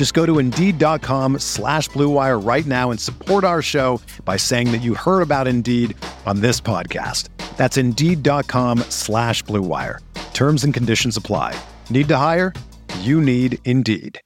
Just 0.00 0.14
go 0.14 0.24
to 0.24 0.38
Indeed.com 0.38 1.40
slash 1.40 1.90
BlueWire 1.90 2.42
right 2.42 2.64
now 2.64 2.90
and 2.90 2.98
support 2.98 3.44
our 3.44 3.60
show 3.60 4.00
by 4.24 4.38
saying 4.38 4.72
that 4.72 4.80
you 4.80 4.94
heard 4.94 5.20
about 5.20 5.46
Indeed 5.46 5.94
on 6.24 6.40
this 6.40 6.58
podcast. 6.58 7.28
That's 7.58 7.76
Indeed.com 7.76 8.78
slash 8.88 9.44
BlueWire. 9.44 9.98
Terms 10.32 10.64
and 10.64 10.72
conditions 10.72 11.18
apply. 11.18 11.54
Need 11.90 12.08
to 12.08 12.16
hire? 12.16 12.54
You 13.00 13.20
need 13.20 13.58
Indeed. 13.66 14.18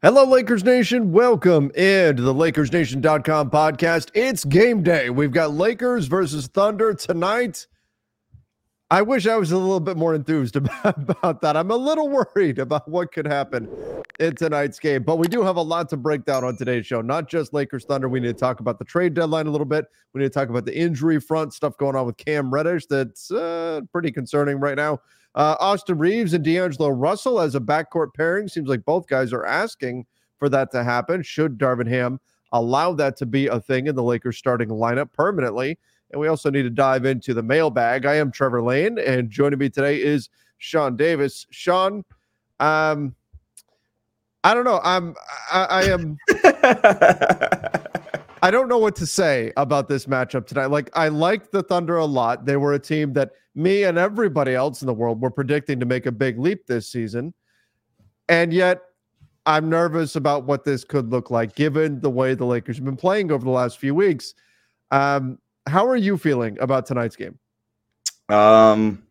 Hello, 0.00 0.24
Lakers 0.24 0.64
Nation. 0.64 1.12
Welcome 1.12 1.72
into 1.74 2.22
the 2.22 2.32
LakersNation.com 2.32 3.50
podcast. 3.50 4.08
It's 4.14 4.46
game 4.46 4.82
day. 4.82 5.10
We've 5.10 5.30
got 5.30 5.52
Lakers 5.52 6.06
versus 6.06 6.46
Thunder 6.46 6.94
tonight. 6.94 7.66
I 8.90 9.02
wish 9.02 9.26
I 9.26 9.36
was 9.36 9.52
a 9.52 9.58
little 9.58 9.80
bit 9.80 9.98
more 9.98 10.14
enthused 10.14 10.56
about, 10.56 11.42
that. 11.42 11.56
I'm 11.56 11.70
a 11.70 11.76
little 11.76 12.08
worried 12.08 12.58
about 12.58 12.88
what 12.88 13.12
could 13.12 13.26
happen 13.26 13.68
in 14.18 14.34
tonight's 14.34 14.78
game, 14.78 15.02
but 15.02 15.16
we 15.16 15.28
do 15.28 15.42
have 15.42 15.56
a 15.56 15.62
lot 15.62 15.90
to 15.90 15.98
break 15.98 16.24
down 16.24 16.42
on 16.42 16.56
today's 16.56 16.86
show. 16.86 17.02
Not 17.02 17.28
just 17.28 17.52
Lakers 17.52 17.84
Thunder. 17.84 18.08
We 18.08 18.18
need 18.18 18.28
to 18.28 18.32
talk 18.32 18.60
about 18.60 18.78
the 18.78 18.86
trade 18.86 19.12
deadline 19.12 19.46
a 19.46 19.50
little 19.50 19.66
bit. 19.66 19.84
We 20.14 20.22
need 20.22 20.28
to 20.28 20.30
talk 20.30 20.48
about 20.48 20.64
the 20.64 20.76
injury 20.76 21.20
front 21.20 21.52
stuff 21.52 21.76
going 21.76 21.96
on 21.96 22.06
with 22.06 22.16
Cam 22.16 22.52
Reddish 22.52 22.86
that's 22.86 23.30
uh, 23.30 23.82
pretty 23.92 24.10
concerning 24.10 24.58
right 24.58 24.76
now. 24.76 25.00
Uh, 25.34 25.56
Austin 25.60 25.98
Reaves 25.98 26.32
and 26.32 26.42
D'Angelo 26.42 26.88
Russell 26.88 27.40
as 27.40 27.54
a 27.54 27.60
backcourt 27.60 28.14
pairing 28.14 28.48
seems 28.48 28.70
like 28.70 28.84
both 28.86 29.06
guys 29.06 29.34
are 29.34 29.44
asking 29.44 30.06
for 30.38 30.48
that 30.48 30.70
to 30.72 30.82
happen. 30.82 31.22
Should 31.22 31.58
Darvin 31.58 31.88
Ham 31.88 32.18
allow 32.52 32.94
that 32.94 33.18
to 33.18 33.26
be 33.26 33.48
a 33.48 33.60
thing 33.60 33.86
in 33.86 33.94
the 33.94 34.02
Lakers 34.02 34.38
starting 34.38 34.70
lineup 34.70 35.12
permanently? 35.12 35.78
And 36.10 36.20
we 36.20 36.28
also 36.28 36.50
need 36.50 36.62
to 36.62 36.70
dive 36.70 37.04
into 37.04 37.34
the 37.34 37.42
mailbag. 37.42 38.06
I 38.06 38.14
am 38.14 38.30
Trevor 38.30 38.62
Lane, 38.62 38.98
and 38.98 39.30
joining 39.30 39.58
me 39.58 39.68
today 39.68 40.00
is 40.00 40.30
Sean 40.58 40.96
Davis. 40.96 41.46
Sean, 41.50 42.04
um, 42.60 43.14
I 44.44 44.54
don't 44.54 44.64
know. 44.64 44.80
I'm 44.82 45.14
I, 45.52 45.64
I 45.64 45.82
am 45.84 46.16
I 48.42 48.50
don't 48.50 48.68
know 48.68 48.78
what 48.78 48.96
to 48.96 49.06
say 49.06 49.52
about 49.56 49.88
this 49.88 50.06
matchup 50.06 50.46
tonight. 50.46 50.66
Like 50.66 50.90
I 50.94 51.08
like 51.08 51.50
the 51.50 51.62
Thunder 51.62 51.96
a 51.96 52.04
lot. 52.04 52.46
They 52.46 52.56
were 52.56 52.72
a 52.72 52.78
team 52.78 53.12
that 53.14 53.32
me 53.54 53.84
and 53.84 53.98
everybody 53.98 54.54
else 54.54 54.80
in 54.82 54.86
the 54.86 54.94
world 54.94 55.20
were 55.20 55.30
predicting 55.30 55.80
to 55.80 55.86
make 55.86 56.06
a 56.06 56.12
big 56.12 56.38
leap 56.38 56.66
this 56.66 56.88
season. 56.88 57.34
And 58.28 58.52
yet 58.52 58.82
I'm 59.46 59.68
nervous 59.68 60.14
about 60.14 60.44
what 60.44 60.64
this 60.64 60.84
could 60.84 61.10
look 61.10 61.30
like 61.30 61.54
given 61.54 62.00
the 62.00 62.10
way 62.10 62.34
the 62.34 62.44
Lakers 62.44 62.76
have 62.76 62.84
been 62.84 62.96
playing 62.96 63.32
over 63.32 63.44
the 63.44 63.50
last 63.50 63.78
few 63.78 63.94
weeks. 63.94 64.34
Um, 64.90 65.38
how 65.68 65.86
are 65.86 65.96
you 65.96 66.16
feeling 66.18 66.58
about 66.60 66.86
tonight's 66.86 67.16
game? 67.16 67.38
Um 68.28 69.02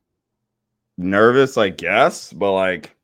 nervous, 0.97 1.57
I 1.57 1.69
guess, 1.69 2.33
but 2.33 2.53
like 2.53 2.95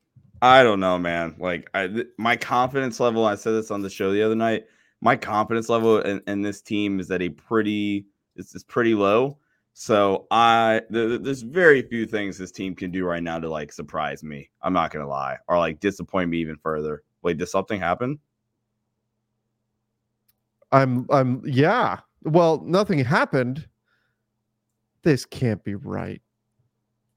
I 0.41 0.62
don't 0.62 0.80
know, 0.81 1.00
man. 1.00 1.36
Like 1.40 1.69
I 1.74 1.88
th- 1.88 2.08
my 2.18 2.36
confidence 2.36 3.00
level, 3.00 3.25
I 3.25 3.36
said 3.36 3.53
this 3.53 3.72
on 3.72 3.81
the 3.81 3.90
show 3.90 4.12
the 4.12 4.24
other 4.24 4.36
night. 4.36 4.66
My 5.00 5.16
confidence 5.16 5.69
level 5.69 6.02
in, 6.02 6.22
in 6.28 6.41
this 6.41 6.62
team 6.62 7.00
is 7.00 7.09
at 7.12 7.22
a 7.22 7.30
pretty 7.30 8.06
it's, 8.36 8.53
it's 8.53 8.64
pretty 8.64 8.96
low. 8.96 9.38
So 9.74 10.28
I 10.31 10.81
th- 10.91 11.22
there's 11.22 11.41
very 11.41 11.81
few 11.81 12.06
things 12.06 12.38
this 12.38 12.52
team 12.52 12.75
can 12.75 12.91
do 12.91 13.06
right 13.06 13.24
now 13.24 13.40
to 13.40 13.50
like 13.50 13.72
surprise 13.72 14.24
me. 14.24 14.50
I'm 14.62 14.74
not 14.74 14.91
gonna 14.91 15.08
lie, 15.08 15.38
or 15.47 15.58
like 15.58 15.80
disappoint 15.80 16.30
me 16.30 16.40
even 16.40 16.58
further. 16.58 17.03
Wait, 17.22 17.38
did 17.38 17.47
something 17.47 17.80
happen? 17.80 18.20
I'm 20.72 21.08
I'm 21.09 21.41
yeah. 21.46 22.00
Well, 22.23 22.61
nothing 22.66 23.00
happened. 23.00 23.67
This 25.03 25.25
can't 25.25 25.63
be 25.63 25.75
right. 25.75 26.22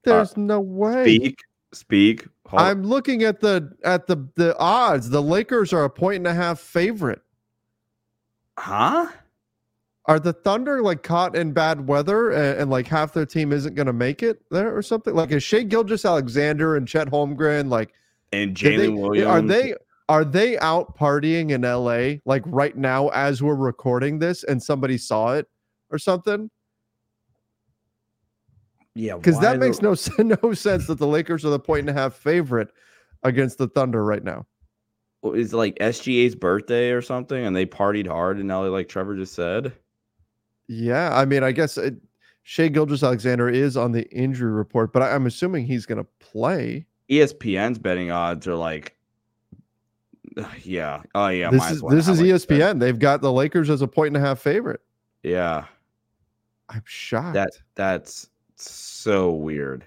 There's 0.04 0.32
uh, 0.32 0.40
no 0.40 0.60
way. 0.60 1.04
Speak, 1.04 1.40
speak. 1.72 2.26
Hold 2.46 2.62
I'm 2.62 2.82
looking 2.82 3.22
at 3.22 3.40
the 3.40 3.72
at 3.84 4.06
the 4.06 4.28
the 4.36 4.56
odds. 4.58 5.10
The 5.10 5.22
Lakers 5.22 5.72
are 5.72 5.84
a 5.84 5.90
point 5.90 6.16
and 6.16 6.26
a 6.26 6.34
half 6.34 6.60
favorite. 6.60 7.22
Huh? 8.58 9.08
Are 10.06 10.20
the 10.20 10.32
Thunder 10.32 10.82
like 10.82 11.02
caught 11.02 11.36
in 11.36 11.52
bad 11.52 11.88
weather 11.88 12.30
and, 12.30 12.60
and 12.60 12.70
like 12.70 12.86
half 12.86 13.12
their 13.12 13.26
team 13.26 13.52
isn't 13.52 13.74
going 13.74 13.88
to 13.88 13.92
make 13.92 14.22
it 14.22 14.40
there 14.50 14.76
or 14.76 14.80
something? 14.82 15.14
Like 15.14 15.32
is 15.32 15.42
Shai 15.42 15.64
Gilgeous-Alexander 15.64 16.76
and 16.76 16.86
Chet 16.86 17.08
Holmgren 17.08 17.68
like 17.68 17.92
and 18.32 18.56
Jalen 18.56 19.00
Williams? 19.00 19.26
Are 19.26 19.42
they 19.42 19.74
are 20.08 20.24
they 20.24 20.58
out 20.58 20.96
partying 20.96 21.50
in 21.50 21.62
LA 21.62 22.20
like 22.24 22.42
right 22.46 22.76
now 22.76 23.08
as 23.08 23.42
we're 23.42 23.56
recording 23.56 24.18
this 24.18 24.44
and 24.44 24.62
somebody 24.62 24.98
saw 24.98 25.34
it 25.34 25.48
or 25.90 25.98
something? 25.98 26.50
Yeah, 28.94 29.16
because 29.16 29.38
that 29.40 29.58
makes 29.58 29.82
no 29.82 29.94
no 30.18 30.54
sense 30.54 30.86
that 30.86 30.98
the 30.98 31.06
Lakers 31.06 31.44
are 31.44 31.50
the 31.50 31.58
point 31.58 31.80
and 31.80 31.90
a 31.90 31.92
half 31.92 32.14
favorite 32.14 32.68
against 33.22 33.58
the 33.58 33.68
Thunder 33.68 34.04
right 34.04 34.24
now. 34.24 34.46
Well, 35.22 35.34
is 35.34 35.52
like 35.52 35.76
SGA's 35.78 36.34
birthday 36.34 36.90
or 36.90 37.02
something, 37.02 37.44
and 37.44 37.54
they 37.54 37.66
partied 37.66 38.06
hard 38.06 38.38
in 38.38 38.48
LA, 38.48 38.62
like 38.62 38.88
Trevor 38.88 39.16
just 39.16 39.34
said. 39.34 39.72
Yeah, 40.68 41.16
I 41.16 41.24
mean, 41.24 41.42
I 41.42 41.52
guess 41.52 41.76
it, 41.76 41.96
Shai 42.42 42.68
Gilgeous-Alexander 42.68 43.48
is 43.48 43.76
on 43.76 43.92
the 43.92 44.08
injury 44.10 44.50
report, 44.50 44.92
but 44.92 45.02
I, 45.02 45.14
I'm 45.14 45.26
assuming 45.26 45.66
he's 45.66 45.86
going 45.86 45.98
to 45.98 46.08
play. 46.20 46.86
ESPN's 47.10 47.78
betting 47.78 48.10
odds 48.10 48.46
are 48.46 48.54
like 48.54 48.95
yeah. 50.64 51.02
Oh 51.14 51.28
yeah. 51.28 51.50
This 51.50 51.70
is 51.70 51.82
this 51.82 52.08
is 52.08 52.20
ESPN. 52.20 52.80
They've 52.80 52.98
got 52.98 53.20
the 53.20 53.32
Lakers 53.32 53.70
as 53.70 53.82
a 53.82 53.88
point 53.88 54.08
and 54.08 54.16
a 54.16 54.26
half 54.26 54.38
favorite. 54.38 54.80
Yeah. 55.22 55.64
I'm 56.68 56.82
shocked. 56.84 57.34
That 57.34 57.50
that's 57.74 58.28
so 58.56 59.30
weird. 59.30 59.84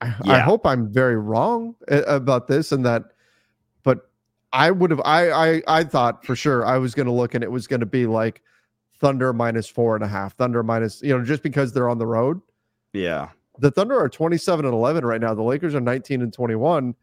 I, 0.00 0.14
yeah. 0.24 0.32
I 0.32 0.38
hope 0.40 0.66
I'm 0.66 0.92
very 0.92 1.16
wrong 1.16 1.76
about 1.88 2.46
this 2.46 2.72
and 2.72 2.84
that, 2.84 3.04
but 3.84 4.10
I 4.52 4.70
would 4.70 4.90
have 4.90 5.00
I 5.04 5.30
I 5.30 5.62
I 5.66 5.84
thought 5.84 6.26
for 6.26 6.36
sure 6.36 6.66
I 6.66 6.78
was 6.78 6.94
going 6.94 7.06
to 7.06 7.12
look 7.12 7.34
and 7.34 7.44
it 7.44 7.50
was 7.50 7.66
going 7.66 7.80
to 7.80 7.86
be 7.86 8.06
like 8.06 8.42
Thunder 8.98 9.32
minus 9.32 9.68
four 9.68 9.94
and 9.94 10.04
a 10.04 10.08
half, 10.08 10.36
Thunder 10.36 10.62
minus 10.62 11.00
you 11.02 11.16
know 11.16 11.24
just 11.24 11.42
because 11.42 11.72
they're 11.72 11.88
on 11.88 11.98
the 11.98 12.06
road. 12.06 12.40
Yeah. 12.92 13.28
The 13.60 13.70
Thunder 13.70 13.98
are 13.98 14.08
27 14.08 14.64
and 14.64 14.74
11 14.74 15.04
right 15.04 15.20
now. 15.20 15.32
The 15.32 15.42
Lakers 15.42 15.76
are 15.76 15.80
19 15.80 16.22
and 16.22 16.32
21 16.32 16.96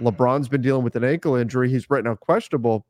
LeBron's 0.00 0.48
been 0.48 0.62
dealing 0.62 0.84
with 0.84 0.96
an 0.96 1.04
ankle 1.04 1.34
injury. 1.34 1.68
He's 1.68 1.90
right 1.90 2.04
now 2.04 2.14
questionable. 2.14 2.86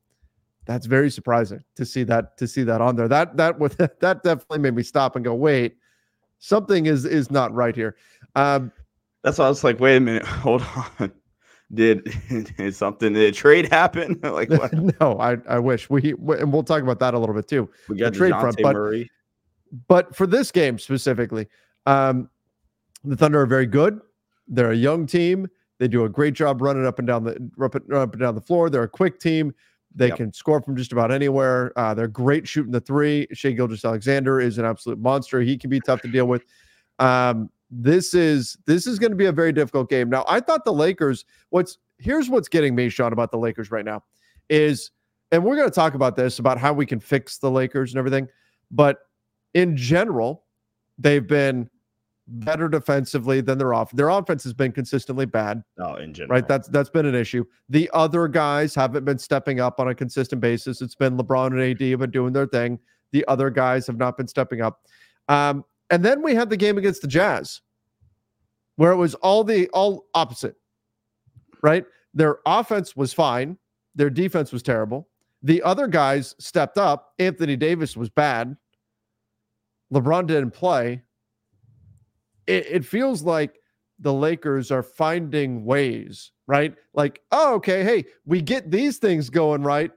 That's 0.67 0.87
very 0.87 1.11
surprising 1.11 1.65
to 1.77 1.87
see 1.87 2.03
that 2.05 2.37
to 2.37 2.47
see 2.47 2.63
that 2.65 2.81
on 2.81 2.97
there. 2.97 3.09
That 3.09 3.37
that 3.39 3.59
with 3.59 3.77
that 4.01 4.23
definitely 4.23 4.59
made 4.59 4.75
me 4.75 4.83
stop 4.83 5.17
and 5.17 5.25
go, 5.25 5.35
wait, 5.35 5.77
something 6.39 6.87
is 6.87 7.05
is 7.05 7.31
not 7.31 7.53
right 7.55 7.75
here. 7.75 7.97
Um, 8.35 8.73
That's 9.23 9.39
why 9.39 9.47
I 9.47 9.49
was 9.49 9.65
like, 9.65 9.81
wait 9.81 9.97
a 9.97 10.01
minute, 10.01 10.25
hold 10.27 10.65
on. 11.01 11.13
Did, 11.73 12.05
did 12.57 12.75
something 12.75 13.13
did 13.13 13.29
a 13.29 13.33
trade 13.33 13.71
happen? 13.71 14.19
like 14.23 14.51
what? 14.51 14.73
no, 15.01 15.19
I 15.19 15.37
I 15.49 15.59
wish 15.59 15.89
we 15.91 16.13
and 16.13 16.53
we'll 16.53 16.63
talk 16.63 16.83
about 16.83 16.99
that 17.01 17.15
a 17.15 17.19
little 17.19 17.35
bit 17.35 17.49
too. 17.49 17.71
We 17.89 17.97
got 17.97 18.13
the 18.13 18.19
trade 18.19 18.33
front, 18.33 18.59
but, 18.63 18.75
Murray. 18.75 19.11
but 19.87 20.15
for 20.15 20.27
this 20.27 20.51
game 20.51 20.79
specifically, 20.79 21.49
um, 21.87 22.29
the 23.05 23.17
Thunder 23.17 23.41
are 23.41 23.47
very 23.47 23.67
good. 23.67 24.01
They're 24.47 24.71
a 24.71 24.77
young 24.77 25.07
team. 25.07 25.49
They 25.79 25.89
do 25.89 26.05
a 26.05 26.09
great 26.09 26.35
job 26.35 26.61
running 26.61 26.87
up 26.87 26.99
and 26.99 27.07
down 27.07 27.25
the 27.25 27.33
up 27.65 27.75
and 28.13 28.21
down 28.21 28.35
the 28.35 28.41
floor. 28.41 28.69
They're 28.71 28.83
a 28.83 28.89
quick 28.89 29.21
team. 29.21 29.55
They 29.95 30.09
yep. 30.09 30.19
can 30.19 30.33
score 30.33 30.61
from 30.61 30.77
just 30.77 30.93
about 30.93 31.11
anywhere. 31.11 31.73
Uh, 31.77 31.95
they're 31.95 32.09
great 32.09 32.47
shooting 32.47 32.73
the 32.73 32.81
three. 32.81 33.27
Shai 33.33 33.53
Gilgeous-Alexander 33.53 34.41
is 34.41 34.59
an 34.59 34.65
absolute 34.65 34.99
monster. 34.99 35.41
He 35.41 35.57
can 35.57 35.71
be 35.71 35.81
tough 35.81 36.03
to 36.03 36.09
deal 36.09 36.27
with. 36.27 36.45
Um, 36.99 37.49
this 37.71 38.15
is 38.15 38.57
this 38.67 38.87
is 38.87 38.99
going 38.99 39.13
to 39.13 39.17
be 39.17 39.27
a 39.27 39.33
very 39.33 39.53
difficult 39.53 39.89
game. 39.89 40.09
Now, 40.09 40.25
I 40.29 40.41
thought 40.41 40.65
the 40.65 40.73
Lakers. 40.73 41.25
What's 41.51 41.79
here's 41.99 42.29
what's 42.29 42.49
getting 42.49 42.75
me, 42.75 42.89
Sean, 42.89 43.13
about 43.13 43.31
the 43.31 43.39
Lakers 43.39 43.71
right 43.71 43.85
now 43.85 44.03
is, 44.49 44.91
and 45.33 45.45
we're 45.45 45.57
going 45.57 45.69
to 45.69 45.75
talk 45.75 45.95
about 45.95 46.17
this 46.17 46.39
about 46.39 46.59
how 46.59 46.73
we 46.73 46.87
can 46.87 47.01
fix 47.01 47.39
the 47.39 47.51
Lakers 47.51 47.93
and 47.93 47.99
everything. 47.99 48.29
But 48.71 48.99
in 49.55 49.77
general, 49.77 50.45
they've 50.99 51.27
been 51.27 51.69
better 52.29 52.69
defensively 52.69 53.41
than 53.41 53.59
their 53.59 53.75
off. 53.75 53.91
Their 53.93 54.11
offense 54.11 54.45
has 54.45 54.53
been 54.53 54.73
consistently 54.73 55.27
bad. 55.27 55.63
Oh, 55.79 55.95
in 55.95 56.13
general, 56.13 56.37
right? 56.37 56.47
That's 56.47 56.69
that's 56.69 56.91
been 56.91 57.07
an 57.07 57.15
issue. 57.15 57.45
The 57.69 57.91
other 57.93 58.29
guys 58.29 58.75
haven't 58.75 59.05
been 59.05 59.19
stepping 59.19 59.61
up 59.61 59.81
on 59.81 59.89
a 59.89 59.95
consistent 59.95 60.41
basis. 60.41 60.83
It's 60.83 60.95
been 60.95 61.17
LeBron 61.17 61.49
and 61.49 61.61
AD 61.61 61.91
have 61.91 62.01
been 62.01 62.11
doing 62.11 62.33
their 62.33 62.47
thing. 62.47 62.79
The 63.13 63.25
other 63.29 63.51
guys 63.51 63.87
have 63.87 63.97
not 63.97 64.17
been 64.17 64.29
stepping 64.29 64.61
up. 64.61 64.83
Um, 65.29 65.65
and 65.91 66.05
then 66.05 66.23
we 66.23 66.35
had 66.35 66.51
the 66.51 66.57
game 66.57 66.77
against 66.77 67.01
the 67.03 67.09
Jazz, 67.09 67.63
where 68.77 68.93
it 68.93 68.97
was 68.97 69.15
all 69.17 69.45
the 69.45 69.69
all 69.69 70.07
opposite. 70.15 70.57
Right? 71.63 71.85
Their 72.15 72.39
offense 72.47 72.95
was 72.95 73.13
fine. 73.13 73.57
Their 73.95 74.11
defense 74.11 74.53
was 74.53 74.63
terrible. 74.63 75.09
The 75.43 75.63
other 75.63 75.87
guys 75.87 76.35
stepped 76.39 76.79
up. 76.79 77.15
Anthony 77.19 77.57
Davis 77.57 77.97
was 77.97 78.11
bad. 78.11 78.57
LeBron 79.93 80.27
didn't 80.27 80.51
play. 80.51 81.03
It, 82.49 82.67
it 82.67 82.85
feels 82.85 83.23
like 83.23 83.61
the 84.01 84.13
Lakers 84.13 84.71
are 84.71 84.83
finding 84.83 85.65
ways, 85.65 86.33
right? 86.47 86.75
Like, 86.95 87.21
oh, 87.31 87.55
okay, 87.57 87.85
hey, 87.85 88.07
we 88.25 88.41
get 88.41 88.71
these 88.71 88.99
things 88.99 89.29
going 89.29 89.63
right, 89.63 89.93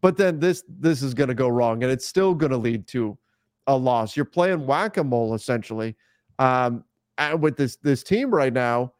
but 0.00 0.16
then 0.16 0.38
this 0.38 0.64
this 0.68 1.02
is 1.02 1.12
going 1.12 1.28
to 1.28 1.34
go 1.34 1.48
wrong, 1.48 1.82
and 1.82 1.92
it's 1.92 2.06
still 2.06 2.34
going 2.34 2.52
to 2.52 2.58
lead 2.58 2.86
to 2.88 3.18
a 3.66 3.76
loss. 3.76 4.16
You're 4.16 4.24
playing 4.24 4.66
whack 4.66 4.96
a 4.96 5.04
mole 5.04 5.34
essentially, 5.34 5.96
um, 6.38 6.84
and 7.18 7.42
with 7.42 7.56
this 7.56 7.76
this 7.76 8.02
team 8.02 8.32
right 8.32 8.52
now, 8.52 8.92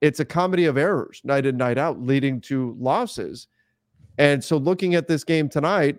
it's 0.00 0.20
a 0.20 0.24
comedy 0.24 0.66
of 0.66 0.76
errors, 0.76 1.20
night 1.24 1.44
in 1.44 1.56
night 1.56 1.78
out, 1.78 2.00
leading 2.00 2.40
to 2.42 2.76
losses. 2.78 3.48
And 4.18 4.42
so, 4.42 4.56
looking 4.56 4.94
at 4.94 5.08
this 5.08 5.24
game 5.24 5.48
tonight, 5.48 5.98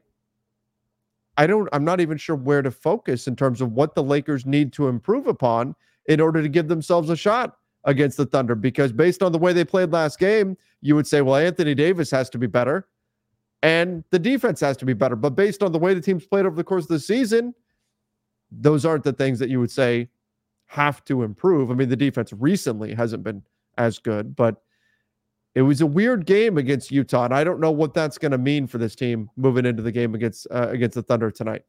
I 1.37 1.47
don't. 1.47 1.69
I'm 1.73 1.85
not 1.85 1.99
even 2.01 2.17
sure 2.17 2.35
where 2.35 2.61
to 2.61 2.71
focus 2.71 3.27
in 3.27 3.35
terms 3.35 3.61
of 3.61 3.73
what 3.73 3.95
the 3.95 4.03
Lakers 4.03 4.45
need 4.45 4.73
to 4.73 4.87
improve 4.87 5.27
upon 5.27 5.75
in 6.07 6.19
order 6.19 6.41
to 6.41 6.49
give 6.49 6.67
themselves 6.67 7.09
a 7.09 7.15
shot 7.15 7.57
against 7.83 8.17
the 8.17 8.25
Thunder. 8.25 8.55
Because 8.55 8.91
based 8.91 9.23
on 9.23 9.31
the 9.31 9.37
way 9.37 9.53
they 9.53 9.65
played 9.65 9.91
last 9.91 10.19
game, 10.19 10.57
you 10.81 10.95
would 10.95 11.07
say, 11.07 11.21
well, 11.21 11.35
Anthony 11.35 11.75
Davis 11.75 12.11
has 12.11 12.29
to 12.31 12.37
be 12.37 12.47
better 12.47 12.87
and 13.63 14.03
the 14.11 14.19
defense 14.19 14.59
has 14.59 14.77
to 14.77 14.85
be 14.85 14.93
better. 14.93 15.15
But 15.15 15.31
based 15.31 15.63
on 15.63 15.71
the 15.71 15.79
way 15.79 15.93
the 15.93 16.01
team's 16.01 16.25
played 16.25 16.45
over 16.45 16.55
the 16.55 16.63
course 16.63 16.83
of 16.85 16.89
the 16.89 16.99
season, 16.99 17.53
those 18.51 18.85
aren't 18.85 19.03
the 19.03 19.13
things 19.13 19.39
that 19.39 19.49
you 19.49 19.59
would 19.59 19.71
say 19.71 20.09
have 20.67 21.03
to 21.05 21.23
improve. 21.23 21.71
I 21.71 21.73
mean, 21.73 21.89
the 21.89 21.95
defense 21.95 22.31
recently 22.33 22.93
hasn't 22.93 23.23
been 23.23 23.41
as 23.77 23.99
good, 23.99 24.35
but 24.35 24.61
it 25.55 25.63
was 25.63 25.81
a 25.81 25.87
weird 25.87 26.25
game 26.25 26.57
against 26.57 26.91
Utah, 26.91 27.25
and 27.25 27.33
I 27.33 27.43
don't 27.43 27.59
know 27.59 27.71
what 27.71 27.93
that's 27.93 28.17
going 28.17 28.31
to 28.31 28.37
mean 28.37 28.67
for 28.67 28.77
this 28.77 28.95
team 28.95 29.29
moving 29.37 29.65
into 29.65 29.81
the 29.81 29.91
game 29.91 30.13
against 30.13 30.45
uh, 30.51 30.67
against 30.69 30.93
the 30.93 31.01
Thunder 31.01 31.31
tonight 31.31 31.63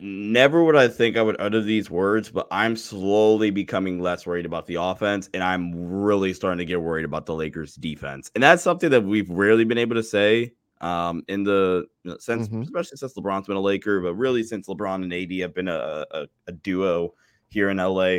never 0.00 0.62
would 0.62 0.76
I 0.76 0.88
think 0.88 1.16
I 1.16 1.22
would 1.22 1.40
utter 1.40 1.60
these 1.60 1.90
words, 1.90 2.30
but 2.30 2.46
I'm 2.50 2.76
slowly 2.76 3.50
becoming 3.50 4.00
less 4.00 4.26
worried 4.26 4.46
about 4.46 4.66
the 4.66 4.76
offense, 4.76 5.28
and 5.34 5.42
I'm 5.42 5.72
really 5.74 6.32
starting 6.32 6.58
to 6.58 6.64
get 6.64 6.80
worried 6.80 7.04
about 7.04 7.26
the 7.26 7.34
Lakers' 7.34 7.74
defense. 7.74 8.30
And 8.34 8.42
that's 8.42 8.62
something 8.62 8.90
that 8.90 9.04
we've 9.04 9.30
rarely 9.30 9.64
been 9.64 9.78
able 9.78 9.96
to 9.96 10.02
say 10.02 10.52
um, 10.80 11.22
in 11.28 11.42
the 11.44 11.86
you 12.04 12.12
know, 12.12 12.18
sense, 12.18 12.48
mm-hmm. 12.48 12.62
especially 12.62 12.96
since 12.96 13.14
LeBron's 13.14 13.46
been 13.46 13.56
a 13.56 13.60
Laker, 13.60 14.00
but 14.00 14.14
really 14.14 14.42
since 14.42 14.68
LeBron 14.68 15.02
and 15.02 15.12
AD 15.12 15.32
have 15.40 15.54
been 15.54 15.68
a, 15.68 16.04
a, 16.10 16.26
a 16.46 16.52
duo 16.52 17.14
here 17.48 17.70
in 17.70 17.76
LA. 17.76 18.18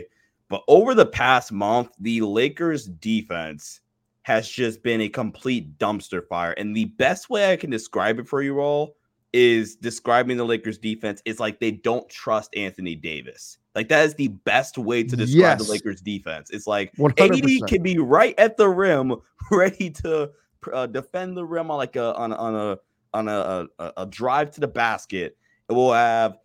But 0.50 0.64
over 0.68 0.94
the 0.94 1.06
past 1.06 1.52
month, 1.52 1.92
the 2.00 2.22
Lakers' 2.22 2.86
defense 2.86 3.80
has 4.24 4.48
just 4.48 4.84
been 4.84 5.02
a 5.02 5.10
complete 5.10 5.78
dumpster 5.80 6.28
fire. 6.28 6.52
And 6.52 6.76
the 6.76 6.86
best 6.86 7.30
way 7.30 7.52
I 7.52 7.56
can 7.56 7.70
describe 7.70 8.20
it 8.20 8.28
for 8.28 8.42
you 8.42 8.60
all 8.60 8.96
is 9.34 9.76
describing 9.76 10.38
the 10.38 10.44
Lakers 10.44 10.78
defense 10.78 11.22
is 11.26 11.40
like 11.40 11.60
they 11.60 11.72
don't 11.72 12.08
trust 12.10 12.56
Anthony 12.56 12.96
Davis. 12.96 13.58
Like 13.76 13.88
that 13.90 14.06
is 14.06 14.16
the 14.16 14.28
best 14.30 14.78
way 14.78 15.04
to 15.04 15.16
describe 15.16 15.60
yes. 15.60 15.66
the 15.66 15.72
Lakers 15.72 16.02
defense. 16.02 16.50
It's 16.52 16.68
like 16.68 16.94
100%. 16.98 17.64
AD 17.64 17.70
can 17.70 17.82
be 17.82 17.98
right 17.98 18.36
at 18.38 18.58
the 18.58 18.68
rim, 18.68 19.16
ready 19.52 19.90
to 19.90 20.32
uh, 20.74 20.88
defend 20.88 21.38
the 21.38 21.46
rim 21.46 21.72
on 21.72 21.78
like 21.78 21.96
a 21.96 22.14
on, 22.16 22.34
on 22.34 22.56
a 22.56 22.78
on 23.14 23.28
a, 23.28 23.68
a, 23.80 23.94
a 23.98 24.06
drive 24.06 24.52
to 24.52 24.62
the 24.62 24.68
basket. 24.68 25.38
And 25.70 25.78
we'll 25.78 25.94
have 25.94 26.38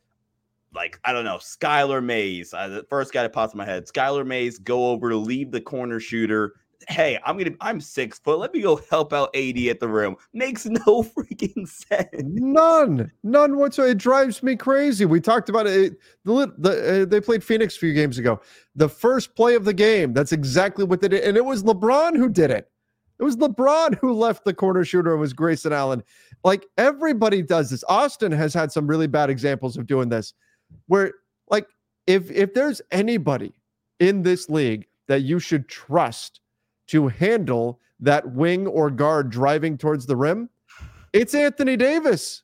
like 0.73 1.01
I 1.05 1.13
don't 1.13 1.25
know 1.25 1.39
Skylar 1.39 2.05
Mays, 2.05 2.55
uh, 2.55 2.69
the 2.69 2.87
first 2.89 3.13
guy 3.13 3.23
that 3.23 3.33
pops 3.33 3.55
in 3.55 3.59
my 3.59 3.65
head. 3.65 3.87
Skylar 3.87 4.27
Mays 4.27 4.59
go 4.59 4.91
over 4.91 5.11
to 5.11 5.17
leave 5.17 5.51
the 5.51 5.61
corner 5.61 5.99
shooter, 5.99 6.55
hey, 6.89 7.19
I'm 7.25 7.37
gonna 7.37 7.57
I'm 7.61 7.81
six 7.81 8.19
foot. 8.19 8.39
Let 8.39 8.53
me 8.53 8.61
go 8.61 8.81
help 8.91 9.13
out 9.13 9.35
AD 9.35 9.59
at 9.59 9.81
the 9.81 9.89
rim. 9.89 10.17
Makes 10.33 10.67
no 10.67 11.03
freaking 11.03 11.69
sense. 11.69 12.09
None, 12.13 13.11
none 13.23 13.57
whatsoever. 13.57 13.91
It 13.91 13.99
drives 13.99 14.43
me 14.43 14.57
crazy. 14.57 15.05
We 15.05 15.21
talked 15.21 15.49
about 15.49 15.67
it. 15.67 15.99
The, 16.25 16.53
the 16.59 17.03
uh, 17.03 17.05
they 17.05 17.21
played 17.21 17.43
Phoenix 17.43 17.77
a 17.77 17.81
few 17.81 17.93
games 17.93 18.19
ago. 18.19 18.41
The 18.75 18.89
first 18.89 19.35
play 19.35 19.55
of 19.55 19.65
the 19.65 19.75
game. 19.75 20.13
That's 20.13 20.33
exactly 20.33 20.85
what 20.85 21.01
they 21.01 21.09
did, 21.09 21.25
and 21.25 21.37
it 21.37 21.45
was 21.45 21.63
LeBron 21.63 22.17
who 22.17 22.29
did 22.29 22.51
it. 22.51 22.71
It 23.19 23.25
was 23.25 23.37
LeBron 23.37 23.99
who 23.99 24.13
left 24.13 24.45
the 24.45 24.53
corner 24.55 24.85
shooter. 24.85 25.13
It 25.13 25.19
was 25.19 25.33
Grayson 25.33 25.73
Allen. 25.73 26.03
Like 26.45 26.67
everybody 26.77 27.43
does 27.43 27.71
this. 27.71 27.83
Austin 27.89 28.33
has 28.33 28.53
had 28.53 28.71
some 28.71 28.87
really 28.87 29.07
bad 29.07 29.31
examples 29.31 29.77
of 29.77 29.87
doing 29.87 30.09
this, 30.09 30.35
where 30.87 31.13
like 31.49 31.67
if 32.07 32.31
if 32.31 32.55
there's 32.55 32.83
anybody 32.91 33.55
in 34.01 34.23
this 34.23 34.51
league 34.51 34.87
that 35.09 35.23
you 35.23 35.39
should 35.39 35.69
trust 35.69 36.41
to 36.89 37.09
handle 37.09 37.81
that 38.01 38.31
wing 38.33 38.67
or 38.67 38.91
guard 38.91 39.31
driving 39.31 39.79
towards 39.79 40.07
the 40.07 40.17
rim, 40.17 40.49
it's 41.13 41.35
Anthony 41.35 41.77
Davis. 41.77 42.43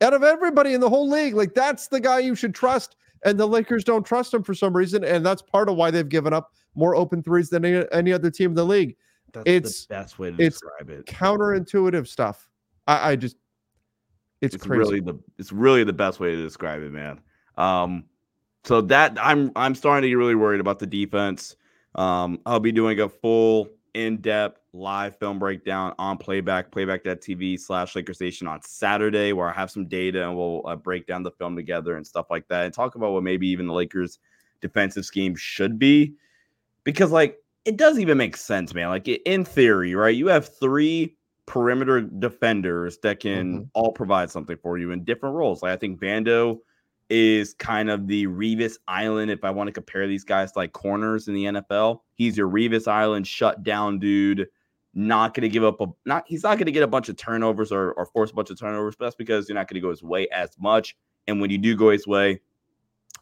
Out 0.00 0.12
of 0.12 0.22
everybody 0.22 0.74
in 0.74 0.80
the 0.80 0.90
whole 0.90 1.08
league, 1.08 1.34
like 1.34 1.54
that's 1.54 1.88
the 1.88 2.00
guy 2.00 2.18
you 2.18 2.34
should 2.34 2.54
trust. 2.54 2.96
And 3.24 3.40
the 3.40 3.46
Lakers 3.46 3.82
don't 3.82 4.04
trust 4.04 4.34
him 4.34 4.42
for 4.42 4.54
some 4.54 4.76
reason. 4.76 5.02
And 5.02 5.24
that's 5.24 5.40
part 5.40 5.68
of 5.68 5.76
why 5.76 5.90
they've 5.90 6.08
given 6.08 6.32
up 6.32 6.52
more 6.74 6.94
open 6.94 7.22
threes 7.22 7.48
than 7.48 7.64
any, 7.64 7.84
any 7.92 8.12
other 8.12 8.30
team 8.30 8.50
in 8.50 8.54
the 8.54 8.64
league. 8.64 8.96
That's 9.32 9.44
it's 9.46 9.86
the 9.86 9.94
best 9.94 10.18
way 10.18 10.30
to 10.30 10.36
describe 10.36 10.90
it. 10.90 11.06
Counterintuitive 11.06 12.06
stuff. 12.06 12.48
I, 12.86 13.12
I 13.12 13.16
just 13.16 13.36
it's, 14.40 14.54
it's 14.54 14.66
really 14.66 15.00
the 15.00 15.18
it's 15.38 15.52
really 15.52 15.84
the 15.84 15.92
best 15.92 16.20
way 16.20 16.34
to 16.34 16.42
describe 16.42 16.82
it, 16.82 16.92
man. 16.92 17.20
Um, 17.56 18.04
so 18.64 18.80
that 18.82 19.16
I'm 19.20 19.50
I'm 19.56 19.74
starting 19.74 20.02
to 20.02 20.08
get 20.08 20.14
really 20.14 20.34
worried 20.34 20.60
about 20.60 20.78
the 20.78 20.86
defense. 20.86 21.56
Um, 21.96 22.40
I'll 22.46 22.60
be 22.60 22.72
doing 22.72 23.00
a 23.00 23.08
full 23.08 23.68
in-depth 23.94 24.60
live 24.74 25.18
film 25.18 25.38
breakdown 25.38 25.94
on 25.98 26.18
playback 26.18 26.70
playback.tv 26.70 27.58
slash 27.58 27.94
lakersnation 27.94 28.46
on 28.46 28.60
saturday 28.60 29.32
where 29.32 29.48
i 29.48 29.52
have 29.54 29.70
some 29.70 29.86
data 29.88 30.22
and 30.22 30.36
we'll 30.36 30.60
uh, 30.66 30.76
break 30.76 31.06
down 31.06 31.22
the 31.22 31.30
film 31.30 31.56
together 31.56 31.96
and 31.96 32.06
stuff 32.06 32.26
like 32.28 32.46
that 32.48 32.66
and 32.66 32.74
talk 32.74 32.94
about 32.94 33.12
what 33.12 33.22
maybe 33.22 33.48
even 33.48 33.66
the 33.66 33.72
lakers 33.72 34.18
defensive 34.60 35.04
scheme 35.04 35.34
should 35.36 35.78
be. 35.78 36.14
Because 36.84 37.10
like 37.10 37.38
it 37.64 37.76
doesn't 37.76 38.00
even 38.00 38.18
make 38.18 38.36
sense 38.36 38.74
man. 38.74 38.88
Like 38.88 39.08
in 39.08 39.44
theory 39.44 39.94
right 39.94 40.14
you 40.14 40.28
have 40.28 40.56
three 40.58 41.16
perimeter 41.46 42.00
defenders 42.00 42.98
that 42.98 43.20
can 43.20 43.54
mm-hmm. 43.54 43.64
all 43.74 43.92
provide 43.92 44.30
something 44.30 44.56
for 44.62 44.78
you 44.78 44.90
in 44.90 45.04
different 45.04 45.34
roles. 45.34 45.62
Like 45.62 45.72
i 45.72 45.76
think 45.76 46.00
vando 46.00 46.58
is 47.08 47.54
kind 47.54 47.90
of 47.90 48.06
the 48.06 48.26
Revis 48.26 48.76
Island. 48.88 49.30
If 49.30 49.44
I 49.44 49.50
want 49.50 49.68
to 49.68 49.72
compare 49.72 50.06
these 50.06 50.24
guys 50.24 50.52
to 50.52 50.58
like 50.58 50.72
corners 50.72 51.28
in 51.28 51.34
the 51.34 51.44
NFL, 51.44 52.00
he's 52.14 52.36
your 52.36 52.48
Revis 52.48 52.88
Island 52.88 53.26
shut 53.26 53.62
down 53.62 53.98
dude. 53.98 54.48
Not 54.94 55.34
going 55.34 55.42
to 55.42 55.48
give 55.48 55.64
up 55.64 55.80
a 55.80 55.86
not. 56.06 56.24
He's 56.26 56.42
not 56.42 56.56
going 56.56 56.66
to 56.66 56.72
get 56.72 56.82
a 56.82 56.88
bunch 56.88 57.08
of 57.08 57.16
turnovers 57.16 57.70
or, 57.70 57.92
or 57.92 58.06
force 58.06 58.30
a 58.30 58.34
bunch 58.34 58.50
of 58.50 58.58
turnovers, 58.58 58.96
but 58.96 59.04
that's 59.04 59.16
because 59.16 59.48
you're 59.48 59.54
not 59.54 59.68
going 59.68 59.74
to 59.74 59.80
go 59.80 59.90
his 59.90 60.02
way 60.02 60.26
as 60.28 60.50
much. 60.58 60.96
And 61.28 61.40
when 61.40 61.50
you 61.50 61.58
do 61.58 61.76
go 61.76 61.90
his 61.90 62.06
way, 62.06 62.40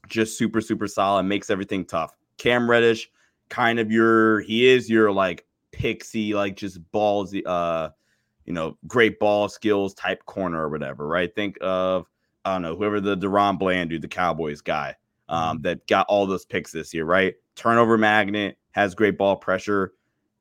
just 0.08 0.38
super 0.38 0.60
super 0.60 0.86
solid, 0.86 1.24
makes 1.24 1.50
everything 1.50 1.84
tough. 1.84 2.12
Cam 2.38 2.70
Reddish, 2.70 3.10
kind 3.48 3.80
of 3.80 3.90
your 3.90 4.40
he 4.42 4.66
is 4.66 4.88
your 4.88 5.10
like 5.10 5.46
pixie, 5.72 6.32
like 6.32 6.56
just 6.56 6.78
balls, 6.92 7.34
uh, 7.44 7.88
you 8.44 8.52
know, 8.52 8.78
great 8.86 9.18
ball 9.18 9.48
skills 9.48 9.94
type 9.94 10.24
corner 10.26 10.62
or 10.62 10.68
whatever, 10.68 11.08
right? 11.08 11.34
Think 11.34 11.58
of 11.60 12.06
I 12.44 12.54
don't 12.54 12.62
know, 12.62 12.76
whoever 12.76 13.00
the 13.00 13.16
DaRon 13.16 13.58
Bland 13.58 13.90
dude, 13.90 14.02
the 14.02 14.08
Cowboys 14.08 14.60
guy, 14.60 14.96
um, 15.28 15.56
mm-hmm. 15.56 15.62
that 15.62 15.86
got 15.86 16.06
all 16.08 16.26
those 16.26 16.44
picks 16.44 16.72
this 16.72 16.92
year, 16.92 17.04
right? 17.04 17.34
Turnover 17.56 17.96
magnet, 17.96 18.58
has 18.72 18.94
great 18.94 19.16
ball 19.16 19.36
pressure. 19.36 19.92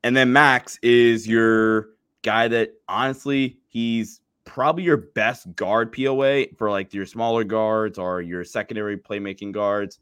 And 0.04 0.18
then 0.18 0.34
Max 0.34 0.78
is 0.82 1.28
your 1.28 1.90
guy 2.24 2.48
that 2.48 2.72
honestly, 2.90 3.60
he's 3.68 4.22
probably 4.46 4.84
your 4.84 4.98
best 4.98 5.56
guard 5.56 5.94
POA 5.94 6.48
for 6.58 6.70
like 6.70 6.94
your 6.94 7.06
smaller 7.06 7.44
guards 7.44 7.98
or 7.98 8.22
your 8.22 8.44
secondary 8.44 8.98
playmaking 8.98 9.52
guards. 9.52 10.00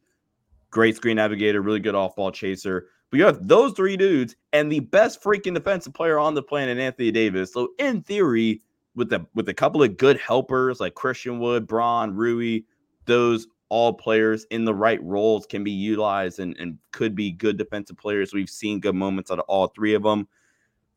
Great 0.72 0.96
screen 0.96 1.18
navigator, 1.18 1.62
really 1.62 1.80
good 1.80 1.96
off 1.96 2.16
ball 2.16 2.32
chaser. 2.32 2.88
But 3.10 3.18
you 3.18 3.26
have 3.26 3.46
those 3.46 3.74
three 3.74 3.98
dudes 3.98 4.36
and 4.54 4.72
the 4.72 4.80
best 4.80 5.22
freaking 5.22 5.54
defensive 5.54 5.94
player 5.94 6.18
on 6.18 6.34
the 6.34 6.42
planet, 6.42 6.78
Anthony 6.78 7.12
Davis. 7.12 7.52
So, 7.52 7.70
in 7.78 8.02
theory, 8.02 8.62
with 8.96 9.14
a 9.14 9.26
with 9.34 9.48
a 9.50 9.54
couple 9.54 9.82
of 9.82 9.98
good 9.98 10.20
helpers 10.20 10.80
like 10.80 10.96
Christian 10.96 11.40
Wood, 11.40 11.68
Braun, 11.68 12.16
Rui, 12.16 12.62
those 13.06 13.48
all 13.70 13.94
players 13.94 14.46
in 14.52 14.66
the 14.66 14.74
right 14.74 15.02
roles 15.02 15.46
can 15.46 15.64
be 15.64 15.72
utilized 15.72 16.40
and, 16.40 16.58
and 16.58 16.78
could 16.92 17.16
be 17.16 17.32
good 17.32 17.58
defensive 17.58 17.98
players. 17.98 18.34
We've 18.34 18.50
seen 18.50 18.82
good 18.82 18.96
moments 18.96 19.32
out 19.32 19.40
of 19.40 19.46
all 19.48 19.68
three 19.68 19.94
of 19.94 20.04
them. 20.04 20.28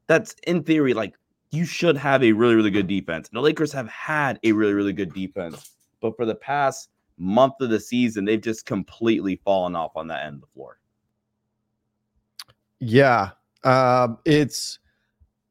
that's 0.09 0.35
in 0.47 0.65
theory 0.65 0.93
like 0.93 1.15
you 1.53 1.65
should 1.65 1.97
have 1.97 2.25
a 2.25 2.33
really, 2.33 2.57
really 2.57 2.71
good 2.71 2.89
defense. 2.89 3.29
The 3.29 3.41
Lakers 3.41 3.73
have 3.73 3.89
had 3.89 4.41
a 4.43 4.51
really, 4.51 4.73
really 4.73 4.93
good 4.93 5.15
defense. 5.15 5.71
But 6.01 6.17
for 6.17 6.27
the 6.27 6.35
past 6.35 6.91
month 7.17 7.55
of 7.61 7.71
the 7.71 7.79
season, 7.79 8.25
they've 8.25 8.41
just 8.41 8.67
completely 8.67 9.41
fallen 9.45 9.77
off 9.77 9.93
on 9.95 10.09
that 10.09 10.27
end 10.27 10.35
of 10.35 10.41
the 10.41 10.47
floor. 10.49 10.81
Yeah. 12.81 13.31
Um, 13.63 14.19
it's 14.25 14.81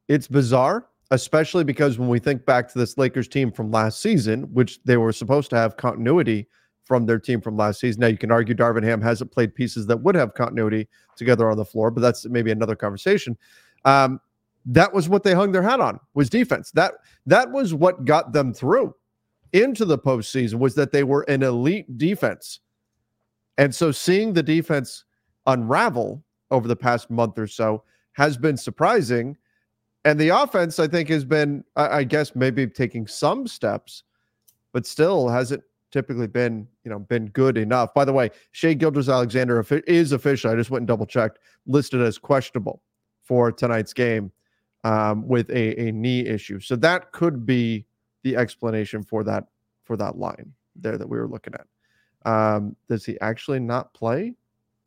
it's 0.10 0.28
bizarre, 0.28 0.88
especially 1.12 1.64
because 1.64 2.00
when 2.00 2.10
we 2.10 2.20
think 2.20 2.46
back 2.46 2.72
to 2.72 2.80
this 2.80 2.98
Lakers 2.98 3.28
team 3.28 3.52
from 3.52 3.72
last 3.72 4.02
season, 4.02 4.44
which 4.54 4.82
they 4.84 4.98
were 4.98 5.12
supposed 5.12 5.50
to 5.52 5.58
have 5.58 5.78
continuity 5.78 6.48
from 6.86 7.06
their 7.06 7.20
team 7.20 7.40
from 7.40 7.56
last 7.56 7.80
season. 7.80 8.02
Now 8.02 8.08
you 8.08 8.18
can 8.18 8.32
argue 8.32 8.56
Darvin 8.56 8.84
Ham 8.84 9.02
hasn't 9.02 9.32
played 9.32 9.56
pieces 9.56 9.88
that 9.88 9.98
would 9.98 10.16
have 10.16 10.34
continuity 10.34 10.88
together 11.16 11.50
on 11.50 11.58
the 11.58 11.66
floor, 11.66 11.92
but 11.92 12.02
that's 12.02 12.26
maybe 12.28 12.52
another 12.52 12.76
conversation. 12.76 13.38
Um, 13.86 14.20
that 14.66 14.94
was 14.94 15.10
what 15.10 15.24
they 15.24 15.34
hung 15.34 15.52
their 15.52 15.62
hat 15.62 15.80
on 15.80 16.00
was 16.14 16.30
defense. 16.30 16.72
That 16.72 16.94
that 17.26 17.52
was 17.52 17.74
what 17.74 18.06
got 18.06 18.34
them 18.34 18.54
through 18.54 18.96
into 19.52 19.86
the 19.86 19.98
postseason 19.98 20.56
was 20.56 20.76
that 20.76 20.92
they 20.92 21.04
were 21.04 21.24
an 21.24 21.44
elite 21.44 21.98
defense. 21.98 22.60
And 23.58 23.74
so 23.74 23.92
seeing 23.92 24.34
the 24.34 24.44
defense 24.44 25.06
unravel 25.46 26.24
over 26.50 26.68
the 26.68 26.76
past 26.76 27.10
month 27.10 27.38
or 27.38 27.48
so 27.48 27.84
has 28.14 28.38
been 28.38 28.58
surprising. 28.58 29.38
And 30.06 30.20
the 30.20 30.30
offense, 30.30 30.80
I 30.80 30.88
think, 30.88 31.10
has 31.10 31.24
been, 31.24 31.64
I 31.76 32.04
guess, 32.04 32.36
maybe 32.36 32.68
taking 32.68 33.08
some 33.08 33.48
steps, 33.48 34.04
but 34.74 34.86
still 34.86 35.30
hasn't 35.30 35.64
typically 35.92 36.28
been, 36.28 36.68
you 36.84 36.92
know, 36.92 37.00
been 37.00 37.28
good 37.28 37.58
enough. 37.58 37.94
By 37.94 38.04
the 38.04 38.12
way, 38.12 38.32
Shai 38.52 38.74
Gilgeous-Alexander 38.74 39.66
is 39.88 40.12
official. 40.12 40.52
I 40.52 40.56
just 40.56 40.72
went 40.72 40.82
and 40.82 40.88
double 40.88 41.06
checked, 41.06 41.40
listed 41.68 42.02
as 42.02 42.18
questionable 42.18 42.82
for 43.22 43.52
tonight's 43.52 43.94
game 43.94 44.32
um, 44.84 45.26
with 45.28 45.50
a, 45.52 45.88
a 45.88 45.92
knee 45.92 46.26
issue. 46.26 46.60
So 46.60 46.76
that 46.78 47.12
could 47.14 47.46
be 47.46 47.86
the 48.24 48.36
explanation 48.36 49.04
for 49.04 49.24
that 49.24 49.46
for 49.84 49.96
that 49.98 50.18
line 50.18 50.52
there 50.76 50.98
that 50.98 51.08
we 51.08 51.18
were 51.18 51.28
looking 51.28 51.54
at. 51.54 51.68
Um, 52.30 52.76
does 52.90 53.06
he 53.06 53.20
actually 53.22 53.60
not 53.60 53.94
play? 53.94 54.34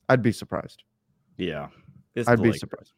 I'd 0.08 0.22
be 0.22 0.32
surprised. 0.32 0.82
Yeah, 1.36 1.68
I'd 2.26 2.42
be 2.42 2.52
surprised. 2.52 2.92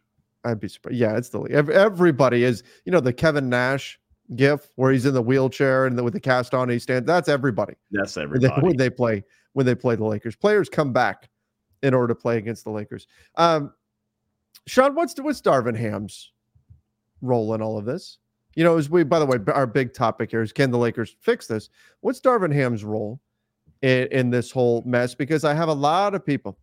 I'd 0.44 0.60
be 0.60 0.68
surprised. 0.68 0.96
Yeah, 0.96 1.16
it's 1.16 1.28
the 1.28 1.42
everybody 1.50 2.44
is. 2.44 2.62
You 2.84 2.92
know 2.92 3.00
the 3.00 3.12
Kevin 3.12 3.48
Nash 3.48 3.98
gif 4.36 4.70
where 4.76 4.92
he's 4.92 5.06
in 5.06 5.14
the 5.14 5.22
wheelchair 5.22 5.86
and 5.86 5.96
the, 5.96 6.04
with 6.04 6.12
the 6.12 6.20
cast 6.20 6.54
on, 6.54 6.68
he 6.68 6.78
stands. 6.78 7.06
That's 7.06 7.28
everybody. 7.28 7.74
That's 7.90 8.16
everybody 8.16 8.52
when 8.52 8.60
they, 8.60 8.66
when 8.66 8.76
they 8.76 8.90
play 8.90 9.24
when 9.52 9.66
they 9.66 9.74
play 9.74 9.96
the 9.96 10.04
Lakers. 10.04 10.36
Players 10.36 10.68
come 10.68 10.92
back 10.92 11.28
in 11.82 11.94
order 11.94 12.08
to 12.08 12.14
play 12.14 12.38
against 12.38 12.64
the 12.64 12.70
Lakers. 12.70 13.06
Um, 13.36 13.72
Sean, 14.66 14.94
what's 14.94 15.18
what's 15.20 15.40
Darvin 15.40 15.76
Ham's 15.76 16.32
role 17.22 17.54
in 17.54 17.62
all 17.62 17.78
of 17.78 17.84
this? 17.84 18.18
You 18.54 18.64
know, 18.64 18.76
as 18.76 18.90
we, 18.90 19.04
by 19.04 19.18
the 19.18 19.26
way, 19.26 19.38
our 19.52 19.66
big 19.66 19.94
topic 19.94 20.30
here 20.30 20.42
is 20.42 20.52
can 20.52 20.70
the 20.70 20.78
Lakers 20.78 21.16
fix 21.20 21.46
this? 21.46 21.70
What's 22.00 22.20
Darvin 22.20 22.52
Ham's 22.52 22.84
role 22.84 23.20
in, 23.82 24.08
in 24.08 24.30
this 24.30 24.50
whole 24.50 24.82
mess? 24.84 25.14
Because 25.14 25.44
I 25.44 25.54
have 25.54 25.68
a 25.68 25.74
lot 25.74 26.14
of 26.14 26.24
people, 26.24 26.58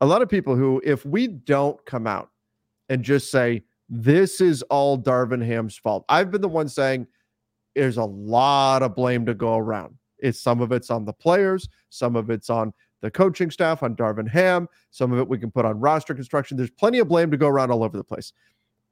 a 0.00 0.06
lot 0.06 0.22
of 0.22 0.28
people 0.28 0.54
who, 0.54 0.80
if 0.84 1.04
we 1.04 1.26
don't 1.26 1.84
come 1.86 2.06
out 2.06 2.30
and 2.88 3.02
just 3.02 3.30
say, 3.30 3.62
this 3.88 4.40
is 4.40 4.62
all 4.62 4.98
Darvin 4.98 5.44
Ham's 5.44 5.76
fault, 5.76 6.04
I've 6.08 6.30
been 6.30 6.40
the 6.40 6.48
one 6.48 6.68
saying 6.68 7.06
there's 7.74 7.96
a 7.96 8.04
lot 8.04 8.82
of 8.82 8.94
blame 8.94 9.26
to 9.26 9.34
go 9.34 9.56
around. 9.56 9.96
It's 10.18 10.40
some 10.40 10.60
of 10.60 10.72
it's 10.72 10.90
on 10.90 11.04
the 11.04 11.12
players, 11.12 11.68
some 11.90 12.16
of 12.16 12.30
it's 12.30 12.48
on 12.48 12.72
the 13.02 13.10
coaching 13.10 13.50
staff, 13.50 13.82
on 13.82 13.94
Darvin 13.94 14.28
Ham, 14.28 14.68
some 14.90 15.12
of 15.12 15.18
it 15.18 15.28
we 15.28 15.38
can 15.38 15.50
put 15.50 15.66
on 15.66 15.78
roster 15.78 16.14
construction. 16.14 16.56
There's 16.56 16.70
plenty 16.70 17.00
of 17.00 17.08
blame 17.08 17.30
to 17.30 17.36
go 17.36 17.48
around 17.48 17.70
all 17.70 17.84
over 17.84 17.98
the 17.98 18.04
place. 18.04 18.32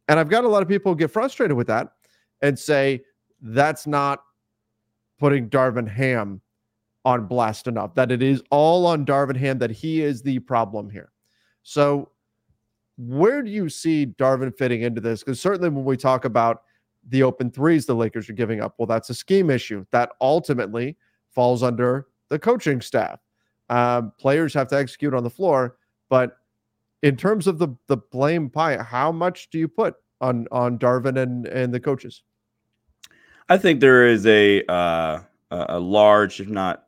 And 0.09 0.21
I've 0.21 0.29
got 0.29 0.45
a 0.45 0.49
lot 0.49 0.63
of 0.63 0.69
people 0.69 0.95
get 0.95 1.11
frustrated 1.11 1.57
with 1.57 1.69
that 1.69 1.93
and 2.43 2.59
say 2.59 3.03
that's 3.41 3.87
not 3.87 4.23
putting 5.19 5.49
Darvin 5.49 5.89
Ham 5.89 6.41
on 7.05 7.27
blast 7.27 7.67
enough, 7.67 7.95
that 7.95 8.13
it 8.13 8.23
is 8.23 8.43
all 8.51 8.87
on 8.87 9.07
Darvin 9.07 9.37
Ham, 9.37 9.59
that 9.59 9.71
he 9.71 10.03
is 10.03 10.23
the 10.23 10.39
problem 10.41 10.91
here. 10.91 11.11
So, 11.63 12.11
where 13.09 13.43
do 13.43 13.51
you 13.51 13.69
see 13.69 14.07
Darvin 14.07 14.57
fitting 14.57 14.83
into 14.83 15.01
this? 15.01 15.23
Because 15.23 15.41
certainly 15.41 15.69
when 15.69 15.85
we 15.85 15.97
talk 15.97 16.25
about 16.25 16.63
the 17.09 17.23
open 17.23 17.51
threes 17.51 17.87
the 17.87 17.95
Lakers 17.95 18.29
are 18.29 18.35
giving 18.35 18.61
up, 18.61 18.75
well, 18.79 18.87
that's 18.87 19.11
a 19.11 19.15
scheme 19.15 19.51
issue 19.51 19.85
that 19.91 20.11
ultimately 20.21 20.97
falls 21.31 21.63
under 21.63 22.07
the 22.29 22.39
coaching 22.39 22.81
staff. 22.81 23.21
Um, 23.69 24.13
players 24.19 24.55
have 24.55 24.69
to 24.69 24.77
execute 24.77 25.15
on 25.15 25.25
the 25.25 25.31
floor, 25.31 25.77
but 26.09 26.37
in 27.03 27.17
terms 27.17 27.47
of 27.47 27.59
the 27.59 27.69
the 27.89 27.97
blame 27.97 28.49
pie, 28.49 28.81
how 28.83 29.11
much 29.11 29.51
do 29.51 29.59
you 29.59 29.67
put 29.67 29.95
on 30.21 30.47
on 30.53 30.79
Darvin 30.79 31.21
and 31.21 31.47
and 31.47 31.73
the 31.75 31.81
coaches? 31.81 32.23
I 33.49 33.59
think 33.59 33.81
there 33.81 34.07
is 34.07 34.27
a 34.27 34.65
uh, 34.71 35.21
a 35.51 35.81
large, 35.81 36.41
if 36.41 36.49
not, 36.49 36.85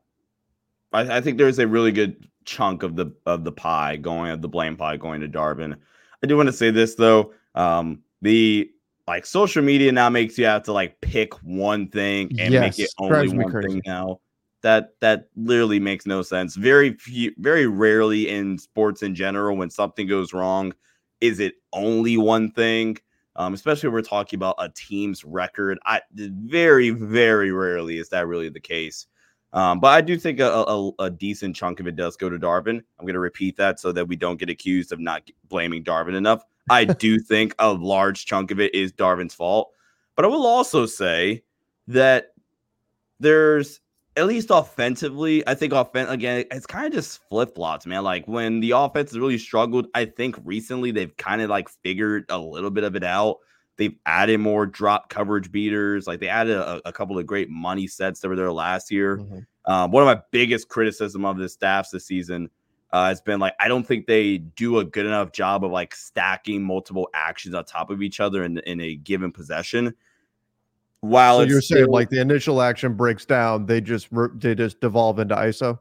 I, 0.93 1.17
I 1.17 1.21
think 1.21 1.39
there 1.39 1.49
is 1.49 1.59
a 1.59 1.67
really 1.67 1.93
good 1.93 2.29
chunk 2.45 2.83
of 2.83 2.97
the 2.97 3.13
of 3.27 3.45
the 3.45 3.53
pie 3.53 3.97
going 3.97 4.31
of 4.31 4.43
the 4.43 4.49
blame 4.49 4.77
pie 4.77 4.97
going 4.97 5.21
to 5.21 5.29
Darvin. 5.29 5.77
I 6.25 6.27
do 6.27 6.39
want 6.39 6.47
to 6.47 6.53
say 6.55 6.71
this 6.71 6.95
though. 6.95 7.35
Um, 7.55 8.03
the 8.23 8.71
like 9.07 9.27
social 9.27 9.63
media 9.63 9.93
now 9.93 10.09
makes 10.09 10.39
you 10.39 10.47
have 10.47 10.63
to 10.63 10.73
like 10.73 10.99
pick 11.03 11.35
one 11.43 11.89
thing 11.89 12.33
and 12.39 12.51
yes, 12.51 12.79
make 12.79 12.87
it 12.87 12.91
only 12.99 13.29
one 13.29 13.63
thing 13.63 13.83
now. 13.85 14.21
That 14.63 14.95
that 15.01 15.29
literally 15.37 15.79
makes 15.79 16.07
no 16.07 16.23
sense. 16.23 16.57
Very 16.57 16.95
few, 16.95 17.33
very 17.37 17.67
rarely 17.67 18.31
in 18.31 18.57
sports 18.57 19.03
in 19.03 19.15
general, 19.15 19.55
when 19.55 19.69
something 19.69 20.07
goes 20.07 20.33
wrong, 20.33 20.73
is 21.21 21.39
it 21.41 21.57
only 21.75 22.17
one 22.17 22.51
thing 22.51 22.97
um, 23.37 23.55
especially 23.55 23.89
when 23.89 23.95
we're 23.95 24.03
talking 24.03 24.39
about 24.39 24.55
a 24.59 24.69
team's 24.69 25.25
record. 25.25 25.79
I 25.85 26.01
very, 26.15 26.91
very 26.91 27.51
rarely 27.51 27.99
is 27.99 28.09
that 28.11 28.27
really 28.27 28.49
the 28.49 28.61
case. 28.61 29.07
Um, 29.55 29.79
but 29.79 29.89
I 29.89 30.01
do 30.01 30.19
think 30.19 30.41
a, 30.41 30.51
a, 30.51 30.91
a, 30.99 31.11
decent 31.11 31.55
chunk 31.55 31.79
of 31.79 31.87
it 31.87 31.95
does 31.95 32.17
go 32.17 32.29
to 32.29 32.37
Darvin. 32.37 32.83
I'm 32.99 33.07
going 33.07 33.15
to 33.15 33.21
repeat 33.21 33.57
that 33.57 33.79
so 33.79 33.93
that 33.93 34.09
we 34.09 34.17
don't 34.17 34.37
get 34.37 34.51
accused 34.51 34.91
of 34.91 34.99
not 34.99 35.31
blaming 35.49 35.85
Darvin 35.85 36.17
enough. 36.17 36.43
I 36.69 36.85
do 37.05 37.21
think 37.21 37.55
a 37.61 37.73
large 37.73 38.27
chunk 38.27 38.51
of 38.51 38.59
it 38.59 38.75
is 38.75 38.93
Darvin's 38.93 39.33
fault. 39.33 39.71
But 40.17 40.25
I 40.25 40.29
will 40.29 40.45
also 40.45 40.87
say 40.87 41.45
that 41.87 42.33
there's 43.21 43.81
at 44.17 44.27
least 44.27 44.49
offensively, 44.51 45.47
I 45.47 45.55
think 45.55 45.73
offen- 45.73 46.09
again, 46.09 46.45
it's 46.51 46.67
kind 46.67 46.87
of 46.87 46.93
just 46.93 47.21
flip 47.29 47.55
flops, 47.55 47.87
man. 47.87 48.03
Like 48.03 48.27
when 48.27 48.59
the 48.59 48.73
offense 48.73 49.11
has 49.11 49.19
really 49.19 49.39
struggled, 49.39 49.87
I 49.95 50.05
think 50.05 50.37
recently 50.45 50.91
they've 50.91 51.17
kind 51.17 51.43
of 51.43 51.51
like 51.51 51.69
figured 51.69 52.25
a 52.29 52.39
little 52.39 52.71
bit 52.71 52.83
of 52.83 52.97
it 52.97 53.05
out. 53.05 53.39
They've 53.77 53.97
added 54.07 54.39
more 54.39 54.67
drop 54.67 55.09
coverage 55.09 55.51
beaters. 55.51 56.07
Like 56.07 56.21
they 56.21 56.29
added 56.29 56.57
a, 56.57 56.81
a 56.87 56.93
couple 56.93 57.19
of 57.19 57.27
great 57.27 57.51
money 57.51 57.87
sets 57.87 58.21
that 58.21 58.29
were 58.29 58.37
there 58.37 58.53
last 58.53 58.91
year. 58.91 59.19
Mm-hmm. 59.19 59.73
Um, 59.73 59.91
one 59.91 60.03
of 60.03 60.07
my 60.07 60.23
biggest 60.31 60.69
criticism 60.69 61.25
of 61.25 61.39
the 61.39 61.49
staffs 61.49 61.91
this 61.91 62.07
season 62.07 62.51
uh, 62.93 63.09
has 63.09 63.21
been 63.21 63.41
like 63.41 63.55
I 63.59 63.67
don't 63.67 63.85
think 63.85 64.07
they 64.07 64.39
do 64.39 64.79
a 64.79 64.85
good 64.85 65.07
enough 65.07 65.33
job 65.33 65.65
of 65.65 65.73
like 65.73 65.95
stacking 65.95 66.63
multiple 66.63 67.09
actions 67.15 67.55
on 67.55 67.65
top 67.65 67.91
of 67.91 68.03
each 68.03 68.21
other 68.21 68.45
in, 68.45 68.59
in 68.59 68.81
a 68.81 68.95
given 68.97 69.33
possession 69.33 69.95
while 71.05 71.39
so 71.39 71.43
you're 71.45 71.61
still, 71.61 71.77
saying 71.77 71.89
like 71.91 72.09
the 72.09 72.21
initial 72.21 72.63
action 72.63 72.95
breaks 72.95 73.27
down, 73.27 73.67
they 73.67 73.81
just 73.81 74.09
they 74.37 74.55
just 74.55 74.81
devolve 74.81 75.19
into 75.19 75.35
ISO. 75.35 75.79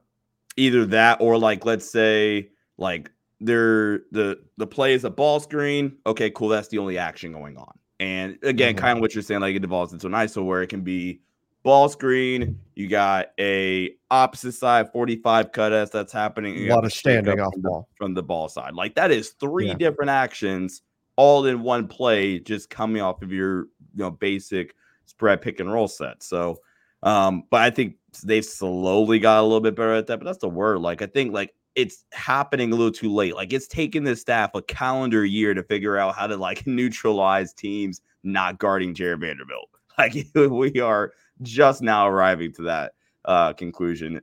Either 0.58 0.86
that 0.86 1.22
or 1.22 1.38
like 1.38 1.66
let's 1.66 1.90
say 1.90 2.50
like 2.78 3.10
they're 3.40 4.00
the 4.12 4.40
the 4.58 4.68
play 4.68 4.94
is 4.94 5.06
a 5.06 5.10
ball 5.10 5.40
screen. 5.40 5.98
Okay, 6.06 6.30
cool. 6.30 6.50
That's 6.50 6.68
the 6.68 6.78
only 6.78 6.98
action 6.98 7.32
going 7.32 7.58
on. 7.58 7.80
And 8.04 8.38
again, 8.44 8.76
mm-hmm. 8.76 8.84
kind 8.84 8.98
of 8.98 9.02
what 9.02 9.16
you're 9.16 9.22
saying, 9.22 9.40
like 9.40 9.56
it 9.56 9.60
devolves 9.60 9.94
into 9.94 10.08
an 10.08 10.14
ISO 10.14 10.44
where 10.44 10.62
it 10.62 10.68
can 10.68 10.82
be 10.82 11.22
ball 11.64 11.88
screen. 11.88 12.60
You 12.76 12.90
got 12.90 13.28
a 13.40 13.96
opposite 14.12 14.52
side 14.56 14.92
45 14.92 15.54
cut 15.54 15.72
S 15.72 15.90
that's 15.90 16.12
happening. 16.12 16.70
A 16.70 16.76
lot 16.76 16.84
of 16.84 16.92
standing 16.92 17.40
off 17.40 17.54
from 17.54 17.62
ball 17.62 17.88
the, 17.90 17.96
from 17.96 18.14
the 18.14 18.22
ball 18.22 18.50
side. 18.50 18.74
Like 18.74 18.96
that 18.96 19.10
is 19.10 19.30
three 19.40 19.70
yeah. 19.70 19.76
different 19.76 20.10
actions 20.10 20.82
all 21.16 21.46
in 21.46 21.64
one 21.64 21.88
play, 21.88 22.40
just 22.40 22.70
coming 22.70 23.02
off 23.02 23.22
of 23.22 23.32
your 23.32 23.60
you 23.96 24.00
know 24.00 24.12
basic 24.12 24.76
spread 25.06 25.42
pick 25.42 25.62
and 25.62 25.72
roll 25.72 25.88
set. 25.88 26.24
So, 26.24 26.58
um, 27.04 27.44
but 27.50 27.62
I 27.62 27.70
think 27.70 27.96
they've 28.26 28.44
slowly 28.44 29.20
got 29.20 29.40
a 29.40 29.44
little 29.44 29.62
bit 29.62 29.76
better 29.76 29.94
at 29.94 30.08
that. 30.08 30.20
But 30.20 30.26
that's 30.26 30.40
the 30.40 30.50
word. 30.50 30.80
Like 30.80 31.02
I 31.02 31.06
think 31.06 31.34
like 31.34 31.54
it's 31.76 32.06
happening 32.12 32.72
a 32.72 32.76
little 32.76 32.92
too 32.92 33.12
late. 33.14 33.36
Like 33.36 33.54
it's 33.54 33.68
taken 33.68 34.04
the 34.04 34.16
staff 34.16 34.52
a 34.54 34.62
calendar 34.62 35.26
year 35.26 35.54
to 35.54 35.64
figure 35.64 35.98
out 35.98 36.16
how 36.16 36.28
to 36.28 36.38
like 36.38 36.66
neutralize 36.68 37.54
teams 37.54 38.02
not 38.24 38.60
guarding 38.60 38.94
Jared 38.94 39.22
Vanderbilt. 39.22 39.70
Like 39.96 40.16
we 40.34 40.80
are 40.80 41.12
just 41.44 41.84
now 41.84 42.08
arriving 42.08 42.52
to 42.54 42.64
that 42.64 42.94
uh, 43.26 43.54
conclusion, 43.54 44.22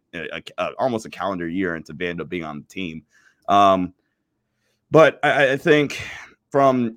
almost 0.80 1.06
a 1.06 1.10
calendar 1.10 1.46
year 1.46 1.76
into 1.76 1.92
Vanderbilt 1.92 2.28
being 2.28 2.42
on 2.42 2.58
the 2.58 2.66
team. 2.66 3.04
Um, 3.48 3.94
but 4.90 5.20
I, 5.22 5.52
I 5.52 5.56
think 5.56 6.02
from 6.50 6.96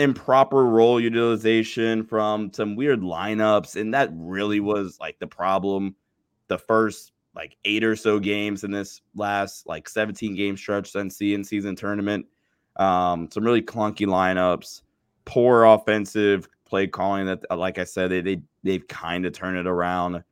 improper 0.00 0.64
role 0.64 0.98
utilization 0.98 2.04
from 2.04 2.52
some 2.52 2.74
weird 2.74 3.00
lineups. 3.00 3.80
And 3.80 3.92
that 3.94 4.10
really 4.12 4.58
was 4.58 4.98
like 4.98 5.18
the 5.18 5.26
problem 5.26 5.94
the 6.48 6.58
first 6.58 7.12
like 7.34 7.56
eight 7.64 7.84
or 7.84 7.96
so 7.96 8.18
games 8.18 8.64
in 8.64 8.70
this 8.70 9.02
last 9.14 9.66
like 9.66 9.88
17 9.88 10.34
game 10.34 10.56
stretch 10.56 10.90
since 10.90 11.16
the 11.16 11.34
in 11.34 11.44
season 11.44 11.76
tournament. 11.76 12.26
Um, 12.76 13.28
some 13.30 13.44
really 13.44 13.62
clunky 13.62 14.06
lineups. 14.06 14.82
poor 15.24 15.64
offensive 15.64 16.48
play 16.64 16.86
calling 16.86 17.26
that, 17.26 17.44
like 17.56 17.78
I 17.78 17.84
said, 17.84 18.10
they, 18.10 18.20
they 18.20 18.42
they've 18.62 18.86
kind 18.88 19.26
of 19.26 19.32
turned 19.32 19.58
it 19.58 19.66
around. 19.66 20.22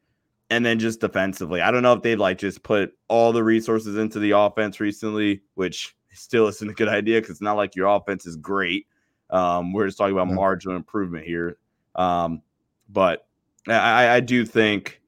And 0.50 0.64
then 0.64 0.78
just 0.78 1.00
defensively, 1.00 1.61
I 1.61 1.71
don't 1.71 1.83
know 1.83 1.93
if 1.93 2.02
they've 2.02 2.19
like 2.19 2.38
just 2.38 2.62
put 2.62 2.95
all 3.09 3.33
the 3.33 3.45
resources 3.45 3.97
into 3.97 4.19
the 4.19 4.31
offense 4.31 4.81
recently, 4.81 5.43
which 5.55 5.95
still 6.12 6.49
isn't 6.49 6.71
a 6.71 6.75
good 6.75 6.88
idea 6.88 7.21
because 7.21 7.33
it's 7.33 7.43
not 7.43 7.57
like 7.57 7.76
your 7.76 7.87
offense 7.87 8.26
is 8.26 8.37
great. 8.37 8.87
Um, 9.31 9.73
we're 9.73 9.87
just 9.87 9.99
talking 9.99 10.14
about 10.14 10.33
marginal 10.33 10.76
improvement 10.76 11.26
here. 11.26 11.59
Um, 11.95 12.43
but 12.88 13.26
I, 13.69 14.09
I 14.09 14.21
do 14.21 14.47
think 14.47 15.02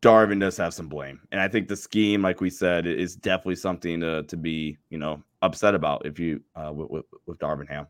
Darvin 0.00 0.40
does 0.40 0.56
have 0.56 0.74
some 0.74 0.88
blame, 0.88 1.20
and 1.30 1.40
I 1.40 1.48
think 1.48 1.68
the 1.68 1.76
scheme, 1.76 2.22
like 2.22 2.40
we 2.40 2.50
said, 2.50 2.86
is 2.86 3.14
definitely 3.14 3.56
something 3.56 4.00
to 4.00 4.22
to 4.24 4.36
be 4.36 4.76
you 4.90 4.98
know 4.98 5.22
upset 5.42 5.74
about 5.74 6.04
if 6.06 6.18
you 6.18 6.40
uh, 6.56 6.72
with, 6.72 7.04
with, 7.26 7.38
Darvin 7.38 7.68
Ham. 7.68 7.86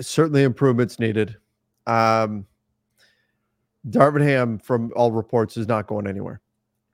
Certainly, 0.00 0.42
improvements 0.42 0.98
needed. 0.98 1.36
Um, 1.86 2.46
Darvin 3.88 4.22
Ham, 4.22 4.58
from 4.58 4.92
all 4.96 5.12
reports, 5.12 5.56
is 5.56 5.68
not 5.68 5.86
going 5.86 6.06
anywhere. 6.06 6.40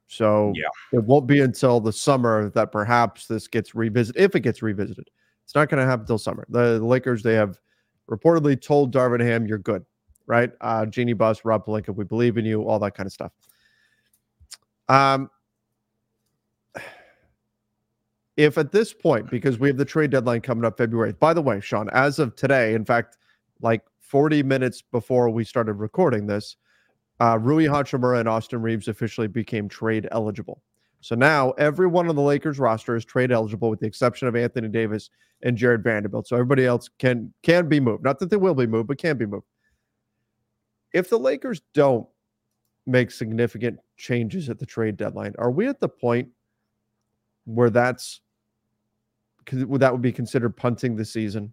So 0.09 0.53
yeah. 0.57 0.69
it 0.93 1.05
won't 1.05 1.27
be 1.27 1.41
until 1.41 1.81
the 1.81 1.93
summer 1.93 2.51
that 2.51 2.73
perhaps 2.73 3.27
this 3.27 3.47
gets 3.47 3.75
revisited. 3.77 4.21
If 4.21 4.35
it 4.35 4.41
gets 4.41 4.61
revisited, 4.61 5.09
it's 5.45 5.55
not 5.55 5.69
going 5.69 5.81
to 5.81 5.87
happen 5.87 6.03
until 6.03 6.19
summer. 6.19 6.47
The, 6.49 6.79
the 6.79 6.85
Lakers 6.85 7.23
they 7.23 7.35
have 7.35 7.61
reportedly 8.11 8.61
told 8.61 8.93
Darvin 8.93 9.21
Ham, 9.21 9.47
"You're 9.47 9.59
good." 9.59 9.85
Right? 10.31 10.53
Uh, 10.61 10.87
Jeanie 10.87 11.13
Buss, 11.13 11.45
Rob 11.45 11.67
Pelinka, 11.67 11.93
we 11.93 12.05
believe 12.05 12.39
in 12.39 12.45
you, 12.45 12.63
all 12.63 12.79
that 12.79 12.95
kind 12.95 13.05
of 13.05 13.13
stuff. 13.13 13.33
Um, 14.89 15.29
if 18.37 18.57
at 18.57 18.71
this 18.71 18.95
point, 18.95 19.29
because 19.29 19.59
we 19.59 19.67
have 19.69 19.77
the 19.77 19.85
trade 19.85 20.13
deadline 20.13 20.41
coming 20.41 20.65
up 20.65 20.79
February, 20.79 21.15
by 21.15 21.35
the 21.35 21.43
way, 21.43 21.61
Sean, 21.61 21.91
as 21.91 22.21
of 22.21 22.37
today, 22.37 22.75
in 22.75 22.85
fact, 22.85 23.19
like 23.61 23.83
40 24.03 24.45
minutes 24.45 24.83
before 24.83 25.29
we 25.31 25.43
started 25.43 25.75
recording 25.75 26.29
this, 26.29 26.57
uh, 27.19 27.37
Rui 27.37 27.65
Hachimura 27.65 28.21
and 28.21 28.29
Austin 28.29 28.63
Reaves 28.63 28.87
officially 28.87 29.27
became 29.27 29.69
trade 29.69 30.07
eligible. 30.13 30.63
So 31.01 31.17
now 31.17 31.51
everyone 31.53 32.09
on 32.09 32.15
the 32.15 32.23
Lakers 32.23 32.61
roster 32.61 32.95
is 32.95 33.05
trade 33.05 33.33
eligible 33.33 33.69
with 33.69 33.81
the 33.81 33.87
exception 33.87 34.29
of 34.29 34.37
Anthony 34.37 34.69
Davis 34.69 35.11
and 35.43 35.57
Jared 35.57 35.83
Vanderbilt. 35.83 36.29
So 36.29 36.37
everybody 36.37 36.67
else 36.67 36.89
can 36.99 37.33
can 37.43 37.69
be 37.69 37.81
moved. 37.81 38.05
Not 38.05 38.19
that 38.21 38.31
they 38.31 38.37
will 38.37 38.55
be 38.55 38.67
moved, 38.67 38.89
but 38.89 38.99
can 38.99 39.17
be 39.17 39.27
moved 39.27 39.47
if 40.93 41.09
the 41.09 41.19
Lakers 41.19 41.63
don't 41.75 42.07
make 42.87 43.11
significant 43.11 43.79
changes 43.97 44.49
at 44.49 44.59
the 44.59 44.67
trade 44.67 44.97
deadline, 44.97 45.35
are 45.39 45.51
we 45.51 45.67
at 45.69 45.81
the 45.81 45.89
point 45.89 46.29
where 47.45 47.71
that's 47.71 48.21
that 49.51 49.93
would 49.93 50.03
be 50.03 50.13
considered 50.13 50.57
punting 50.57 50.97
the 50.97 51.05
season? 51.05 51.53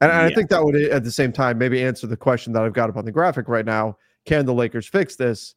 And 0.00 0.10
yeah. 0.10 0.22
I 0.22 0.34
think 0.34 0.48
that 0.50 0.62
would 0.62 0.76
at 0.76 1.04
the 1.04 1.10
same 1.10 1.32
time 1.32 1.58
maybe 1.58 1.82
answer 1.82 2.06
the 2.06 2.16
question 2.16 2.52
that 2.52 2.62
I've 2.62 2.72
got 2.72 2.88
up 2.88 2.96
on 2.96 3.04
the 3.04 3.12
graphic 3.12 3.48
right 3.48 3.66
now. 3.66 3.96
Can 4.26 4.46
the 4.46 4.54
Lakers 4.54 4.86
fix 4.86 5.16
this? 5.16 5.54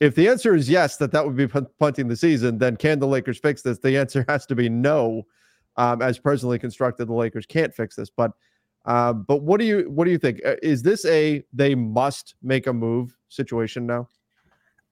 If 0.00 0.14
the 0.14 0.28
answer 0.28 0.54
is 0.54 0.68
yes, 0.68 0.96
that 0.96 1.12
that 1.12 1.24
would 1.24 1.36
be 1.36 1.46
punting 1.46 2.08
the 2.08 2.16
season, 2.16 2.58
then 2.58 2.76
can 2.76 2.98
the 2.98 3.06
Lakers 3.06 3.38
fix 3.38 3.62
this? 3.62 3.78
The 3.78 3.96
answer 3.98 4.24
has 4.28 4.46
to 4.46 4.54
be 4.54 4.68
no. 4.68 5.26
Um, 5.76 6.02
as 6.02 6.18
presently 6.18 6.58
constructed, 6.58 7.06
the 7.06 7.14
Lakers 7.14 7.46
can't 7.46 7.74
fix 7.74 7.94
this. 7.96 8.10
But 8.10 8.32
uh, 8.86 9.12
but 9.12 9.42
what 9.42 9.60
do 9.60 9.66
you 9.66 9.90
what 9.90 10.04
do 10.04 10.10
you 10.10 10.18
think? 10.18 10.40
Uh, 10.44 10.56
is 10.62 10.82
this 10.82 11.04
a 11.04 11.44
they 11.52 11.74
must 11.74 12.34
make 12.42 12.66
a 12.66 12.72
move 12.72 13.16
situation 13.28 13.86
now? 13.86 14.08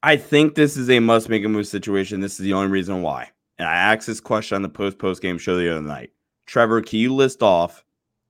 I 0.02 0.16
think 0.16 0.54
this 0.54 0.76
is 0.76 0.90
a 0.90 1.00
must 1.00 1.28
make 1.28 1.44
a 1.44 1.48
move 1.48 1.66
situation. 1.66 2.20
This 2.20 2.32
is 2.32 2.44
the 2.44 2.52
only 2.52 2.68
reason 2.68 3.02
why. 3.02 3.30
And 3.58 3.66
I 3.66 3.74
asked 3.74 4.06
this 4.06 4.20
question 4.20 4.56
on 4.56 4.62
the 4.62 4.68
post 4.68 4.98
post 4.98 5.22
game 5.22 5.38
show 5.38 5.56
the 5.56 5.70
other 5.70 5.82
night. 5.82 6.10
Trevor, 6.46 6.80
can 6.82 6.98
you 6.98 7.14
list 7.14 7.42
off 7.42 7.84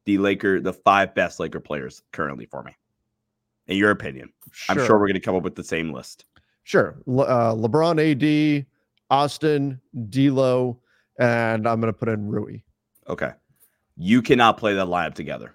the 0.05 0.19
Laker 0.19 0.61
the 0.61 0.73
five 0.73 1.15
best 1.15 1.41
Laker 1.41 1.61
players 1.61 2.03
currently 2.13 2.47
for 2.47 2.63
me? 2.63 2.77
In 3.67 3.77
your 3.77 3.91
opinion, 3.91 4.33
sure. 4.53 4.81
I'm 4.81 4.87
sure 4.87 4.99
we're 4.99 5.09
going 5.09 5.15
to 5.15 5.21
come 5.21 5.37
up 5.37 5.43
with 5.43 5.55
the 5.55 5.65
same 5.65 5.93
list. 5.93 6.25
Sure, 6.63 6.97
Le- 7.07 7.25
uh, 7.25 7.55
LeBron, 7.55 7.99
AD, 8.61 8.67
Austin, 9.11 9.81
D'Lo, 10.09 10.81
and 11.19 11.69
I'm 11.69 11.81
going 11.81 11.93
to 11.93 11.99
put 11.99 12.09
in 12.09 12.29
Rui. 12.29 12.61
Okay. 13.09 13.33
You 13.99 14.23
cannot 14.23 14.57
play 14.57 14.75
that 14.75 14.87
lineup 14.87 15.15
together. 15.15 15.55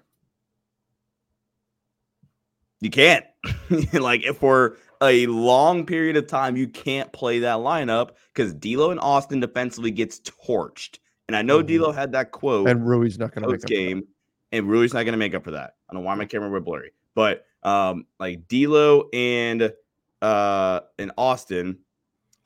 You 2.80 2.90
can't. 2.90 3.24
like 3.92 4.22
if 4.24 4.36
for 4.36 4.76
a 5.02 5.26
long 5.26 5.86
period 5.86 6.16
of 6.16 6.26
time, 6.26 6.56
you 6.56 6.68
can't 6.68 7.10
play 7.12 7.38
that 7.40 7.58
lineup 7.58 8.10
because 8.34 8.52
D'Lo 8.52 8.90
and 8.90 9.00
Austin 9.00 9.40
defensively 9.40 9.90
gets 9.90 10.20
torched. 10.20 10.98
And 11.26 11.36
I 11.36 11.42
know 11.42 11.62
mm-hmm. 11.62 11.78
D'Lo 11.78 11.92
had 11.92 12.12
that 12.12 12.32
quote, 12.32 12.68
and 12.68 12.86
Rui's 12.86 13.18
not 13.18 13.34
going 13.34 13.44
to 13.44 13.50
make 13.50 13.64
game, 13.64 14.04
and 14.52 14.68
Rui's 14.68 14.92
not 14.92 15.04
going 15.04 15.12
to 15.12 15.18
make 15.18 15.34
up 15.34 15.44
for 15.44 15.52
that. 15.52 15.76
I 15.88 15.94
don't 15.94 16.02
know 16.02 16.06
why 16.06 16.14
my 16.14 16.26
camera 16.26 16.50
went 16.50 16.66
blurry, 16.66 16.92
but 17.14 17.46
um, 17.62 18.06
like 18.20 18.46
D'Lo 18.48 19.08
and 19.12 19.72
uh 20.20 20.80
and 20.98 21.12
Austin 21.16 21.78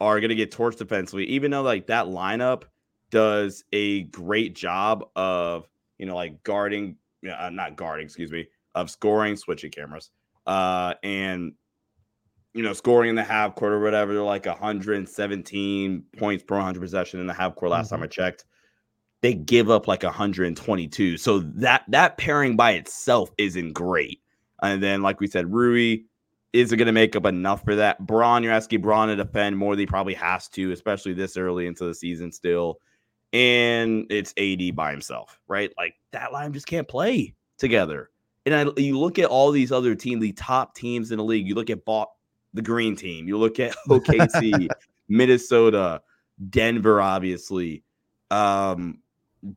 are 0.01 0.21
going 0.21 0.31
to 0.31 0.37
get 0.37 0.53
torched 0.53 0.79
defensively, 0.79 1.27
even 1.27 1.51
though 1.51 1.63
like 1.63 1.89
that 1.89 2.07
lineup 2.07 2.65
does 3.11 3.65
a 3.73 4.03
great 4.05 4.55
job 4.55 5.05
of 5.17 5.69
you 5.99 6.07
know, 6.07 6.15
like 6.15 6.43
guarding, 6.43 6.97
uh, 7.31 7.51
not 7.51 7.77
guarding, 7.77 8.07
excuse 8.07 8.31
me, 8.31 8.47
of 8.75 8.91
scoring, 8.91 9.37
switching 9.37 9.71
cameras, 9.71 10.11
uh, 10.47 10.95
and 11.03 11.53
you 12.55 12.63
know, 12.63 12.73
scoring 12.73 13.11
in 13.11 13.17
the 13.17 13.25
half 13.25 13.55
court 13.55 13.73
or 13.73 13.81
whatever. 13.81 14.15
They're 14.15 14.23
like 14.23 14.47
117 14.47 16.05
points 16.17 16.45
per 16.45 16.57
100 16.57 16.81
possession 16.81 17.21
in 17.21 17.27
the 17.27 17.35
half 17.35 17.55
court. 17.55 17.71
Last 17.71 17.87
mm-hmm. 17.87 17.97
time 17.97 18.03
I 18.05 18.07
checked, 18.07 18.45
they 19.21 19.35
give 19.35 19.71
up 19.71 19.87
like 19.87 20.03
122. 20.03 21.17
So 21.19 21.41
that 21.41 21.85
that 21.89 22.17
pairing 22.17 22.57
by 22.57 22.73
itself 22.73 23.31
isn't 23.39 23.73
great. 23.73 24.21
And 24.63 24.83
then, 24.83 25.03
like 25.03 25.21
we 25.21 25.27
said, 25.27 25.53
Rui 25.53 25.99
is 26.53 26.73
it 26.73 26.77
going 26.77 26.87
to 26.87 26.93
make 26.93 27.15
up 27.15 27.27
enough 27.27 27.65
for 27.65 27.77
that? 27.77 28.05
Braun, 28.05 28.43
you're 28.43 28.53
asking 28.53 28.81
Braun 28.81 29.09
to 29.09 29.17
defend 29.17 29.57
more 29.57 29.75
than 29.75 29.81
he 29.81 29.87
probably 29.87 30.15
has 30.15 30.49
to, 30.51 30.73
especially 30.73 31.13
this 31.13 31.37
early 31.37 31.67
into 31.67 31.85
the 31.85 31.95
season 31.95 32.33
still 32.33 32.81
and 33.33 34.07
it's 34.11 34.33
AD 34.39 34.75
by 34.75 34.91
himself, 34.91 35.39
right? 35.49 35.73
Like 35.77 35.95
that 36.13 36.33
line 36.33 36.53
just 36.53 36.67
can't 36.67 36.89
play 36.89 37.35
together. 37.59 38.11
And 38.47 38.55
I, 38.55 38.81
you 38.81 38.99
look 38.99 39.19
at 39.19 39.27
all 39.27 39.51
these 39.51 39.73
other 39.73 39.95
teams, 39.95 40.23
the 40.23 40.33
top 40.33 40.75
teams 40.75 41.11
in 41.11 41.19
the 41.19 41.25
league. 41.25 41.47
You 41.47 41.55
look 41.55 41.71
at 41.71 41.85
bought 41.85 42.09
the 42.55 42.63
green 42.63 42.97
team. 42.97 43.29
You 43.29 43.37
look 43.37 43.61
at 43.61 43.75
OKC, 43.89 44.69
Minnesota, 45.09 46.01
Denver, 46.49 47.01
obviously, 47.01 47.83
um, 48.31 49.01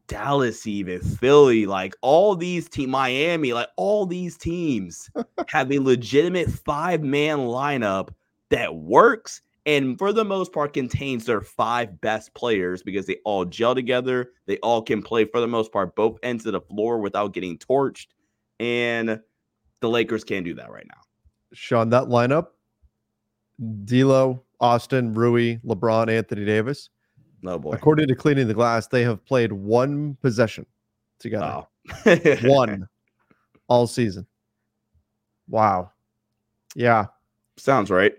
Dallas, 0.07 0.67
even 0.67 0.99
Philly. 0.99 1.65
Like 1.65 1.95
all 2.01 2.35
these 2.35 2.67
teams, 2.67 2.91
Miami, 2.91 3.53
like 3.53 3.69
all 3.77 4.05
these 4.05 4.37
teams 4.37 5.09
have 5.47 5.71
a 5.71 5.79
legitimate 5.79 6.49
five 6.49 7.01
man 7.01 7.39
lineup 7.39 8.09
that 8.49 8.75
works 8.75 9.41
and 9.65 9.97
for 9.97 10.11
the 10.11 10.25
most 10.25 10.51
part 10.51 10.73
contains 10.73 11.25
their 11.25 11.41
five 11.41 12.01
best 12.01 12.33
players 12.33 12.81
because 12.81 13.05
they 13.05 13.17
all 13.25 13.45
gel 13.45 13.75
together. 13.75 14.31
They 14.47 14.57
all 14.57 14.81
can 14.81 15.03
play 15.03 15.25
for 15.25 15.39
the 15.39 15.47
most 15.47 15.71
part 15.71 15.95
both 15.95 16.17
ends 16.23 16.45
of 16.45 16.53
the 16.53 16.61
floor 16.61 16.99
without 16.99 17.33
getting 17.33 17.57
torched. 17.57 18.07
And 18.59 19.19
the 19.79 19.89
Lakers 19.89 20.23
can't 20.23 20.45
do 20.45 20.55
that 20.55 20.71
right 20.71 20.85
now. 20.87 21.01
Sean, 21.53 21.89
that 21.89 22.05
lineup, 22.05 22.47
D'Lo, 23.85 24.43
Austin, 24.59 25.13
Rui, 25.13 25.57
LeBron, 25.65 26.09
Anthony 26.09 26.45
Davis. 26.45 26.89
No 27.43 27.53
oh 27.53 27.59
boy. 27.59 27.71
According 27.71 28.07
to 28.07 28.15
Cleaning 28.15 28.47
the 28.47 28.53
Glass, 28.53 28.87
they 28.87 29.03
have 29.03 29.23
played 29.25 29.51
one 29.51 30.17
possession 30.21 30.65
together. 31.19 31.45
Wow. 31.45 31.67
one 32.43 32.87
all 33.67 33.85
season. 33.85 34.25
Wow. 35.47 35.91
Yeah. 36.75 37.07
Sounds 37.57 37.91
right 37.91 38.15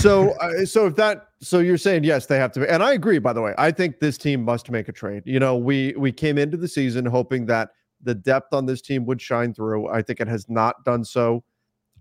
so 0.00 0.30
uh, 0.38 0.64
so 0.64 0.86
if 0.86 0.96
that 0.96 1.28
so 1.40 1.58
you're 1.58 1.76
saying 1.78 2.04
yes 2.04 2.26
they 2.26 2.38
have 2.38 2.52
to 2.52 2.60
be 2.60 2.66
and 2.66 2.82
i 2.82 2.92
agree 2.92 3.18
by 3.18 3.32
the 3.32 3.40
way. 3.42 3.54
I 3.58 3.70
think 3.70 4.00
this 4.00 4.16
team 4.16 4.42
must 4.44 4.70
make 4.70 4.88
a 4.88 4.92
trade. 4.92 5.22
You 5.26 5.38
know 5.38 5.56
we 5.56 5.94
we 5.96 6.12
came 6.12 6.38
into 6.38 6.56
the 6.56 6.68
season 6.68 7.04
hoping 7.06 7.46
that 7.46 7.70
the 8.02 8.14
depth 8.14 8.52
on 8.52 8.66
this 8.66 8.82
team 8.82 9.06
would 9.06 9.20
shine 9.20 9.54
through. 9.54 9.88
I 9.88 10.02
think 10.02 10.20
it 10.20 10.28
has 10.28 10.48
not 10.48 10.84
done 10.84 11.04
so 11.04 11.44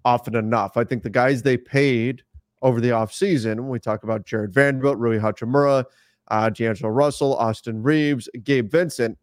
often 0.06 0.36
enough. 0.36 0.76
I 0.76 0.84
think 0.84 1.04
the 1.04 1.10
guys 1.10 1.41
they 1.41 1.58
paid 1.58 2.24
over 2.63 2.80
the 2.80 2.89
offseason 2.89 3.56
when 3.58 3.67
we 3.67 3.78
talk 3.80 4.04
about 4.04 4.26
jared 4.26 4.54
vanderbilt 4.54 4.98
rui 4.98 5.19
hachimura 5.19 5.84
uh, 6.30 6.50
d'angelo 6.50 6.89
russell 6.89 7.36
austin 7.36 7.84
reaves 7.84 8.28
gabe 8.43 8.72
vincent 8.72 9.17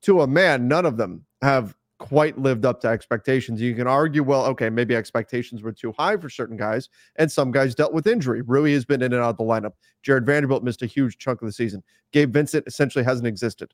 to 0.00 0.22
a 0.22 0.26
man 0.26 0.66
none 0.66 0.86
of 0.86 0.96
them 0.96 1.24
have 1.42 1.76
quite 2.02 2.36
lived 2.36 2.66
up 2.66 2.80
to 2.80 2.88
expectations. 2.88 3.60
You 3.60 3.76
can 3.76 3.86
argue, 3.86 4.24
well, 4.24 4.44
okay, 4.46 4.68
maybe 4.68 4.96
expectations 4.96 5.62
were 5.62 5.70
too 5.70 5.94
high 5.96 6.16
for 6.16 6.28
certain 6.28 6.56
guys, 6.56 6.88
and 7.14 7.30
some 7.30 7.52
guys 7.52 7.76
dealt 7.76 7.92
with 7.92 8.08
injury. 8.08 8.42
Rui 8.42 8.72
has 8.72 8.84
been 8.84 9.02
in 9.02 9.12
and 9.12 9.22
out 9.22 9.30
of 9.30 9.36
the 9.36 9.44
lineup. 9.44 9.74
Jared 10.02 10.26
Vanderbilt 10.26 10.64
missed 10.64 10.82
a 10.82 10.86
huge 10.86 11.18
chunk 11.18 11.40
of 11.40 11.46
the 11.46 11.52
season. 11.52 11.80
Gabe 12.10 12.32
Vincent 12.32 12.66
essentially 12.66 13.04
hasn't 13.04 13.28
existed 13.28 13.72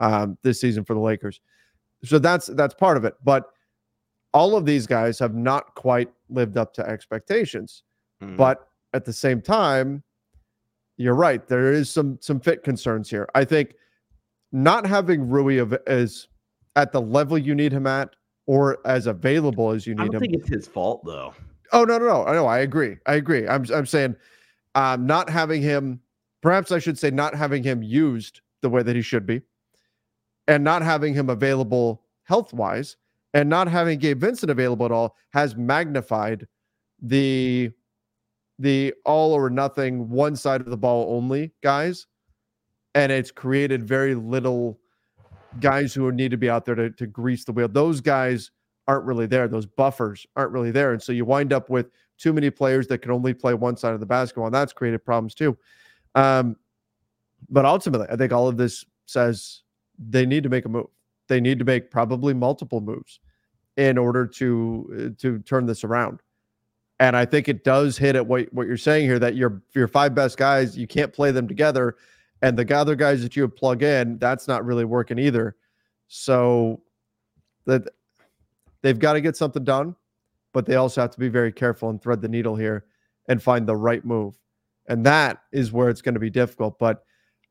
um, 0.00 0.36
this 0.42 0.60
season 0.60 0.84
for 0.84 0.94
the 0.94 1.00
Lakers. 1.00 1.40
So 2.02 2.18
that's 2.18 2.48
that's 2.48 2.74
part 2.74 2.96
of 2.96 3.04
it. 3.04 3.14
But 3.22 3.44
all 4.34 4.56
of 4.56 4.66
these 4.66 4.88
guys 4.88 5.20
have 5.20 5.36
not 5.36 5.76
quite 5.76 6.10
lived 6.30 6.56
up 6.56 6.74
to 6.74 6.86
expectations. 6.86 7.84
Mm-hmm. 8.20 8.36
But 8.36 8.66
at 8.92 9.04
the 9.04 9.12
same 9.12 9.40
time, 9.40 10.02
you're 10.96 11.14
right. 11.14 11.46
There 11.46 11.72
is 11.72 11.90
some 11.90 12.18
some 12.20 12.40
fit 12.40 12.64
concerns 12.64 13.08
here. 13.08 13.28
I 13.36 13.44
think 13.44 13.74
not 14.50 14.84
having 14.84 15.28
Rui 15.28 15.58
of, 15.58 15.74
as 15.86 16.26
at 16.78 16.92
the 16.92 17.00
level 17.00 17.36
you 17.36 17.54
need 17.56 17.72
him 17.72 17.86
at 17.88 18.14
or 18.46 18.78
as 18.86 19.08
available 19.08 19.70
as 19.70 19.86
you 19.86 19.94
need 19.94 20.02
him. 20.02 20.08
I 20.08 20.12
don't 20.12 20.14
him. 20.14 20.30
think 20.30 20.34
it's 20.42 20.48
his 20.48 20.66
fault 20.68 21.04
though. 21.04 21.34
Oh 21.72 21.84
no, 21.84 21.98
no, 21.98 22.06
no. 22.06 22.24
I 22.24 22.32
know. 22.32 22.46
I 22.46 22.60
agree. 22.60 22.96
I 23.04 23.16
agree. 23.16 23.46
I'm 23.46 23.66
I'm 23.74 23.84
saying 23.84 24.14
um 24.76 25.04
not 25.04 25.28
having 25.28 25.60
him 25.60 26.00
perhaps 26.40 26.70
I 26.70 26.78
should 26.78 26.96
say 26.96 27.10
not 27.10 27.34
having 27.34 27.64
him 27.64 27.82
used 27.82 28.40
the 28.62 28.70
way 28.70 28.82
that 28.84 28.94
he 28.94 29.02
should 29.02 29.26
be 29.26 29.42
and 30.46 30.62
not 30.62 30.82
having 30.82 31.14
him 31.14 31.28
available 31.28 32.04
health 32.22 32.52
wise 32.52 32.96
and 33.34 33.48
not 33.48 33.66
having 33.68 33.98
Gabe 33.98 34.20
Vincent 34.20 34.50
available 34.50 34.86
at 34.86 34.92
all 34.92 35.16
has 35.32 35.56
magnified 35.56 36.46
the 37.02 37.70
the 38.60 38.94
all 39.04 39.32
or 39.32 39.50
nothing 39.50 40.08
one 40.08 40.36
side 40.36 40.60
of 40.60 40.70
the 40.70 40.76
ball 40.76 41.12
only 41.14 41.52
guys 41.60 42.06
and 42.94 43.10
it's 43.10 43.32
created 43.32 43.86
very 43.86 44.14
little 44.14 44.80
guys 45.60 45.94
who 45.94 46.10
need 46.12 46.30
to 46.30 46.36
be 46.36 46.50
out 46.50 46.64
there 46.64 46.74
to, 46.74 46.90
to 46.90 47.06
grease 47.06 47.44
the 47.44 47.52
wheel 47.52 47.68
those 47.68 48.00
guys 48.00 48.50
aren't 48.86 49.04
really 49.04 49.26
there 49.26 49.48
those 49.48 49.66
buffers 49.66 50.26
aren't 50.36 50.52
really 50.52 50.70
there 50.70 50.92
and 50.92 51.02
so 51.02 51.12
you 51.12 51.24
wind 51.24 51.52
up 51.52 51.70
with 51.70 51.90
too 52.18 52.32
many 52.32 52.50
players 52.50 52.86
that 52.86 52.98
can 52.98 53.10
only 53.10 53.32
play 53.32 53.54
one 53.54 53.76
side 53.76 53.94
of 53.94 54.00
the 54.00 54.06
basketball 54.06 54.46
and 54.46 54.54
that's 54.54 54.72
created 54.72 55.04
problems 55.04 55.34
too 55.34 55.56
um, 56.14 56.56
but 57.48 57.64
ultimately 57.64 58.06
i 58.10 58.16
think 58.16 58.32
all 58.32 58.48
of 58.48 58.56
this 58.56 58.84
says 59.06 59.62
they 59.98 60.26
need 60.26 60.42
to 60.42 60.48
make 60.48 60.64
a 60.64 60.68
move 60.68 60.86
they 61.28 61.40
need 61.40 61.58
to 61.58 61.64
make 61.64 61.90
probably 61.90 62.34
multiple 62.34 62.80
moves 62.80 63.20
in 63.76 63.96
order 63.96 64.26
to 64.26 65.12
uh, 65.14 65.20
to 65.20 65.38
turn 65.40 65.66
this 65.66 65.84
around 65.84 66.20
and 67.00 67.16
I 67.16 67.24
think 67.24 67.48
it 67.48 67.64
does 67.64 67.96
hit 67.96 68.16
at 68.16 68.26
what, 68.26 68.52
what 68.52 68.66
you're 68.66 68.76
saying 68.76 69.06
here 69.06 69.18
that 69.18 69.36
your 69.36 69.62
your 69.74 69.88
five 69.88 70.14
best 70.14 70.36
guys, 70.36 70.76
you 70.76 70.86
can't 70.86 71.12
play 71.12 71.30
them 71.30 71.46
together. 71.46 71.96
And 72.42 72.56
the 72.56 72.76
other 72.76 72.94
guys 72.94 73.22
that 73.22 73.36
you 73.36 73.42
would 73.42 73.56
plug 73.56 73.82
in, 73.82 74.18
that's 74.18 74.46
not 74.46 74.64
really 74.64 74.84
working 74.84 75.18
either. 75.18 75.56
So 76.06 76.80
that 77.66 77.82
they've 78.82 78.98
got 78.98 79.14
to 79.14 79.20
get 79.20 79.36
something 79.36 79.64
done, 79.64 79.96
but 80.52 80.64
they 80.64 80.76
also 80.76 81.00
have 81.00 81.10
to 81.10 81.18
be 81.18 81.28
very 81.28 81.52
careful 81.52 81.90
and 81.90 82.00
thread 82.00 82.22
the 82.22 82.28
needle 82.28 82.56
here 82.56 82.86
and 83.28 83.42
find 83.42 83.66
the 83.66 83.76
right 83.76 84.04
move. 84.04 84.38
And 84.86 85.04
that 85.04 85.42
is 85.52 85.72
where 85.72 85.90
it's 85.90 86.00
going 86.00 86.14
to 86.14 86.20
be 86.20 86.30
difficult. 86.30 86.78
But 86.78 87.04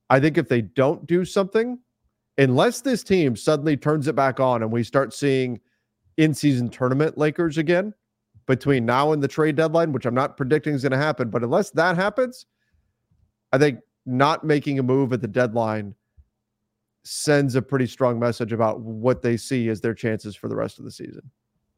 I 0.10 0.20
think 0.20 0.38
if 0.38 0.48
they 0.48 0.62
don't 0.62 1.06
do 1.06 1.26
something, 1.26 1.80
unless 2.38 2.82
this 2.82 3.04
team 3.04 3.36
suddenly 3.36 3.78
turns 3.78 4.08
it 4.08 4.16
back 4.16 4.40
on 4.40 4.64
and 4.64 4.72
we 4.72 4.84
start 4.84 5.14
seeing 5.14 5.60
in 6.16 6.34
season 6.34 6.70
tournament 6.70 7.18
Lakers 7.18 7.58
again, 7.58 7.94
between 8.48 8.86
now 8.86 9.12
and 9.12 9.22
the 9.22 9.28
trade 9.28 9.56
deadline, 9.56 9.92
which 9.92 10.06
I'm 10.06 10.16
not 10.16 10.38
predicting 10.38 10.74
is 10.74 10.82
going 10.82 10.94
to 10.94 10.98
happen. 10.98 11.30
But 11.30 11.44
unless 11.44 11.70
that 11.72 11.96
happens, 11.96 12.46
I 13.52 13.58
think 13.58 13.80
not 14.08 14.44
making 14.44 14.80
a 14.80 14.84
move 14.84 15.14
at 15.14 15.22
the 15.22 15.28
deadline 15.28 15.94
sends 17.04 17.56
a 17.56 17.62
pretty 17.62 17.86
strong 17.86 18.20
message 18.20 18.52
about 18.52 18.80
what 18.82 19.22
they 19.22 19.38
see 19.38 19.70
as 19.70 19.80
their 19.80 19.94
chances 19.94 20.36
for 20.36 20.48
the 20.48 20.56
rest 20.56 20.80
of 20.80 20.86
the 20.86 20.92
season. 20.92 21.30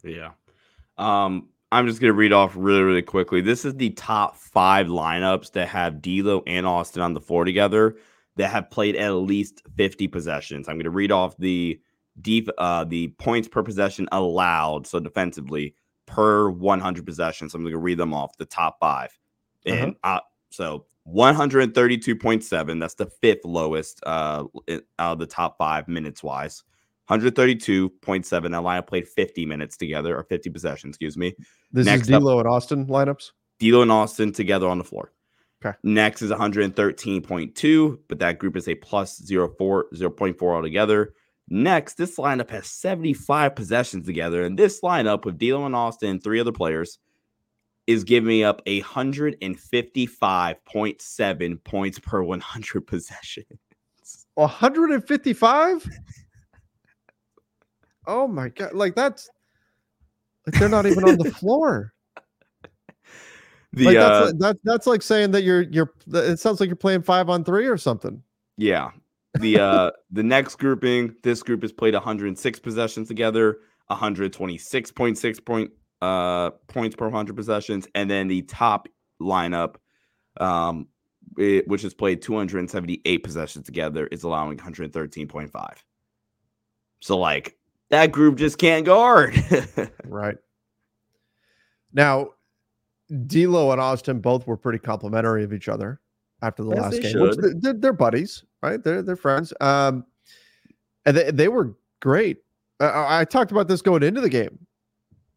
Yeah. 0.04 0.32
Um, 0.98 1.50
I'm 1.72 1.88
just 1.88 2.02
gonna 2.02 2.14
read 2.14 2.34
off 2.34 2.54
really, 2.56 2.82
really 2.82 3.02
quickly. 3.02 3.42
This 3.42 3.66
is 3.66 3.76
the 3.76 3.92
top 3.92 4.36
five 4.36 4.88
lineups 4.88 5.52
that 5.52 5.68
have 5.68 6.02
D'Lo 6.02 6.42
and 6.48 6.66
Austin 6.66 7.02
on 7.02 7.14
the 7.14 7.22
floor 7.22 7.46
together 7.46 7.98
that 8.38 8.50
have 8.50 8.72
played 8.72 8.96
at 8.96 9.10
least 9.10 9.62
50 9.76 10.08
possessions. 10.08 10.68
I'm 10.68 10.78
gonna 10.78 10.90
read 10.90 11.12
off 11.12 11.38
the 11.38 11.80
deep 12.22 12.50
uh 12.58 12.84
the 12.84 13.10
points 13.20 13.48
per 13.48 13.64
possession 13.64 14.08
allowed, 14.12 14.88
so 14.88 15.00
defensively 15.00 15.76
per 16.06 16.50
100 16.50 17.06
possessions. 17.06 17.54
I'm 17.54 17.64
gonna 17.64 17.78
read 17.78 18.00
them 18.00 18.14
off 18.14 18.38
the 18.38 18.46
top 18.46 18.78
5 18.80 19.20
and 19.66 19.96
uh, 20.04 20.20
so 20.52 20.86
132.7. 21.14 22.80
That's 22.80 22.96
the 22.96 23.08
fifth 23.22 23.46
lowest 23.46 24.02
uh 24.06 24.44
out 24.70 24.84
of 25.00 25.20
the 25.20 25.26
top 25.26 25.58
five 25.58 25.88
minutes 25.88 26.24
wise. 26.24 26.64
132.7. 27.10 28.30
That 28.30 28.52
lineup 28.52 28.88
played 28.88 29.08
50 29.08 29.46
minutes 29.46 29.78
together, 29.78 30.16
or 30.16 30.24
50 30.24 30.50
possessions, 30.52 30.92
excuse 30.92 31.18
me. 31.18 31.34
This 31.72 31.86
Next 31.86 32.10
is 32.10 32.20
D'Lo 32.20 32.40
and 32.40 32.48
Austin 32.48 32.86
lineups. 32.86 33.32
D'Lo 33.60 33.82
and 33.82 33.92
Austin 33.92 34.32
together 34.32 34.68
on 34.68 34.78
the 34.78 34.84
floor. 34.84 35.12
Okay. 35.66 35.76
Next 35.84 36.22
is 36.22 36.32
113.2, 36.32 38.00
but 38.08 38.20
that 38.20 38.40
group 38.40 38.56
is 38.56 38.68
a 38.68 38.76
plus 38.76 39.20
0.4, 39.20 39.84
0.4 39.94 40.56
altogether. 40.56 41.14
Next, 41.50 41.96
this 41.96 42.18
lineup 42.18 42.50
has 42.52 42.68
75 42.68 43.56
possessions 43.56 44.06
together, 44.06 44.44
and 44.44 44.58
this 44.58 44.82
lineup 44.82 45.26
with 45.26 45.40
D'Lo 45.40 45.66
and 45.66 45.76
Austin 45.76 46.12
and 46.12 46.24
three 46.24 46.40
other 46.40 46.52
players 46.52 47.00
is 47.90 48.04
giving 48.04 48.28
me 48.28 48.44
up 48.44 48.64
155.7 48.66 51.64
points 51.64 51.98
per 51.98 52.22
100 52.22 52.82
possessions. 52.86 53.60
155? 54.36 55.86
oh 58.08 58.28
my 58.28 58.50
god! 58.50 58.74
Like 58.74 58.94
that's 58.94 59.28
like 60.46 60.60
they're 60.60 60.70
not 60.70 60.86
even 60.86 61.04
on 61.04 61.18
the 61.18 61.32
floor. 61.32 61.96
The 63.74 63.86
like 63.86 63.98
uh, 63.98 64.20
that's 64.20 64.34
that, 64.38 64.58
that's 64.64 64.88
like 64.88 65.02
saying 65.02 65.32
that 65.32 65.42
you're 65.42 65.64
you're. 65.64 65.92
It 66.14 66.40
sounds 66.40 66.60
like 66.60 66.70
you're 66.70 66.76
playing 66.76 67.02
five 67.02 67.28
on 67.28 67.44
three 67.44 67.68
or 67.68 67.78
something. 67.78 68.22
Yeah. 68.58 68.92
The 69.40 69.60
uh 69.60 69.92
the 70.12 70.24
next 70.24 70.58
grouping, 70.58 71.16
this 71.24 71.42
group 71.42 71.64
has 71.64 71.72
played 71.72 71.96
106 71.96 72.60
possessions 72.60 73.08
together, 73.08 73.58
126.6 73.90 75.46
point 75.46 75.72
uh 76.02 76.52
points 76.68 76.96
per 76.96 77.06
100 77.06 77.36
possessions, 77.36 77.88
and 77.96 78.10
then 78.10 78.28
the 78.28 78.42
top 78.44 78.88
lineup 79.22 79.76
um 80.38 80.88
it, 81.38 81.68
which 81.68 81.82
has 81.84 81.94
played 81.94 82.22
278 82.22 83.24
possessions 83.24 83.66
together 83.66 84.08
is 84.08 84.24
allowing 84.24 84.58
113.5. 84.58 85.74
So 87.02 87.18
like 87.18 87.58
that 87.90 88.12
group 88.12 88.38
just 88.38 88.58
can't 88.58 88.86
guard. 88.86 89.36
Right. 90.06 90.38
Now, 91.94 92.30
D'Lo 93.28 93.72
and 93.72 93.80
Austin 93.80 94.20
both 94.22 94.48
were 94.48 94.58
pretty 94.58 94.80
complimentary 94.80 95.44
of 95.44 95.54
each 95.54 95.70
other 95.70 96.00
after 96.42 96.64
the 96.64 96.72
As 96.72 96.78
last 96.80 97.02
game. 97.02 97.20
Which 97.20 97.38
they're, 97.38 97.74
they're, 97.74 97.94
buddies, 97.94 98.44
right? 98.62 98.84
They're 98.84 99.02
they're 99.02 99.16
friends. 99.16 99.54
Um, 99.62 100.06
and 101.06 101.18
they, 101.18 101.32
they 101.32 101.48
were 101.48 101.76
great. 102.00 102.44
I 102.80 103.22
I 103.22 103.26
talked 103.26 103.52
about 103.52 103.68
this 103.68 103.82
going 103.82 104.04
into 104.04 104.22
the 104.22 104.30
game 104.30 104.60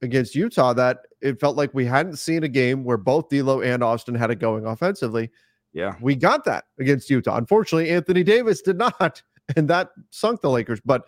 against 0.02 0.34
Utah 0.34 0.72
that 0.74 0.98
it 1.20 1.40
felt 1.40 1.56
like 1.56 1.72
we 1.72 1.86
hadn't 1.86 2.16
seen 2.16 2.42
a 2.42 2.48
game 2.48 2.84
where 2.84 2.96
both 2.96 3.28
D'Lo 3.28 3.62
and 3.62 3.82
Austin 3.82 4.14
had 4.14 4.30
it 4.30 4.40
going 4.40 4.66
offensively. 4.66 5.30
yeah. 5.72 5.94
We 6.00 6.16
got 6.16 6.44
that 6.44 6.64
against 6.78 7.08
Utah. 7.08 7.36
Unfortunately, 7.36 7.90
Anthony 7.90 8.24
Davis 8.24 8.60
did 8.60 8.76
not, 8.76 9.22
and 9.56 9.68
that 9.68 9.90
sunk 10.10 10.40
the 10.40 10.50
Lakers. 10.50 10.80
But 10.84 11.06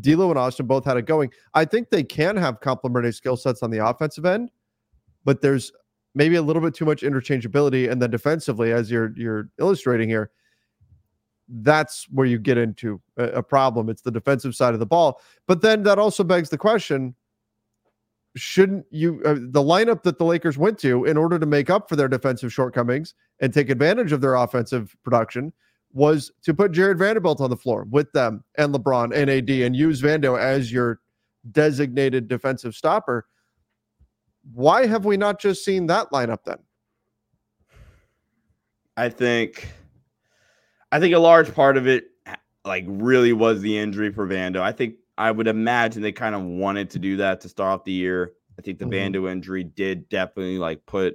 D'Lo 0.00 0.30
and 0.30 0.38
Austin 0.38 0.66
both 0.66 0.84
had 0.84 0.96
it 0.96 1.06
going. 1.06 1.30
I 1.54 1.64
think 1.64 1.90
they 1.90 2.02
can 2.02 2.36
have 2.36 2.60
complementary 2.60 3.12
skill 3.12 3.36
sets 3.36 3.62
on 3.62 3.70
the 3.70 3.86
offensive 3.86 4.24
end, 4.26 4.50
but 5.24 5.40
there's 5.40 5.72
maybe 6.14 6.36
a 6.36 6.42
little 6.42 6.62
bit 6.62 6.74
too 6.74 6.84
much 6.84 7.02
interchangeability. 7.02 7.90
And 7.90 8.02
then 8.02 8.10
defensively, 8.10 8.72
as 8.72 8.90
you're 8.90 9.12
you're 9.16 9.50
illustrating 9.60 10.08
here, 10.08 10.30
that's 11.48 12.06
where 12.10 12.26
you 12.26 12.38
get 12.38 12.58
into 12.58 13.00
a, 13.16 13.24
a 13.24 13.42
problem. 13.42 13.88
It's 13.88 14.02
the 14.02 14.10
defensive 14.10 14.54
side 14.54 14.74
of 14.74 14.80
the 14.80 14.86
ball. 14.86 15.20
But 15.46 15.62
then 15.62 15.82
that 15.84 15.98
also 15.98 16.24
begs 16.24 16.48
the 16.48 16.58
question: 16.58 17.14
Shouldn't 18.34 18.86
you 18.90 19.20
uh, 19.24 19.34
the 19.34 19.62
lineup 19.62 20.02
that 20.04 20.18
the 20.18 20.24
Lakers 20.24 20.56
went 20.56 20.78
to 20.78 21.04
in 21.04 21.16
order 21.16 21.38
to 21.38 21.46
make 21.46 21.68
up 21.68 21.88
for 21.88 21.96
their 21.96 22.08
defensive 22.08 22.52
shortcomings 22.52 23.14
and 23.40 23.52
take 23.52 23.68
advantage 23.68 24.12
of 24.12 24.20
their 24.20 24.34
offensive 24.34 24.96
production? 25.04 25.52
was 25.92 26.32
to 26.42 26.54
put 26.54 26.72
Jared 26.72 26.98
Vanderbilt 26.98 27.40
on 27.40 27.50
the 27.50 27.56
floor 27.56 27.86
with 27.90 28.10
them 28.12 28.42
and 28.56 28.74
LeBron 28.74 29.14
and 29.14 29.28
AD 29.30 29.50
and 29.50 29.76
use 29.76 30.00
Vando 30.00 30.38
as 30.38 30.72
your 30.72 31.00
designated 31.50 32.28
defensive 32.28 32.74
stopper. 32.74 33.26
Why 34.54 34.86
have 34.86 35.04
we 35.04 35.16
not 35.16 35.40
just 35.40 35.64
seen 35.64 35.86
that 35.86 36.10
lineup 36.10 36.44
then? 36.44 36.58
I 38.96 39.08
think 39.08 39.68
I 40.90 41.00
think 41.00 41.14
a 41.14 41.18
large 41.18 41.54
part 41.54 41.76
of 41.76 41.86
it 41.86 42.04
like 42.64 42.84
really 42.86 43.32
was 43.32 43.60
the 43.60 43.78
injury 43.78 44.12
for 44.12 44.26
Vando. 44.26 44.60
I 44.60 44.72
think 44.72 44.96
I 45.22 45.30
would 45.30 45.46
imagine 45.46 46.02
they 46.02 46.10
kind 46.12 46.34
of 46.34 46.42
wanted 46.42 46.90
to 46.90 46.98
do 46.98 47.16
that 47.18 47.40
to 47.42 47.48
start 47.48 47.72
off 47.78 47.84
the 47.84 47.92
year. 47.92 48.32
I 48.58 48.62
think 48.62 48.78
the 48.80 48.84
Mhm. 48.86 49.12
Vando 49.14 49.30
injury 49.30 49.62
did 49.62 50.08
definitely 50.08 50.58
like 50.58 50.84
put 50.84 51.14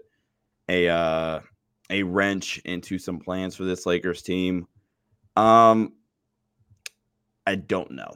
a 0.69 0.87
uh 0.87 1.41
a 1.89 2.03
wrench 2.03 2.57
into 2.59 2.97
some 2.99 3.19
plans 3.19 3.55
for 3.55 3.65
this 3.65 3.85
Lakers 3.85 4.21
team. 4.21 4.65
Um 5.35 5.93
I 7.45 7.55
don't 7.55 7.91
know. 7.91 8.11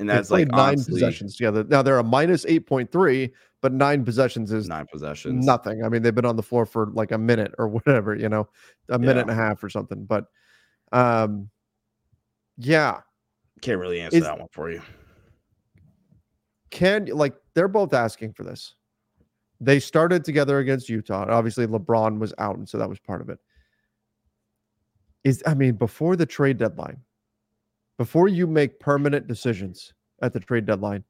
And 0.00 0.08
They 0.08 0.14
that's 0.14 0.30
like 0.30 0.48
nine 0.48 0.58
honestly, 0.74 0.94
possessions 0.94 1.36
together. 1.36 1.62
Now 1.64 1.82
they're 1.82 1.98
a 1.98 2.04
minus 2.04 2.44
8.3, 2.46 3.32
but 3.60 3.72
nine 3.72 4.04
possessions 4.04 4.50
is 4.52 4.68
nine 4.68 4.86
possessions. 4.90 5.44
nothing. 5.46 5.84
I 5.84 5.88
mean, 5.88 6.02
they've 6.02 6.14
been 6.14 6.24
on 6.24 6.36
the 6.36 6.42
floor 6.42 6.66
for 6.66 6.86
like 6.92 7.12
a 7.12 7.18
minute 7.18 7.52
or 7.58 7.68
whatever, 7.76 8.16
you 8.16 8.28
know, 8.28 8.48
a 8.88 8.98
minute 8.98 9.16
Yeah. 9.16 9.20
and 9.22 9.30
a 9.30 9.34
half 9.34 9.62
or 9.62 9.68
something. 9.68 10.04
But 10.06 10.24
um 10.92 11.50
yeah, 12.56 13.02
Can't 13.60 13.78
really 13.78 14.00
answer 14.00 14.16
Is- 14.18 14.24
that 14.24 14.38
one 14.38 14.48
for 14.52 14.70
you. 14.70 14.82
Can 16.70 17.06
like 17.06 17.34
they're 17.54 17.68
both 17.68 17.94
asking 17.94 18.32
for 18.32 18.44
this. 18.44 18.74
They 19.60 19.78
started 19.78 20.24
together 20.24 20.58
against 20.58 20.88
Utah. 20.88 21.26
Obviously, 21.28 21.66
LeBron 21.66 22.18
was 22.18 22.32
out, 22.38 22.56
and 22.56 22.68
so 22.68 22.78
that 22.78 22.88
was 22.88 22.98
part 22.98 23.20
of 23.20 23.28
it. 23.28 23.38
Is 25.24 25.42
I 25.46 25.54
mean, 25.54 25.74
before 25.74 26.16
the 26.16 26.26
trade 26.26 26.56
deadline, 26.56 26.98
before 27.98 28.28
you 28.28 28.46
make 28.46 28.80
permanent 28.80 29.26
decisions 29.26 29.92
at 30.22 30.32
the 30.32 30.40
trade 30.40 30.66
deadline. 30.66 31.04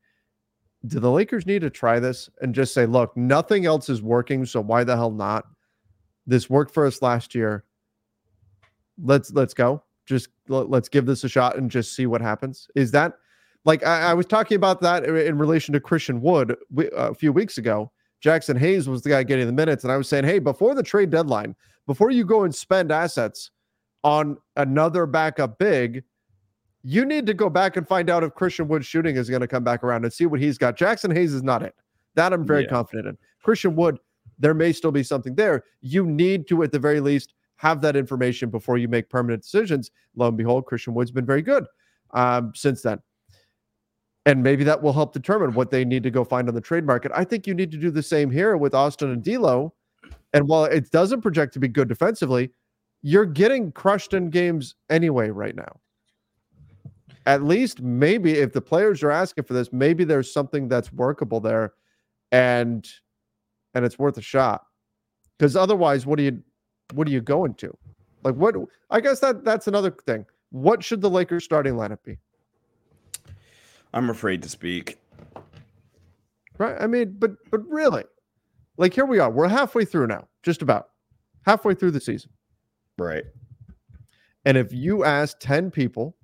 Do 0.87 0.99
the 0.99 1.11
Lakers 1.11 1.47
need 1.47 1.61
to 1.61 1.71
try 1.71 2.01
this 2.01 2.31
and 2.41 2.55
just 2.55 2.73
say, 2.73 2.87
look, 2.87 3.17
nothing 3.17 3.67
else 3.67 3.89
is 3.89 4.03
working, 4.03 4.47
so 4.47 4.61
why 4.61 4.83
the 4.85 4.97
hell 4.97 5.11
not? 5.11 5.45
This 6.27 6.49
worked 6.49 6.73
for 6.73 6.87
us 6.87 7.03
last 7.03 7.35
year. 7.35 7.65
Let's 9.03 9.33
let's 9.33 9.55
go. 9.55 9.83
Just 10.07 10.29
let, 10.49 10.73
us 10.73 10.89
give 10.89 11.07
this 11.07 11.25
a 11.25 11.29
shot 11.29 11.57
and 11.57 11.71
just 11.71 11.95
see 11.95 12.07
what 12.07 12.21
happens. 12.21 12.69
Is 12.75 12.91
that 12.93 13.15
like 13.65 13.85
I, 13.85 14.11
I 14.11 14.15
was 14.15 14.27
talking 14.27 14.57
about 14.57 14.81
that 14.81 15.05
in 15.05 15.39
relation 15.39 15.73
to 15.75 15.81
Christian 15.81 16.21
Wood 16.21 16.57
a 16.97 17.15
few 17.15 17.33
weeks 17.33 17.59
ago? 17.59 17.91
Jaxson 18.25 18.59
Hayes 18.59 18.89
was 18.89 19.03
the 19.03 19.09
guy 19.09 19.23
getting 19.23 19.47
the 19.47 19.53
minutes, 19.53 19.85
and 19.85 19.93
I 19.93 19.97
was 19.97 20.09
saying, 20.09 20.25
hey, 20.25 20.39
before 20.39 20.75
the 20.75 20.83
trade 20.83 21.11
deadline, 21.11 21.55
before 21.87 22.11
you 22.11 22.25
go 22.25 22.45
and 22.45 22.55
spend 22.55 22.93
assets 22.93 23.51
on 24.05 24.37
another 24.57 25.07
backup 25.07 25.59
big, 25.59 26.05
you 26.83 27.05
need 27.05 27.27
to 27.27 27.35
go 27.35 27.51
back 27.51 27.77
and 27.77 27.87
find 27.87 28.09
out 28.09 28.23
if 28.23 28.35
Christian 28.35 28.69
Wood's 28.69 28.87
shooting 28.87 29.17
is 29.17 29.29
going 29.29 29.41
to 29.41 29.49
come 29.49 29.65
back 29.65 29.83
around 29.83 30.05
and 30.05 30.13
see 30.13 30.27
what 30.27 30.41
he's 30.41 30.59
got. 30.59 30.77
Jaxson 30.77 31.15
Hayes 31.15 31.35
is 31.35 31.43
not 31.43 31.63
it. 31.63 31.75
That 32.15 32.33
I'm 32.33 32.47
very 32.47 32.63
yeah. 32.63 32.69
confident 32.71 33.09
in. 33.09 33.19
Christian 33.43 33.77
Wood, 33.77 33.99
there 34.39 34.55
may 34.55 34.73
still 34.73 34.93
be 34.93 35.03
something 35.03 35.35
there. 35.35 35.65
You 35.81 36.07
need 36.07 36.49
to, 36.49 36.63
at 36.63 36.73
the 36.73 36.79
very 36.79 37.01
least, 37.01 37.35
have 37.57 37.83
that 37.83 37.97
information 37.97 38.49
before 38.49 38.79
you 38.79 38.89
make 38.89 39.11
permanent 39.11 39.43
decisions. 39.43 39.91
Lo 40.17 40.29
and 40.29 40.37
behold, 40.37 40.67
Christian 40.67 40.95
Wood's 40.95 41.11
been 41.11 41.27
very 41.27 41.43
good 41.43 41.67
um, 42.13 42.53
since 42.55 42.83
then. 42.83 42.99
And 44.27 44.43
maybe 44.43 44.65
that 44.65 44.83
will 44.83 44.93
help 44.93 45.13
determine 45.13 45.55
what 45.55 45.71
they 45.71 45.85
need 45.85 46.03
to 46.03 46.11
go 46.11 46.25
find 46.25 46.49
on 46.49 46.55
the 46.55 46.61
trade 46.61 46.85
market. 46.85 47.11
I 47.15 47.25
think 47.25 47.47
you 47.47 47.55
need 47.55 47.71
to 47.73 47.79
do 47.79 47.91
the 47.91 48.03
same 48.03 48.31
here 48.31 48.57
with 48.57 48.75
Austin 48.75 49.11
and 49.11 49.23
D'Lo. 49.23 49.73
And 50.33 50.47
while 50.47 50.65
it 50.65 50.91
doesn't 50.91 51.23
project 51.23 51.55
to 51.55 51.59
be 51.59 51.69
good 51.69 51.89
defensively, 51.89 52.51
you're 53.03 53.25
getting 53.25 53.73
crushed 53.73 54.13
in 54.13 54.31
games 54.31 54.75
anyway 54.91 55.31
right 55.31 55.57
now. 55.57 55.81
At 57.27 57.43
least 57.43 57.81
maybe 57.81 58.33
if 58.33 58.53
the 58.53 58.61
players 58.61 59.03
are 59.03 59.11
asking 59.11 59.45
for 59.45 59.55
this, 59.55 59.73
maybe 59.73 60.05
there's 60.05 60.33
something 60.33 60.69
that's 60.69 60.93
workable 60.93 61.41
there 61.41 61.73
and 62.33 62.89
and 63.75 63.85
it's 63.85 63.99
worth 63.99 64.19
a 64.19 64.23
shot. 64.23 64.65
Because 65.39 65.57
otherwise, 65.57 66.07
what 66.07 66.19
are 66.19 66.23
you 66.23 66.43
what 66.95 67.09
are 67.09 67.11
you 67.11 67.21
going 67.21 67.55
to? 67.55 67.77
Like 68.23 68.35
what 68.35 68.55
I 68.91 69.01
guess 69.01 69.21
that 69.21 69.45
that's 69.45 69.67
another 69.67 69.91
thing. 69.91 70.27
What 70.51 70.83
should 70.83 71.01
the 71.01 71.11
Lakers 71.11 71.45
starting 71.45 71.75
lineup 71.75 72.03
be? 72.05 72.19
I'm 73.93 74.11
afraid 74.11 74.43
to 74.43 74.49
speak. 74.49 74.99
Right? 76.59 76.77
I 76.81 76.87
mean, 76.87 77.17
but 77.19 77.33
but 77.51 77.67
really, 77.69 78.05
like 78.77 78.95
here 78.95 79.07
we 79.07 79.19
are. 79.19 79.31
We're 79.31 79.49
halfway 79.49 79.85
through 79.85 80.09
now, 80.09 80.29
just 80.43 80.63
about 80.63 80.91
halfway 81.45 81.75
through 81.75 81.93
the 81.93 82.01
season. 82.01 82.31
Right. 82.99 83.25
And 84.45 84.57
if 84.57 84.73
you 84.73 85.05
ask 85.05 85.39
10 85.41 85.71
people 85.71 86.17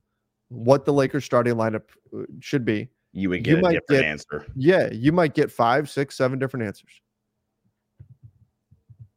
what 0.48 0.84
the 0.84 0.92
Lakers 0.92 1.24
starting 1.24 1.54
lineup 1.54 1.82
uh, 2.16 2.22
should 2.40 2.64
be, 2.64 2.88
you 3.12 3.30
would 3.30 3.44
get 3.44 3.58
you 3.58 3.66
a 3.66 3.72
different 3.72 3.88
get, 3.88 4.04
answer. 4.04 4.46
Yeah, 4.54 4.90
you 4.92 5.12
might 5.12 5.34
get 5.34 5.50
five, 5.50 5.88
six, 5.90 6.16
seven 6.16 6.38
different 6.38 6.66
answers. 6.66 7.00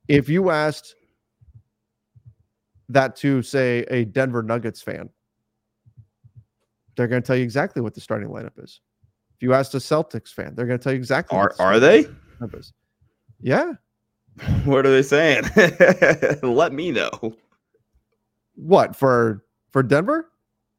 If 0.07 0.27
you 0.27 0.49
asked 0.49 0.95
that 2.87 3.15
to 3.17 3.41
say 3.41 3.79
a 3.89 4.05
Denver 4.05 4.41
Nuggets 4.41 4.81
fan, 4.81 5.09
they're 6.99 7.07
going 7.07 7.21
to 7.21 7.25
tell 7.25 7.37
you 7.37 7.43
exactly 7.43 7.81
what 7.81 7.93
the 7.93 8.01
starting 8.01 8.27
lineup 8.27 8.61
is. 8.61 8.81
If 9.37 9.41
you 9.41 9.53
asked 9.53 9.73
a 9.73 9.77
Celtics 9.77 10.33
fan, 10.33 10.53
they're 10.53 10.65
going 10.65 10.77
to 10.77 10.83
tell 10.83 10.91
you 10.91 10.99
exactly. 10.99 11.37
Are 11.37 11.55
are 11.57 11.79
they? 11.79 12.07
Yeah. 13.39 13.73
What 14.65 14.85
are 14.85 14.91
they 14.91 15.01
saying? 15.01 15.43
Let 16.43 16.71
me 16.71 16.91
know. 16.91 17.09
What 18.55 18.95
for 18.95 19.43
for 19.71 19.83
Denver? 19.83 20.29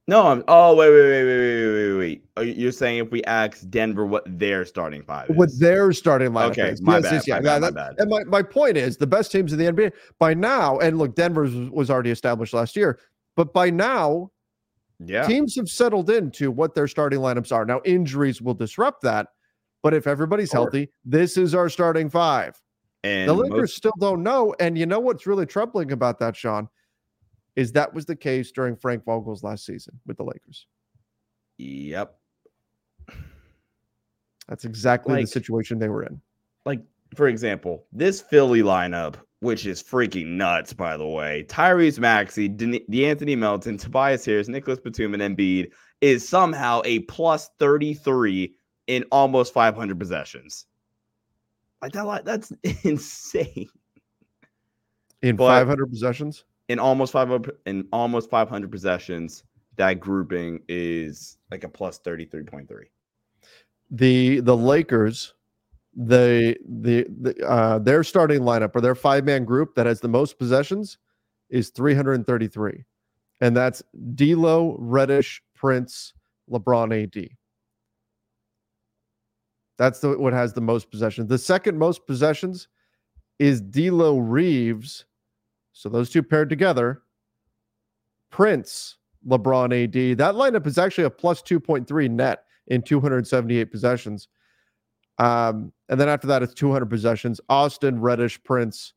No, 0.07 0.27
I'm. 0.27 0.45
Oh 0.49 0.75
wait, 0.77 0.89
wait, 0.91 1.09
wait, 1.09 1.25
wait, 1.25 1.39
wait, 1.39 1.93
wait, 1.93 2.23
wait. 2.37 2.57
You're 2.57 2.73
saying 2.73 2.99
if 2.99 3.11
we 3.11 3.23
ask 3.25 3.69
Denver 3.69 4.07
what 4.07 4.25
their 4.27 4.65
starting 4.65 5.03
five 5.03 5.29
is? 5.29 5.37
What 5.37 5.51
their 5.59 5.93
starting 5.93 6.31
lineup 6.31 6.51
okay, 6.53 6.71
is? 6.71 6.81
My 6.81 6.97
yes, 6.97 7.03
bad, 7.03 7.13
yes, 7.13 7.29
yeah. 7.29 7.35
My 7.35 7.41
bad, 7.41 7.63
that, 7.63 7.75
my 7.75 7.81
bad. 7.81 7.95
And 7.99 8.11
my, 8.11 8.25
my 8.25 8.43
point 8.43 8.77
is 8.79 8.97
the 8.97 9.07
best 9.07 9.31
teams 9.31 9.53
in 9.53 9.59
the 9.59 9.67
NBA 9.67 9.93
by 10.19 10.33
now, 10.33 10.79
and 10.79 10.99
look, 10.99 11.15
Denver 11.17 11.51
was 11.71 11.91
already 11.91 12.11
established 12.11 12.55
last 12.55 12.77
year, 12.77 12.99
but 13.37 13.53
by 13.53 13.69
now, 13.69 14.31
yeah, 15.05 15.27
teams 15.27 15.57
have 15.57 15.69
settled 15.69 16.11
into 16.11 16.51
what 16.51 16.75
their 16.75 16.89
starting 16.89 17.21
lineups 17.21 17.53
are. 17.53 17.65
Now 17.65 17.81
injuries 17.85 18.41
will 18.43 18.55
disrupt 18.55 19.03
that, 19.03 19.29
but 19.83 19.95
if 19.95 20.07
everybody's 20.07 20.53
healthy, 20.53 20.91
this 21.05 21.37
is 21.37 21.55
our 21.55 21.69
starting 21.69 22.11
five. 22.11 22.61
And 23.03 23.29
the 23.29 23.35
Lakers 23.35 23.59
most- 23.59 23.77
still 23.77 23.95
don't 23.99 24.23
know. 24.23 24.55
And 24.61 24.77
you 24.77 24.87
know 24.87 25.01
what's 25.01 25.27
really 25.27 25.47
troubling 25.47 25.93
about 25.93 26.19
that, 26.19 26.37
Sean? 26.37 26.69
is 27.57 27.73
that 27.73 27.93
was 27.93 28.07
the 28.07 28.17
case 28.17 28.51
during 28.53 28.77
Frank 28.77 29.05
Vogel's 29.05 29.43
last 29.43 29.67
season 29.67 29.99
with 30.07 30.17
the 30.17 30.25
Lakers. 30.25 30.67
Yep. 31.59 32.17
That's 34.49 34.65
exactly 34.65 35.15
like, 35.15 35.25
the 35.25 35.27
situation 35.27 35.79
they 35.79 35.89
were 35.89 36.05
in. 36.05 36.21
Like, 36.65 36.81
for 37.15 37.29
example, 37.29 37.85
this 37.93 38.21
Philly 38.21 38.63
lineup, 38.63 39.17
which 39.41 39.67
is 39.67 39.83
freaking 39.83 40.37
nuts, 40.37 40.73
by 40.73 40.97
the 40.97 41.07
way. 41.07 41.45
Tyrese 41.49 41.99
Maxey, 41.99 42.49
De- 42.49 42.85
De'Anthony 42.91 43.37
Melton, 43.37 43.77
Tobias 43.79 44.25
Harris, 44.25 44.49
Nicolas 44.49 44.79
Batum, 44.79 45.15
and 45.15 45.37
Embiid 45.37 45.71
is 46.01 46.29
somehow 46.29 46.83
a 46.85 47.01
plus 47.01 47.51
33 47.59 48.55
in 48.87 49.05
almost 49.11 49.53
500 49.53 49.99
possessions. 49.99 50.67
Like 51.83 51.93
that, 51.93 52.25
that's 52.25 52.53
insane. 52.85 53.69
In 55.23 55.37
but, 55.37 55.47
500 55.47 55.87
possessions? 55.87 56.45
in 56.71 56.79
almost 56.79 57.13
500 57.13 57.57
in 57.67 57.89
almost 57.93 58.31
500 58.31 58.71
possessions, 58.71 59.43
that 59.75 59.95
grouping 59.95 60.61
is 60.69 61.37
like 61.51 61.65
a 61.65 61.69
plus 61.69 61.99
33.3. 61.99 62.69
The 63.91 64.39
the 64.39 64.57
Lakers, 64.57 65.35
the 66.07 66.57
the, 66.67 67.07
the 67.21 67.47
uh, 67.47 67.79
their 67.79 68.03
starting 68.05 68.41
lineup 68.41 68.75
or 68.75 68.81
their 68.81 68.95
five 68.95 69.25
man 69.25 69.45
group 69.45 69.75
that 69.75 69.87
has 69.87 70.01
the 70.01 70.09
most 70.09 70.39
possessions 70.39 70.99
is 71.49 71.71
333, 71.71 72.85
and 73.41 73.57
that's 73.57 73.83
D'Lo, 74.15 74.77
Reddish, 74.79 75.43
Prince, 75.55 76.15
LeBron, 76.51 77.05
AD. 77.05 77.29
That's 79.79 80.01
the 80.01 80.19
what 80.19 80.33
has 80.33 80.53
the 80.53 80.61
most 80.61 80.91
possessions. 80.91 81.29
The 81.29 81.39
second 81.39 81.79
most 81.79 82.07
possessions 82.07 82.69
is 83.39 83.61
D'Lo 83.61 84.19
Reaves 84.19 85.05
so 85.81 85.89
those 85.89 86.11
two 86.11 86.23
paired 86.23 86.51
together, 86.51 87.03
Prince, 88.29 88.99
LeBron, 89.27 89.85
AD. 89.85 90.19
That 90.19 90.35
lineup 90.35 90.67
is 90.67 90.77
actually 90.77 91.05
a 91.05 91.11
plus 91.11 91.43
2.3 91.43 92.11
net 92.11 92.45
in 92.67 92.83
278 92.83 93.65
possessions. 93.73 94.29
Um, 95.21 95.71
and 95.91 96.01
then 96.01 96.09
after 96.09 96.27
that, 96.29 96.43
it's 96.43 96.55
200 96.55 96.87
possessions. 96.87 97.41
Austin, 97.51 98.01
Reddish, 98.01 98.43
Prince, 98.43 98.95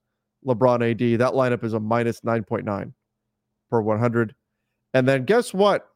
LeBron, 0.47 0.91
AD. 0.91 1.19
That 1.19 1.33
lineup 1.33 1.65
is 1.65 1.73
a 1.73 1.79
minus 1.79 2.21
9.9 2.21 2.93
per 3.69 3.81
100. 3.81 4.33
And 4.93 5.07
then 5.07 5.25
guess 5.25 5.53
what? 5.53 5.89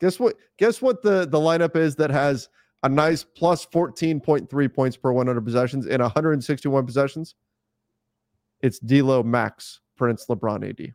Guess 0.00 0.18
what? 0.18 0.36
Guess 0.58 0.80
what 0.80 1.02
the, 1.02 1.26
the 1.26 1.38
lineup 1.38 1.76
is 1.76 1.94
that 1.96 2.10
has 2.10 2.48
a 2.82 2.88
nice 2.88 3.22
plus 3.22 3.66
14.3 3.66 4.74
points 4.74 4.96
per 4.96 5.12
100 5.12 5.44
possessions 5.44 5.86
in 5.86 6.00
161 6.00 6.86
possessions? 6.86 7.34
It's 8.62 8.78
D'Lo, 8.78 9.22
Max, 9.22 9.80
Prince, 9.96 10.24
LeBron, 10.26 10.68
AD. 10.70 10.94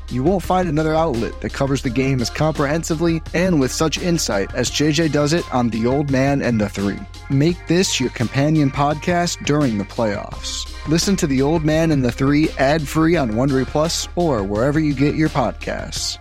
You 0.11 0.23
won't 0.23 0.43
find 0.43 0.67
another 0.67 0.93
outlet 0.93 1.39
that 1.39 1.53
covers 1.53 1.83
the 1.83 1.89
game 1.89 2.19
as 2.19 2.29
comprehensively 2.29 3.21
and 3.33 3.61
with 3.61 3.71
such 3.71 3.97
insight 3.97 4.53
as 4.53 4.69
JJ 4.69 5.13
does 5.13 5.31
it 5.31 5.45
on 5.53 5.69
The 5.69 5.87
Old 5.87 6.11
Man 6.11 6.41
and 6.41 6.59
the 6.59 6.67
Three. 6.67 6.99
Make 7.29 7.65
this 7.67 7.97
your 7.97 8.09
companion 8.09 8.69
podcast 8.69 9.45
during 9.45 9.77
the 9.77 9.85
playoffs. 9.85 10.67
Listen 10.89 11.15
to 11.15 11.27
The 11.27 11.41
Old 11.41 11.63
Man 11.63 11.91
and 11.91 12.03
the 12.03 12.11
Three 12.11 12.49
ad 12.57 12.85
free 12.85 13.15
on 13.15 13.31
Wondery 13.31 13.65
Plus 13.65 14.09
or 14.17 14.43
wherever 14.43 14.81
you 14.81 14.93
get 14.93 15.15
your 15.15 15.29
podcasts. 15.29 16.17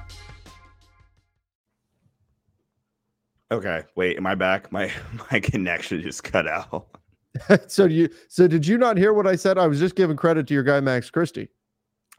Okay, 3.51 3.83
wait, 3.97 4.17
am 4.17 4.27
I 4.29 4.37
back? 4.37 4.71
My 4.71 4.93
my 5.33 5.41
connection 5.41 6.01
just 6.01 6.23
cut 6.23 6.47
out. 6.47 6.87
so 7.67 7.87
you 7.87 8.09
so 8.29 8.47
did 8.47 8.69
you 8.69 8.79
not 8.79 8.97
hear 8.97 9.13
what 9.13 9.27
I 9.27 9.35
said? 9.35 9.59
I 9.59 9.67
was 9.67 9.81
just 9.81 9.97
giving 9.97 10.17
credit 10.17 10.47
to 10.47 10.55
your 10.55 10.63
guy 10.63 10.79
Max 10.79 11.11
Christie. 11.11 11.49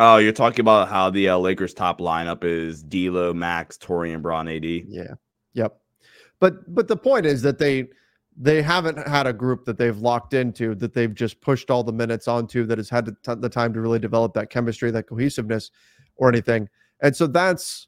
Oh, 0.03 0.17
you're 0.17 0.33
talking 0.33 0.61
about 0.61 0.89
how 0.89 1.11
the 1.11 1.29
uh, 1.29 1.37
Lakers 1.37 1.75
top 1.75 1.99
lineup 1.99 2.43
is 2.43 2.81
D'Lo, 2.81 3.35
Max, 3.35 3.77
Taurean 3.77 4.19
Bron, 4.19 4.47
AD. 4.47 4.65
Yeah. 4.65 5.13
Yep. 5.53 5.79
But 6.39 6.73
but 6.73 6.87
the 6.87 6.97
point 6.97 7.27
is 7.27 7.43
that 7.43 7.59
they 7.59 7.87
they 8.35 8.63
haven't 8.63 8.97
had 9.07 9.27
a 9.27 9.33
group 9.33 9.63
that 9.65 9.77
they've 9.77 9.99
locked 9.99 10.33
into 10.33 10.73
that 10.73 10.95
they've 10.95 11.13
just 11.13 11.39
pushed 11.39 11.69
all 11.69 11.83
the 11.83 11.93
minutes 11.93 12.27
onto 12.27 12.65
that 12.65 12.79
has 12.79 12.89
had 12.89 13.05
t- 13.05 13.35
the 13.35 13.47
time 13.47 13.73
to 13.73 13.79
really 13.79 13.99
develop 13.99 14.33
that 14.33 14.49
chemistry, 14.49 14.89
that 14.89 15.03
cohesiveness, 15.03 15.69
or 16.15 16.29
anything. 16.29 16.67
And 17.01 17.15
so 17.15 17.27
that's 17.27 17.87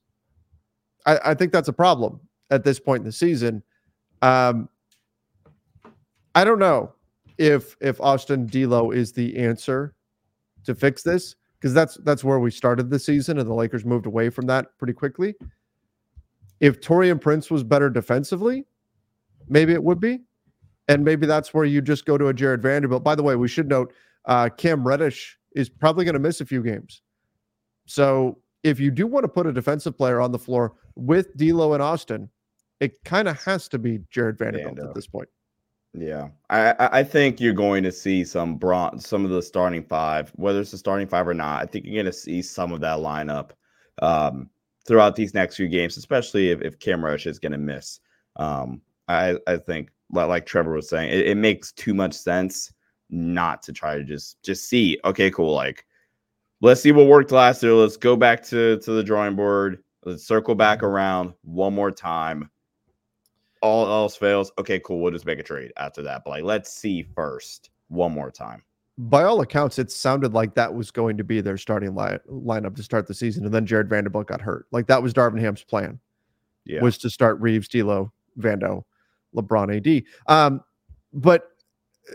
I, 1.08 1.18
I 1.26 1.34
think 1.34 1.52
that's 1.52 1.70
a 1.70 1.74
problem 1.74 2.20
at 2.52 2.64
this 2.64 2.80
point 2.80 3.00
in 3.00 3.06
the 3.06 3.12
season. 3.12 3.64
Um, 4.22 4.70
I 6.36 6.44
don't 6.44 6.60
know 6.60 6.94
if 7.40 7.76
if 7.82 8.00
Austin 8.00 8.46
D'Lo 8.46 8.92
is 8.92 9.14
the 9.14 9.36
answer 9.36 9.96
to 10.66 10.76
fix 10.76 11.02
this 11.02 11.38
because 11.64 11.74
that's 11.74 11.96
that's 12.04 12.26
where 12.26 12.40
we 12.40 12.52
started 12.52 12.90
the 12.90 13.00
season, 13.00 13.40
and 13.40 13.50
the 13.50 13.54
Lakers 13.54 13.86
moved 13.86 14.06
away 14.06 14.30
from 14.30 14.46
that 14.48 14.78
pretty 14.78 14.92
quickly. 14.92 15.34
If 16.60 16.82
Taurean 16.82 17.22
Prince 17.22 17.50
was 17.50 17.64
better 17.64 17.90
defensively, 17.90 18.66
maybe 19.48 19.72
it 19.72 19.82
would 19.82 20.02
be, 20.02 20.20
and 20.90 21.06
maybe 21.06 21.26
that's 21.26 21.54
where 21.54 21.64
you 21.64 21.82
just 21.82 22.06
go 22.06 22.18
to 22.18 22.28
a 22.28 22.34
Jared 22.34 22.62
Vanderbilt. 22.62 23.02
By 23.02 23.16
the 23.16 23.24
way, 23.24 23.38
we 23.38 23.48
should 23.48 23.70
note 23.70 23.94
uh, 24.26 24.50
Cam 24.50 24.86
Reddish 24.86 25.40
is 25.56 25.70
probably 25.70 26.04
going 26.04 26.16
to 26.16 26.20
miss 26.20 26.42
a 26.42 26.46
few 26.46 26.62
games, 26.62 27.02
so 27.86 28.38
if 28.64 28.78
you 28.78 28.92
do 28.92 29.08
want 29.08 29.24
to 29.24 29.30
put 29.30 29.48
a 29.48 29.54
defensive 29.54 29.98
player 29.98 30.20
on 30.20 30.34
the 30.34 30.40
floor 30.40 30.74
with 30.96 31.36
D'Lo 31.38 31.74
and 31.74 31.82
Austin, 31.82 32.30
it 32.82 33.02
kind 33.06 33.30
of 33.30 33.42
has 33.42 33.70
to 33.70 33.80
be 33.80 34.02
Jared 34.12 34.38
Vanderbilt 34.38 34.80
at 34.80 34.94
this 34.94 35.08
point. 35.08 35.30
Yeah, 35.96 36.30
I 36.50 36.74
I 36.80 37.04
think 37.04 37.40
you're 37.40 37.54
going 37.54 37.84
to 37.84 37.92
see 37.92 38.24
some 38.24 38.60
some 38.98 39.26
of 39.26 39.32
the 39.32 39.42
starting 39.44 39.84
five, 39.84 40.32
whether 40.36 40.60
it's 40.60 40.72
the 40.72 40.78
starting 40.78 41.08
five 41.08 41.28
or 41.28 41.36
not. 41.36 41.62
I 41.62 41.66
think 41.68 41.86
you're 41.86 41.94
going 42.02 42.12
to 42.12 42.18
see 42.18 42.42
some 42.42 42.72
of 42.72 42.82
that 42.82 42.98
lineup 42.98 43.52
um, 44.02 44.50
throughout 44.88 45.16
these 45.16 45.36
next 45.36 45.56
few 45.56 45.68
games, 45.68 45.98
especially 45.98 46.50
if, 46.50 46.62
if 46.62 46.80
Cam 46.80 47.06
Reddish 47.06 47.28
is 47.28 47.38
going 47.38 47.52
to 47.52 47.60
miss. 47.60 48.00
Um, 48.38 48.82
I 49.08 49.38
I 49.46 49.58
think 49.58 49.90
like 50.10 50.48
Trevor 50.48 50.74
was 50.74 50.90
saying, 50.90 51.12
it, 51.12 51.28
it 51.28 51.36
makes 51.36 51.72
too 51.72 51.94
much 51.94 52.14
sense 52.14 52.74
not 53.12 53.62
to 53.64 53.72
try 53.72 53.96
to 53.96 54.04
just 54.04 54.42
just 54.42 54.68
see. 54.68 54.98
Okay, 55.06 55.30
cool. 55.30 55.54
Like, 55.54 55.86
let's 56.62 56.82
see 56.82 56.92
what 56.92 57.06
worked 57.06 57.32
last 57.32 57.62
year. 57.62 57.74
Let's 57.74 57.98
go 57.98 58.16
back 58.16 58.42
to 58.46 58.80
to 58.80 58.92
the 58.94 59.04
drawing 59.04 59.36
board. 59.36 59.84
Let's 60.06 60.26
circle 60.26 60.56
back 60.56 60.82
around 60.82 61.34
one 61.44 61.76
more 61.76 61.92
time 61.92 62.50
all 63.64 63.88
else 63.88 64.16
fails, 64.16 64.52
okay, 64.60 64.80
cool. 64.80 65.00
We'll 65.00 65.14
just 65.14 65.26
make 65.26 65.40
a 65.40 65.44
trade 65.44 65.72
after 65.78 66.02
that. 66.04 66.24
But 66.26 66.32
like, 66.32 66.44
let's 66.44 66.72
see 66.72 67.02
first 67.16 67.72
one 67.88 68.12
more 68.12 68.30
time. 68.30 68.62
By 68.98 69.24
all 69.24 69.42
accounts, 69.42 69.80
it 69.80 69.90
sounded 69.90 70.34
like 70.34 70.54
that 70.54 70.76
was 70.76 70.92
going 70.92 71.18
to 71.18 71.24
be 71.24 71.42
their 71.42 71.58
starting 71.58 71.96
line, 71.96 72.20
lineup 72.30 72.76
to 72.76 72.84
start 72.84 73.08
the 73.08 73.14
season, 73.14 73.46
and 73.46 73.54
then 73.54 73.66
Jared 73.66 73.90
Vanderbilt 73.90 74.28
got 74.28 74.42
hurt. 74.42 74.68
Like 74.72 74.86
that 74.88 75.02
was 75.02 75.14
Darvin 75.14 75.40
Ham's 75.40 75.64
plan, 75.64 76.00
yeah. 76.66 76.82
was 76.82 77.00
to 77.00 77.10
start 77.10 77.40
Reaves, 77.40 77.68
D'Lo, 77.70 78.12
Vando, 78.38 78.84
LeBron, 79.34 79.78
AD. 79.78 80.04
Um, 80.28 80.62
but 81.14 81.48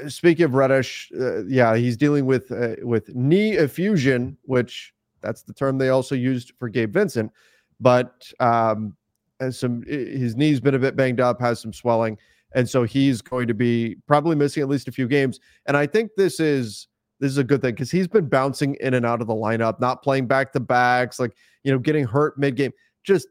uh, 0.05 0.09
speaking 0.09 0.45
of 0.45 0.55
Reddish, 0.55 1.11
uh, 1.19 1.45
yeah, 1.47 1.75
he's 1.75 1.97
dealing 1.97 2.27
with 2.27 2.53
uh, 2.53 2.77
with 2.83 3.13
knee 3.15 3.53
effusion, 3.53 4.37
which 4.43 4.93
that's 5.21 5.43
the 5.43 5.55
term 5.55 5.79
they 5.79 5.89
also 5.89 6.15
used 6.15 6.53
for 6.59 6.69
Gabe 6.69 6.93
Vincent. 6.93 7.33
But 7.81 8.31
um, 8.39 8.97
has 9.41 9.59
some 9.59 9.83
his 9.87 10.37
knee's 10.37 10.61
been 10.61 10.75
a 10.75 10.79
bit 10.79 10.97
banged 10.97 11.21
up, 11.21 11.41
has 11.41 11.61
some 11.61 11.73
swelling, 11.73 12.19
and 12.55 12.69
so 12.69 12.85
he's 12.85 13.23
going 13.23 13.47
to 13.49 13.55
be 13.55 13.97
probably 14.07 14.37
missing 14.37 14.63
at 14.63 14.69
least 14.69 14.89
a 14.89 14.93
few 14.93 15.09
games. 15.09 15.41
And 15.67 15.77
I 15.77 15.87
think 15.87 16.13
this 16.17 16.41
is 16.41 16.89
this 17.21 17.31
is 17.31 17.39
a 17.39 17.45
good 17.45 17.61
thing 17.61 17.75
because 17.75 17.91
he's 17.91 18.09
been 18.09 18.29
bouncing 18.29 18.77
in 18.81 18.95
and 18.95 19.05
out 19.05 19.21
of 19.21 19.27
the 19.27 19.35
lineup, 19.35 19.81
not 19.81 20.03
playing 20.03 20.27
back 20.27 20.53
to 20.53 20.61
backs, 20.61 21.19
like 21.19 21.35
you 21.65 21.73
know, 21.73 21.79
getting 21.79 22.05
hurt 22.05 22.39
mid 22.39 22.57
game. 22.57 22.73
Just 23.05 23.29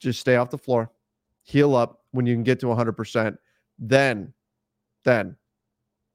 just 0.00 0.20
stay 0.20 0.36
off 0.36 0.50
the 0.50 0.58
floor, 0.58 0.90
heal 1.42 1.74
up 1.74 2.04
when 2.12 2.26
you 2.26 2.34
can 2.34 2.44
get 2.44 2.60
to 2.60 2.66
100%. 2.66 3.36
Then, 3.78 4.32
then 5.04 5.36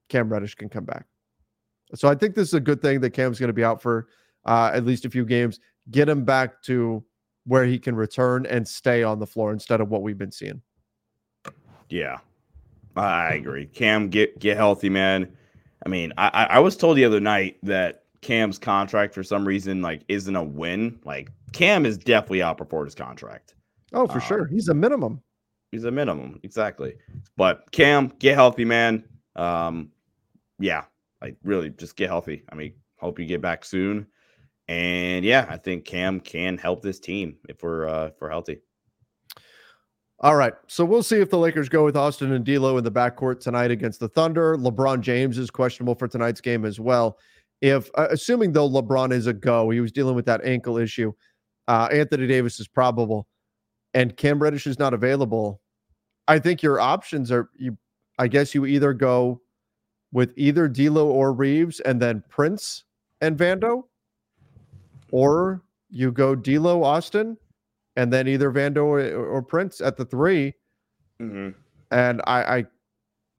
Cam 0.10 0.30
Reddish 0.30 0.56
can 0.56 0.70
come 0.70 0.86
back. 0.86 1.06
So 1.96 2.08
I 2.08 2.16
think 2.16 2.36
this 2.36 2.48
is 2.48 2.54
a 2.54 2.60
good 2.60 2.82
thing 2.82 3.02
that 3.02 3.12
Cam's 3.12 3.40
going 3.40 3.50
to 3.50 3.54
be 3.54 3.64
out 3.64 3.82
for 3.82 4.08
uh, 4.46 4.72
at 4.74 4.86
least 4.86 5.06
a 5.06 5.10
few 5.10 5.26
games. 5.26 5.60
Get 5.92 6.10
him 6.10 6.24
back 6.24 6.62
to 6.64 7.04
where 7.46 7.66
he 7.66 7.80
can 7.80 7.96
return 7.96 8.46
and 8.46 8.68
stay 8.68 9.04
on 9.04 9.20
the 9.20 9.28
floor 9.28 9.52
instead 9.52 9.82
of 9.82 9.90
what 9.90 10.02
we've 10.02 10.18
been 10.18 10.32
seeing. 10.32 10.62
Yeah, 11.90 12.20
I 12.96 13.34
agree. 13.34 13.66
Cam, 13.68 14.10
get 14.10 14.40
get 14.40 14.58
healthy, 14.58 14.90
man. 14.90 15.32
I 15.86 15.90
mean, 15.90 16.14
I 16.18 16.48
I 16.50 16.60
was 16.60 16.78
told 16.78 16.98
the 16.98 17.06
other 17.06 17.20
night 17.20 17.58
that 17.64 18.04
Cam's 18.22 18.58
contract 18.58 19.14
for 19.14 19.24
some 19.24 19.46
reason 19.46 19.82
like 19.82 20.04
isn't 20.08 20.36
a 20.36 20.44
win. 20.44 21.00
Like 21.04 21.30
Cam 21.52 21.86
is 21.86 21.98
definitely 21.98 22.40
outperformed 22.40 22.86
his 22.86 22.96
contract. 22.96 23.56
Oh, 23.94 24.08
for 24.08 24.14
um, 24.14 24.22
sure. 24.22 24.46
He's 24.46 24.70
a 24.70 24.74
minimum. 24.74 25.22
He's 25.72 25.84
a 25.86 25.92
minimum, 25.92 26.40
exactly. 26.44 26.96
But 27.36 27.72
Cam, 27.72 28.12
get 28.20 28.36
healthy, 28.36 28.66
man. 28.66 29.04
Um, 29.36 29.90
yeah, 30.60 30.84
like 31.22 31.36
really 31.44 31.70
just 31.72 31.96
get 31.96 32.10
healthy. 32.10 32.44
I 32.52 32.56
mean, 32.56 32.74
hope 32.98 33.20
you 33.20 33.26
get 33.26 33.42
back 33.42 33.66
soon. 33.66 34.08
And 34.68 35.26
yeah, 35.26 35.46
I 35.50 35.58
think 35.58 35.86
Cam 35.86 36.20
can 36.20 36.58
help 36.58 36.82
this 36.82 37.00
team 37.00 37.38
if 37.50 37.64
we're 37.64 37.88
uh, 37.88 38.08
if 38.08 38.14
we're 38.20 38.30
healthy. 38.30 38.60
All 40.20 40.36
right. 40.36 40.54
So 40.68 40.86
we'll 40.86 41.04
see 41.04 41.18
if 41.18 41.30
the 41.30 41.38
Lakers 41.38 41.68
go 41.68 41.84
with 41.84 41.98
Austin 41.98 42.32
and 42.32 42.46
D'Lo 42.46 42.78
in 42.78 42.84
the 42.86 42.92
backcourt 42.92 43.42
tonight 43.42 43.72
against 43.72 44.00
the 44.00 44.08
Thunder. 44.08 44.56
LeBron 44.56 45.02
James 45.02 45.38
is 45.38 45.52
questionable 45.52 45.96
for 45.96 46.08
tonight's 46.08 46.40
game 46.40 46.64
as 46.64 46.80
well. 46.80 47.18
If 47.62 47.90
uh, 47.96 48.08
assuming 48.10 48.54
though 48.54 48.70
LeBron 48.70 49.12
is 49.12 49.28
a 49.28 49.34
go, 49.34 49.70
he 49.70 49.82
was 49.82 49.92
dealing 49.92 50.16
with 50.16 50.26
that 50.28 50.46
ankle 50.46 50.78
issue. 50.78 51.12
Uh, 51.68 51.90
Anthony 51.92 52.28
Davis 52.28 52.60
is 52.60 52.68
probable, 52.68 53.28
and 53.94 54.16
Cam 54.16 54.42
Reddish 54.42 54.68
is 54.68 54.80
not 54.80 54.94
available. 54.94 55.62
I 56.28 56.40
think 56.40 56.64
your 56.64 56.80
options 56.80 57.32
are 57.32 57.50
you. 57.58 57.78
I 58.18 58.28
guess 58.28 58.56
you 58.56 58.66
either 58.66 58.94
go 58.94 59.42
with 60.14 60.32
either 60.38 60.68
D'Lo 60.70 61.08
or 61.08 61.34
Reaves, 61.34 61.80
and 61.82 62.02
then 62.02 62.24
Prince 62.30 62.86
and 63.20 63.38
Vando, 63.38 63.84
or 65.14 65.62
you 65.92 66.12
go 66.12 66.34
D'Lo 66.34 66.84
Austin, 66.84 67.38
and 67.96 68.12
then 68.12 68.28
either 68.28 68.52
Vando 68.52 68.84
or, 68.84 69.00
or 69.00 69.44
Prince 69.44 69.80
at 69.80 69.96
the 69.96 70.04
3 70.04 70.52
mm-hmm. 71.22 71.50
And 71.92 72.22
I, 72.26 72.58
I 72.58 72.66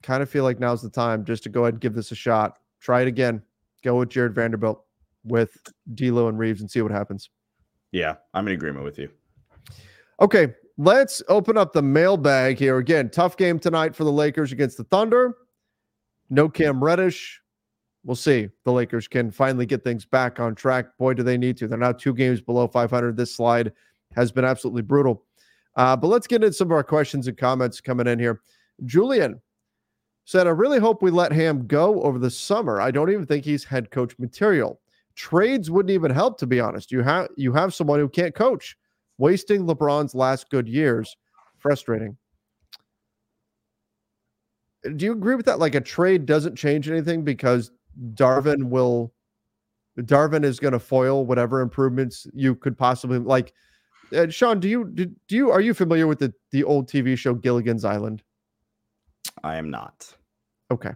kind 0.04 0.22
of 0.22 0.30
feel 0.30 0.44
like 0.44 0.60
now's 0.60 0.80
the 0.80 0.88
time 0.88 1.24
just 1.24 1.42
to 1.42 1.48
go 1.48 1.62
ahead 1.62 1.74
and 1.74 1.80
give 1.80 1.94
this 1.94 2.12
a 2.12 2.14
shot. 2.14 2.60
Try 2.80 3.02
it 3.02 3.08
again. 3.08 3.42
Go 3.82 3.96
with 3.96 4.10
Jared 4.10 4.32
Vanderbilt 4.32 4.84
with 5.24 5.58
D'Lo 5.94 6.28
and 6.28 6.38
Reaves 6.38 6.60
and 6.60 6.70
see 6.70 6.80
what 6.80 6.92
happens. 6.92 7.30
Yeah, 7.90 8.14
I'm 8.32 8.46
in 8.46 8.54
agreement 8.54 8.84
with 8.84 8.96
you. 8.96 9.08
Okay, 10.20 10.54
let's 10.78 11.24
open 11.28 11.58
up 11.58 11.72
the 11.72 11.82
mailbag 11.82 12.56
here 12.56 12.78
again. 12.78 13.10
Tough 13.10 13.36
game 13.36 13.58
tonight 13.58 13.96
for 13.96 14.04
the 14.04 14.12
Lakers 14.12 14.52
against 14.52 14.76
the 14.76 14.84
Thunder. 14.84 15.34
No 16.30 16.48
Cam 16.48 16.82
Reddish. 16.82 17.40
We'll 18.05 18.16
see. 18.16 18.48
The 18.64 18.72
Lakers 18.72 19.09
can 19.09 19.30
finally 19.30 19.64
get 19.64 19.82
things 19.82 20.05
back 20.05 20.38
on 20.38 20.55
track. 20.55 20.96
Boy, 20.98 21.14
do 21.14 21.22
they 21.22 21.38
need 21.38 21.57
to. 21.59 21.66
They're 21.66 21.78
now 21.78 21.92
two 21.92 22.12
games 22.12 22.40
below 22.40 22.68
500. 22.68 23.16
This 23.16 23.34
slide 23.34 23.72
has 24.14 24.30
been 24.30 24.44
absolutely 24.44 24.82
brutal. 24.82 25.24
Uh, 25.76 25.96
but 25.96 26.09
let's 26.09 26.26
get 26.26 26.44
into 26.44 26.52
some 26.52 26.68
of 26.68 26.72
our 26.72 26.84
questions 26.84 27.26
and 27.26 27.36
comments 27.36 27.80
coming 27.80 28.07
in 28.07 28.18
here. 28.18 28.42
Julian 28.84 29.40
said, 30.24 30.46
I 30.46 30.50
really 30.50 30.78
hope 30.78 31.02
we 31.02 31.11
let 31.11 31.32
Ham 31.32 31.66
go 31.66 32.02
over 32.02 32.18
the 32.18 32.30
summer. 32.30 32.80
I 32.80 32.90
don't 32.90 33.11
even 33.11 33.26
think 33.26 33.44
he's 33.44 33.64
head 33.64 33.90
coach 33.90 34.18
material. 34.18 34.80
Trades 35.14 35.70
wouldn't 35.70 35.92
even 35.92 36.11
help, 36.11 36.38
to 36.38 36.46
be 36.46 36.61
honest. 36.61 36.90
You 36.90 37.02
have 37.02 37.28
you 37.36 37.52
have 37.52 37.72
someone 37.72 38.00
who 38.00 38.09
can't 38.09 38.34
coach, 38.34 38.76
wasting 39.16 39.64
LeBron's 39.64 40.14
last 40.14 40.50
good 40.50 40.68
years. 40.68 41.16
Frustrating. 41.59 42.16
Do 44.96 45.05
you 45.05 45.12
agree 45.12 45.36
with 45.36 45.46
that? 45.46 45.61
Like 45.61 45.76
a 45.76 45.80
trade 45.80 46.26
doesn't 46.26 46.57
change 46.57 46.90
anything 46.90 47.22
because 47.22 47.70
Darvin 48.14 48.64
will 48.64 49.12
Darvin 50.01 50.45
is 50.45 50.59
going 50.59 50.72
to 50.72 50.78
foil 50.78 51.24
whatever 51.24 51.61
improvements 51.61 52.26
you 52.32 52.55
could 52.55 52.76
possibly 52.76 53.18
like. 53.18 53.53
Uh, 54.14 54.28
Sean, 54.28 54.61
do 54.61 54.68
you 54.68 54.90
do, 54.92 55.07
do 55.28 55.36
you 55.36 55.51
are 55.51 55.61
you 55.61 55.74
familiar 55.74 56.07
with 56.07 56.18
the 56.18 56.32
the 56.51 56.64
old 56.64 56.88
TV 56.88 57.16
show 57.16 57.34
Gilligan's 57.34 57.84
Island? 57.84 58.22
I 59.42 59.57
am 59.57 59.70
not. 59.70 60.14
Okay. 60.70 60.92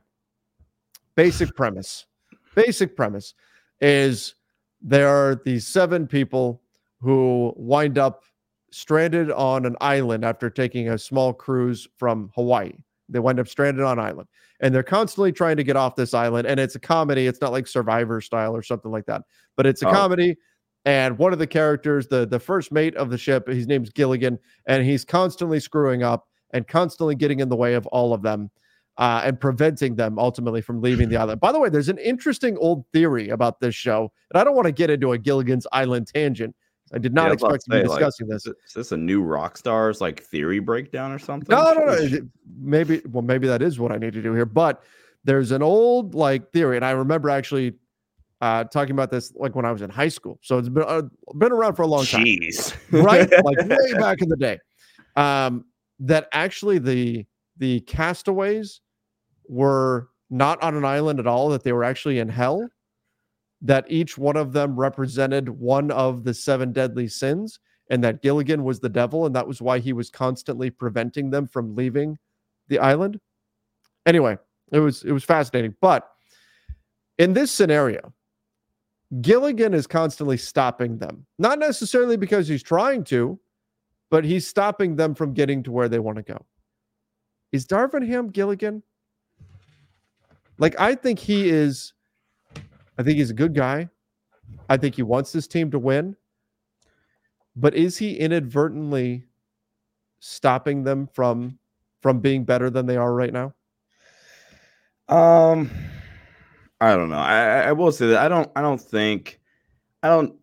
Basic 1.14 1.54
premise. 1.54 2.06
Basic 2.54 2.96
premise 2.96 3.34
is 3.80 4.34
there 4.80 5.08
are 5.08 5.40
these 5.44 5.66
seven 5.66 6.06
people 6.06 6.62
who 7.00 7.52
wind 7.56 7.98
up 7.98 8.24
stranded 8.70 9.30
on 9.30 9.64
an 9.64 9.76
island 9.80 10.24
after 10.24 10.50
taking 10.50 10.88
a 10.88 10.98
small 10.98 11.32
cruise 11.32 11.88
from 11.96 12.30
Hawaii. 12.34 12.72
They 13.08 13.18
wind 13.18 13.40
up 13.40 13.48
stranded 13.48 13.84
on 13.84 13.98
island 13.98 14.28
and 14.60 14.74
they're 14.74 14.82
constantly 14.82 15.32
trying 15.32 15.56
to 15.56 15.64
get 15.64 15.76
off 15.76 15.96
this 15.96 16.14
island. 16.14 16.46
And 16.46 16.58
it's 16.58 16.74
a 16.74 16.80
comedy. 16.80 17.26
It's 17.26 17.40
not 17.40 17.52
like 17.52 17.66
Survivor 17.66 18.20
style 18.20 18.54
or 18.54 18.62
something 18.62 18.90
like 18.90 19.06
that, 19.06 19.22
but 19.56 19.66
it's 19.66 19.82
a 19.82 19.88
oh. 19.88 19.92
comedy. 19.92 20.36
And 20.84 21.18
one 21.18 21.32
of 21.32 21.38
the 21.38 21.46
characters, 21.46 22.08
the 22.08 22.26
the 22.26 22.38
first 22.38 22.72
mate 22.72 22.96
of 22.96 23.10
the 23.10 23.18
ship, 23.18 23.46
his 23.48 23.66
name's 23.66 23.90
Gilligan, 23.90 24.38
and 24.66 24.84
he's 24.84 25.04
constantly 25.04 25.60
screwing 25.60 26.02
up 26.02 26.26
and 26.52 26.66
constantly 26.66 27.14
getting 27.14 27.40
in 27.40 27.48
the 27.48 27.56
way 27.56 27.74
of 27.74 27.86
all 27.88 28.12
of 28.12 28.22
them. 28.22 28.50
Uh, 28.96 29.22
and 29.24 29.38
preventing 29.38 29.94
them 29.94 30.18
ultimately 30.18 30.60
from 30.60 30.82
leaving 30.82 31.08
the 31.08 31.16
island. 31.20 31.38
By 31.38 31.52
the 31.52 31.60
way, 31.60 31.68
there's 31.68 31.88
an 31.88 31.98
interesting 31.98 32.58
old 32.58 32.84
theory 32.92 33.28
about 33.28 33.60
this 33.60 33.76
show, 33.76 34.10
and 34.32 34.40
I 34.40 34.42
don't 34.42 34.56
want 34.56 34.66
to 34.66 34.72
get 34.72 34.90
into 34.90 35.12
a 35.12 35.18
Gilligan's 35.18 35.68
Island 35.70 36.08
tangent, 36.12 36.56
I 36.92 36.98
did 36.98 37.14
not 37.14 37.26
yeah, 37.26 37.32
expect 37.34 37.64
to, 37.64 37.70
say, 37.70 37.82
be 37.82 37.88
discussing 37.88 38.28
like, 38.28 38.42
this. 38.42 38.46
Is 38.46 38.74
this 38.74 38.92
a 38.92 38.96
new 38.96 39.22
rock 39.22 39.56
stars 39.56 40.00
like 40.00 40.22
theory 40.22 40.58
breakdown 40.58 41.12
or 41.12 41.18
something? 41.18 41.54
No, 41.54 41.72
no, 41.72 41.84
no. 41.84 42.28
Maybe, 42.58 43.02
well, 43.08 43.22
maybe 43.22 43.46
that 43.46 43.62
is 43.62 43.78
what 43.78 43.92
I 43.92 43.98
need 43.98 44.12
to 44.14 44.22
do 44.22 44.32
here. 44.32 44.46
But 44.46 44.82
there's 45.24 45.50
an 45.50 45.62
old 45.62 46.14
like 46.14 46.50
theory, 46.52 46.76
and 46.76 46.84
I 46.84 46.92
remember 46.92 47.30
actually 47.30 47.74
uh, 48.40 48.64
talking 48.64 48.92
about 48.92 49.10
this 49.10 49.32
like 49.36 49.54
when 49.54 49.64
I 49.64 49.72
was 49.72 49.82
in 49.82 49.90
high 49.90 50.08
school. 50.08 50.38
So 50.42 50.58
it's 50.58 50.68
been 50.68 50.84
uh, 50.86 51.02
been 51.34 51.52
around 51.52 51.74
for 51.74 51.82
a 51.82 51.86
long 51.86 52.04
time. 52.04 52.24
Jeez. 52.24 52.74
right? 52.90 53.30
Like 53.30 53.58
way 53.68 53.92
back 53.98 54.22
in 54.22 54.28
the 54.28 54.36
day. 54.36 54.58
Um, 55.16 55.64
that 56.00 56.28
actually 56.32 56.78
the 56.78 57.26
the 57.56 57.80
castaways 57.80 58.80
were 59.48 60.08
not 60.30 60.62
on 60.62 60.76
an 60.76 60.84
island 60.84 61.18
at 61.18 61.26
all, 61.26 61.48
that 61.50 61.64
they 61.64 61.72
were 61.72 61.84
actually 61.84 62.18
in 62.18 62.28
hell 62.28 62.68
that 63.62 63.84
each 63.88 64.16
one 64.16 64.36
of 64.36 64.52
them 64.52 64.78
represented 64.78 65.48
one 65.48 65.90
of 65.90 66.24
the 66.24 66.34
seven 66.34 66.72
deadly 66.72 67.08
sins 67.08 67.58
and 67.90 68.04
that 68.04 68.22
Gilligan 68.22 68.64
was 68.64 68.80
the 68.80 68.88
devil 68.88 69.26
and 69.26 69.34
that 69.34 69.46
was 69.46 69.60
why 69.60 69.78
he 69.78 69.92
was 69.92 70.10
constantly 70.10 70.70
preventing 70.70 71.30
them 71.30 71.46
from 71.46 71.74
leaving 71.74 72.18
the 72.68 72.78
island. 72.78 73.18
Anyway, 74.06 74.38
it 74.72 74.78
was 74.78 75.02
it 75.04 75.12
was 75.12 75.24
fascinating, 75.24 75.74
but 75.80 76.10
in 77.18 77.32
this 77.32 77.50
scenario, 77.50 78.12
Gilligan 79.20 79.74
is 79.74 79.86
constantly 79.86 80.36
stopping 80.36 80.98
them. 80.98 81.26
Not 81.38 81.58
necessarily 81.58 82.16
because 82.16 82.46
he's 82.46 82.62
trying 82.62 83.04
to, 83.04 83.38
but 84.10 84.24
he's 84.24 84.46
stopping 84.46 84.96
them 84.96 85.14
from 85.14 85.32
getting 85.34 85.62
to 85.64 85.72
where 85.72 85.88
they 85.88 85.98
want 85.98 86.16
to 86.16 86.22
go. 86.22 86.44
Is 87.52 87.66
Darvin 87.66 88.06
Ham 88.06 88.28
Gilligan? 88.28 88.82
Like 90.58 90.78
I 90.78 90.94
think 90.94 91.18
he 91.18 91.48
is 91.48 91.92
I 92.98 93.04
think 93.04 93.18
he's 93.18 93.30
a 93.30 93.34
good 93.34 93.54
guy. 93.54 93.88
I 94.68 94.76
think 94.76 94.96
he 94.96 95.02
wants 95.02 95.32
this 95.32 95.46
team 95.46 95.70
to 95.70 95.78
win. 95.78 96.16
But 97.56 97.74
is 97.74 97.96
he 97.96 98.16
inadvertently 98.16 99.24
stopping 100.20 100.82
them 100.82 101.08
from 101.12 101.58
from 102.02 102.20
being 102.20 102.44
better 102.44 102.70
than 102.70 102.86
they 102.86 102.96
are 102.96 103.14
right 103.14 103.32
now? 103.32 103.54
Um 105.08 105.70
I 106.80 106.94
don't 106.94 107.10
know. 107.10 107.16
I, 107.16 107.60
I 107.62 107.72
will 107.72 107.92
say 107.92 108.08
that 108.08 108.18
I 108.18 108.28
don't 108.28 108.50
I 108.56 108.62
don't 108.62 108.80
think 108.80 109.40
I 110.02 110.08
don't 110.08 110.34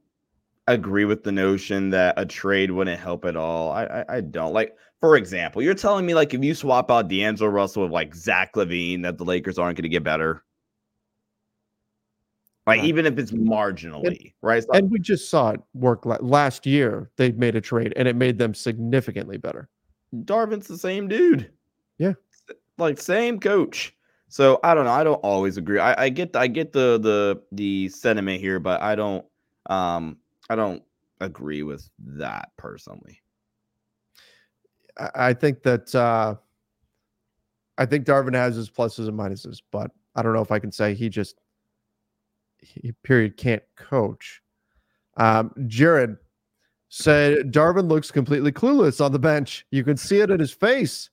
agree 0.68 1.06
with 1.06 1.24
the 1.24 1.32
notion 1.32 1.89
that 1.91 2.16
a 2.18 2.26
trade 2.26 2.72
wouldn't 2.72 2.99
help 2.99 3.26
at 3.26 3.36
all. 3.36 3.72
I, 3.72 3.84
I, 3.84 4.06
I 4.18 4.22
don't 4.22 4.53
like 4.53 4.76
for 5.01 5.18
example, 5.18 5.62
you're 5.62 5.76
telling 5.76 6.06
me 6.06 6.16
like 6.16 6.34
if 6.34 6.43
you 6.43 6.56
swap 6.56 6.89
out 6.89 7.10
D'Angelo 7.10 7.49
Russell 7.49 7.84
with 7.84 7.91
like 7.91 8.16
Zach 8.16 8.53
LaVine 8.53 9.03
that 9.03 9.18
the 9.18 9.26
Lakers 9.26 9.60
aren't 9.60 9.78
going 9.78 9.84
to 9.84 9.89
get 9.89 10.03
better. 10.03 10.45
Like 12.68 12.80
right. 12.80 12.88
even 12.88 13.05
if 13.05 13.20
it's 13.20 13.32
marginally, 13.32 14.05
and, 14.07 14.32
right? 14.41 14.63
And 14.74 14.89
we 14.89 14.97
just 14.97 15.30
saw 15.30 15.51
it 15.51 15.61
work 15.76 16.03
last 16.03 16.66
year. 16.66 17.11
They 17.16 17.32
made 17.34 17.55
a 17.55 17.61
trade 17.61 17.93
and 17.95 18.07
it 18.07 18.16
made 18.16 18.39
them 18.39 18.55
significantly 18.55 19.38
better. 19.38 19.70
Darvin's 20.24 20.68
the 20.68 20.78
same 20.78 21.07
dude. 21.07 21.51
Yeah, 21.99 22.13
like 22.80 22.99
same 22.99 23.39
coach. 23.39 23.95
So 24.30 24.59
I 24.63 24.74
don't 24.74 24.86
know. 24.86 24.91
I 24.91 25.03
don't 25.03 25.16
always 25.16 25.57
agree. 25.57 25.80
I, 25.80 26.05
I 26.05 26.09
get 26.09 26.36
I 26.36 26.47
get 26.47 26.74
the 26.74 26.99
the 26.99 27.41
the 27.51 27.89
sentiment 27.89 28.41
here, 28.41 28.59
but 28.59 28.82
I 28.82 28.95
don't 28.95 29.26
um 29.68 30.18
I 30.49 30.55
don't 30.55 30.82
agree 31.22 31.61
with 31.61 31.88
that 31.99 32.49
personally. 32.57 33.22
I 34.97 35.34
think 35.34 35.61
that 35.63 35.93
uh 35.93 36.36
I 37.78 37.86
think 37.86 38.05
Darvin 38.05 38.34
has 38.34 38.55
his 38.55 38.70
pluses 38.70 39.07
and 39.07 39.18
minuses, 39.20 39.61
but 39.72 39.91
I 40.16 40.24
don't 40.24 40.34
know 40.34 40.41
if 40.41 40.51
I 40.51 40.59
can 40.59 40.72
say 40.72 40.95
he 40.95 41.09
just 41.09 41.39
he 42.74 42.91
period 43.03 43.38
can't 43.38 43.63
coach. 43.76 44.41
Um, 45.18 45.53
Jared 45.68 46.18
said 46.89 47.51
Darvin 47.51 47.88
looks 47.88 48.11
completely 48.11 48.51
clueless 48.51 49.03
on 49.03 49.11
the 49.11 49.20
bench. 49.20 49.66
You 49.72 49.84
can 49.84 49.97
see 49.97 50.20
it 50.20 50.32
in 50.32 50.39
his 50.39 50.51
face. 50.51 51.09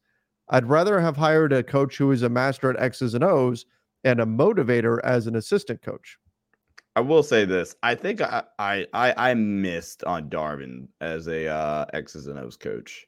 I'd 0.49 0.69
rather 0.69 1.01
have 1.01 1.17
hired 1.17 1.53
a 1.53 1.63
coach 1.63 1.97
who 1.97 2.13
is 2.13 2.23
a 2.23 2.29
master 2.29 2.71
at 2.71 2.81
X's 2.81 3.15
and 3.15 3.25
O's 3.25 3.67
and 4.05 4.21
a 4.21 4.27
motivator 4.27 4.99
as 5.05 5.27
an 5.27 5.37
assistant 5.37 5.83
coach. 5.83 6.19
I 6.95 7.01
will 7.01 7.23
say 7.23 7.45
this. 7.45 7.75
I 7.83 7.95
think 7.95 8.21
I 8.21 8.43
I 8.59 8.87
I, 8.93 9.35
missed 9.35 10.05
on 10.05 10.29
Darvin 10.29 10.89
as 11.01 11.27
a 11.27 11.49
uh, 11.49 11.87
X's 11.95 12.27
and 12.27 12.39
O's 12.39 12.57
coach. 12.57 13.07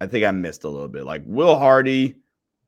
I 0.00 0.06
think 0.06 0.24
I 0.24 0.30
missed 0.30 0.64
a 0.64 0.70
little 0.70 0.88
bit. 0.88 1.04
Like 1.04 1.22
Will 1.26 1.58
Hardy, 1.58 2.16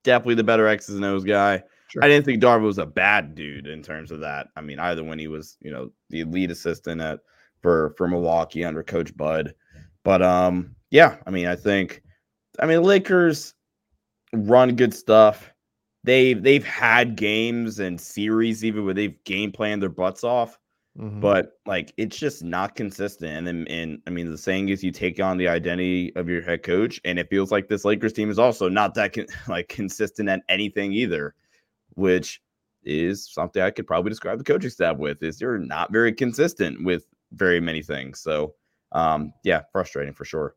definitely 0.02 0.34
the 0.34 0.44
better 0.44 0.68
X's 0.68 0.96
and 0.96 1.04
O's 1.04 1.24
guy. 1.24 1.62
Sure. 1.96 2.04
I 2.04 2.08
didn't 2.08 2.26
think 2.26 2.42
Darvin 2.42 2.64
was 2.64 2.76
a 2.76 2.84
bad 2.84 3.34
dude 3.34 3.66
in 3.66 3.82
terms 3.82 4.10
of 4.10 4.20
that. 4.20 4.48
I 4.54 4.60
mean, 4.60 4.78
either 4.78 5.02
when 5.02 5.18
he 5.18 5.28
was, 5.28 5.56
you 5.62 5.72
know, 5.72 5.90
the 6.10 6.24
lead 6.24 6.50
assistant 6.50 7.00
at 7.00 7.20
for 7.62 7.94
for 7.96 8.06
Milwaukee 8.06 8.66
under 8.66 8.82
Coach 8.82 9.16
Bud, 9.16 9.54
but 10.04 10.20
um, 10.20 10.76
yeah, 10.90 11.16
I 11.26 11.30
mean, 11.30 11.46
I 11.46 11.56
think, 11.56 12.02
I 12.60 12.66
mean, 12.66 12.82
Lakers 12.82 13.54
run 14.34 14.76
good 14.76 14.92
stuff. 14.92 15.50
They've 16.04 16.42
they've 16.42 16.66
had 16.66 17.16
games 17.16 17.78
and 17.78 17.98
series 17.98 18.62
even 18.62 18.84
where 18.84 18.92
they've 18.92 19.16
game 19.24 19.50
planned 19.50 19.80
their 19.80 19.88
butts 19.88 20.22
off, 20.22 20.58
mm-hmm. 20.98 21.20
but 21.20 21.52
like 21.64 21.94
it's 21.96 22.18
just 22.18 22.44
not 22.44 22.74
consistent. 22.74 23.38
And 23.38 23.46
then, 23.46 23.66
and 23.68 24.02
I 24.06 24.10
mean, 24.10 24.30
the 24.30 24.36
saying 24.36 24.68
is 24.68 24.84
you 24.84 24.90
take 24.90 25.18
on 25.18 25.38
the 25.38 25.48
identity 25.48 26.14
of 26.14 26.28
your 26.28 26.42
head 26.42 26.62
coach, 26.62 27.00
and 27.06 27.18
it 27.18 27.30
feels 27.30 27.50
like 27.50 27.68
this 27.68 27.86
Lakers 27.86 28.12
team 28.12 28.28
is 28.28 28.38
also 28.38 28.68
not 28.68 28.92
that 28.96 29.14
con- 29.14 29.28
like 29.48 29.70
consistent 29.70 30.28
at 30.28 30.42
anything 30.50 30.92
either 30.92 31.34
which 31.96 32.40
is 32.84 33.28
something 33.28 33.60
I 33.60 33.70
could 33.70 33.86
probably 33.86 34.10
describe 34.10 34.38
the 34.38 34.44
coaching 34.44 34.70
staff 34.70 34.96
with 34.96 35.22
is 35.22 35.38
they're 35.38 35.58
not 35.58 35.92
very 35.92 36.12
consistent 36.12 36.84
with 36.84 37.04
very 37.32 37.60
many 37.60 37.82
things. 37.82 38.20
So 38.20 38.54
um, 38.92 39.32
yeah, 39.42 39.62
frustrating 39.72 40.14
for 40.14 40.24
sure. 40.24 40.54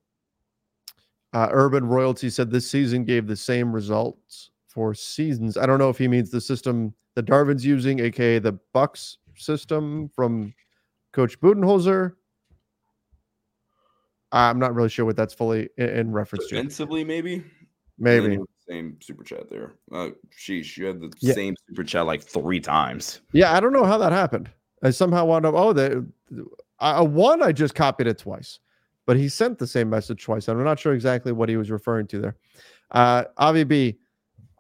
Uh, 1.34 1.50
Urban 1.52 1.86
Royalty 1.86 2.30
said 2.30 2.50
this 2.52 2.70
season 2.70 3.04
gave 3.04 3.28
the 3.28 3.36
same 3.36 3.74
results 3.74 4.52
for 4.68 4.94
seasons. 4.94 5.58
I 5.58 5.66
don't 5.66 5.80
know 5.80 5.90
if 5.90 5.98
he 5.98 6.08
means 6.08 6.30
the 6.30 6.42
system 6.42 6.94
that 7.16 7.26
Darvin's 7.26 7.66
using, 7.66 8.00
aka 8.00 8.40
the 8.40 8.54
Bucks 8.74 9.18
system 9.36 10.10
from 10.16 10.54
Coach 11.12 11.40
Budenholzer. 11.40 12.14
I'm 14.32 14.60
not 14.60 14.76
really 14.76 14.90
sure 14.90 15.06
what 15.06 15.16
that's 15.16 15.34
fully 15.34 15.70
in, 15.78 15.90
in 15.90 16.12
reference 16.12 16.48
Defensively, 16.48 17.02
to. 17.02 17.08
maybe. 17.08 17.44
Maybe 17.98 18.40
same 18.70 18.98
super 19.02 19.24
chat 19.24 19.50
there. 19.50 19.74
Uh, 19.92 20.10
sheesh, 20.38 20.78
you 20.78 20.86
had 20.86 21.00
the 21.00 21.12
yeah. 21.20 21.34
same 21.34 21.56
super 21.68 21.84
chat 21.84 22.06
like 22.06 22.22
three 22.22 22.60
times. 22.60 23.22
Yeah, 23.34 23.56
I 23.56 23.60
don't 23.60 23.74
know 23.74 23.86
how 23.86 23.98
that 23.98 24.12
happened. 24.12 24.50
I 24.84 24.92
somehow 24.92 25.26
wound 25.26 25.46
up. 25.46 25.56
Oh, 25.56 25.74
the 25.74 26.06
uh, 26.80 27.06
one 27.06 27.42
I 27.42 27.52
just 27.52 27.76
copied 27.76 28.08
it 28.08 28.18
twice, 28.18 28.60
but 29.06 29.18
he 29.18 29.28
sent 29.28 29.58
the 29.58 29.68
same 29.68 29.90
message 29.90 30.24
twice. 30.24 30.48
I'm 30.48 30.64
not 30.64 30.80
sure 30.80 30.94
exactly 30.94 31.32
what 31.32 31.50
he 31.50 31.58
was 31.58 31.72
referring 31.72 32.08
to 32.08 32.20
there. 32.20 32.36
Uh, 32.92 33.26
Avi 33.38 33.64
B 33.64 33.98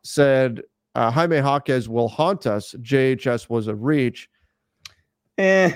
said 0.03 0.61
uh, 0.95 1.11
Jaime 1.11 1.37
Jaquez 1.37 1.87
will 1.87 2.07
haunt 2.09 2.47
us. 2.47 2.75
JHS 2.81 3.49
was 3.49 3.67
a 3.67 3.75
reach. 3.75 4.29
Eh. 5.37 5.71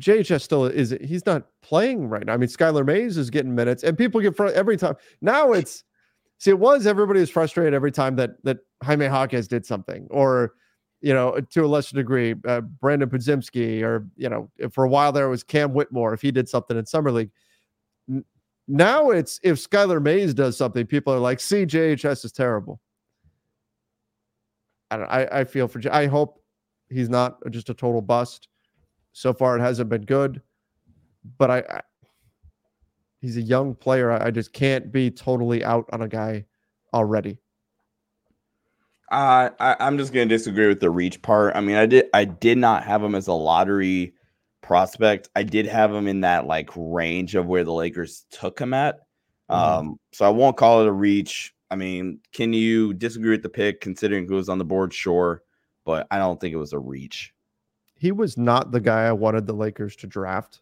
JHS 0.00 0.42
still 0.42 0.66
is. 0.66 0.94
He's 1.02 1.26
not 1.26 1.46
playing 1.62 2.08
right 2.08 2.24
now. 2.24 2.34
I 2.34 2.36
mean, 2.36 2.48
Skylar 2.48 2.86
Mays 2.86 3.16
is 3.16 3.30
getting 3.30 3.54
minutes, 3.54 3.82
and 3.82 3.98
people 3.98 4.20
get 4.20 4.36
fr- 4.36 4.46
every 4.46 4.76
time. 4.76 4.94
Now 5.20 5.52
it's 5.52 5.82
see, 6.38 6.50
it 6.50 6.58
was 6.58 6.86
everybody 6.86 7.20
was 7.20 7.30
frustrated 7.30 7.74
every 7.74 7.92
time 7.92 8.16
that 8.16 8.42
that 8.44 8.58
Jaime 8.82 9.06
Jaquez 9.06 9.48
did 9.48 9.66
something, 9.66 10.06
or 10.10 10.54
you 11.00 11.14
know, 11.14 11.38
to 11.50 11.64
a 11.64 11.66
lesser 11.66 11.94
degree, 11.94 12.34
uh, 12.46 12.60
Brandon 12.60 13.08
Podziemski, 13.08 13.82
or 13.82 14.06
you 14.16 14.28
know, 14.28 14.50
for 14.72 14.84
a 14.84 14.88
while 14.88 15.12
there 15.12 15.28
was 15.28 15.42
Cam 15.42 15.72
Whitmore 15.72 16.14
if 16.14 16.22
he 16.22 16.30
did 16.30 16.48
something 16.48 16.76
in 16.76 16.86
summer 16.86 17.12
league. 17.12 17.30
Now 18.66 19.10
it's 19.10 19.40
if 19.42 19.56
Skylar 19.58 20.02
Mays 20.02 20.34
does 20.34 20.56
something, 20.56 20.86
people 20.86 21.12
are 21.12 21.18
like, 21.18 21.40
"See, 21.40 21.64
JHS 21.66 22.24
is 22.24 22.32
terrible." 22.32 22.80
I 24.90 24.96
don't. 24.96 25.08
I, 25.08 25.40
I 25.40 25.44
feel 25.44 25.68
for. 25.68 25.80
I 25.90 26.06
hope 26.06 26.42
he's 26.88 27.08
not 27.08 27.38
just 27.50 27.70
a 27.70 27.74
total 27.74 28.02
bust. 28.02 28.48
So 29.12 29.32
far, 29.32 29.56
it 29.56 29.60
hasn't 29.60 29.88
been 29.88 30.04
good, 30.04 30.42
but 31.38 31.50
I 31.50 31.80
he's 33.20 33.36
a 33.36 33.42
young 33.42 33.74
player. 33.74 34.10
I, 34.10 34.26
I 34.26 34.30
just 34.30 34.52
can't 34.52 34.90
be 34.90 35.10
totally 35.10 35.64
out 35.64 35.88
on 35.92 36.02
a 36.02 36.08
guy 36.08 36.44
already. 36.92 37.38
Uh, 39.10 39.50
I, 39.58 39.76
I'm 39.80 39.96
just 39.96 40.12
gonna 40.12 40.26
disagree 40.26 40.68
with 40.68 40.80
the 40.80 40.90
reach 40.90 41.22
part. 41.22 41.56
I 41.56 41.60
mean, 41.60 41.76
I 41.76 41.86
did 41.86 42.06
I 42.12 42.24
did 42.24 42.58
not 42.58 42.84
have 42.84 43.02
him 43.02 43.14
as 43.14 43.26
a 43.26 43.32
lottery 43.32 44.14
prospect. 44.60 45.30
I 45.34 45.44
did 45.44 45.66
have 45.66 45.92
him 45.92 46.06
in 46.06 46.20
that 46.20 46.46
like 46.46 46.68
range 46.76 47.34
of 47.34 47.46
where 47.46 47.64
the 47.64 47.72
Lakers 47.72 48.26
took 48.30 48.58
him 48.58 48.74
at. 48.74 49.00
Mhm. 49.50 49.54
Um, 49.54 50.00
so 50.12 50.26
I 50.26 50.28
won't 50.28 50.58
call 50.58 50.82
it 50.82 50.88
a 50.88 50.92
reach. 50.92 51.54
I 51.70 51.76
mean, 51.76 52.20
can 52.32 52.52
you 52.52 52.92
disagree 52.92 53.30
with 53.30 53.42
the 53.42 53.48
pick 53.48 53.80
considering 53.80 54.26
who 54.26 54.34
was 54.34 54.50
on 54.50 54.58
the 54.58 54.64
board? 54.64 54.92
Sure, 54.92 55.42
but 55.86 56.06
I 56.10 56.18
don't 56.18 56.38
think 56.38 56.52
it 56.52 56.58
was 56.58 56.74
a 56.74 56.78
reach. 56.78 57.32
He 57.94 58.12
was 58.12 58.36
not 58.36 58.72
the 58.72 58.80
guy 58.80 59.06
I 59.06 59.12
wanted 59.12 59.46
the 59.46 59.54
Lakers 59.54 59.96
to 59.96 60.06
draft. 60.06 60.60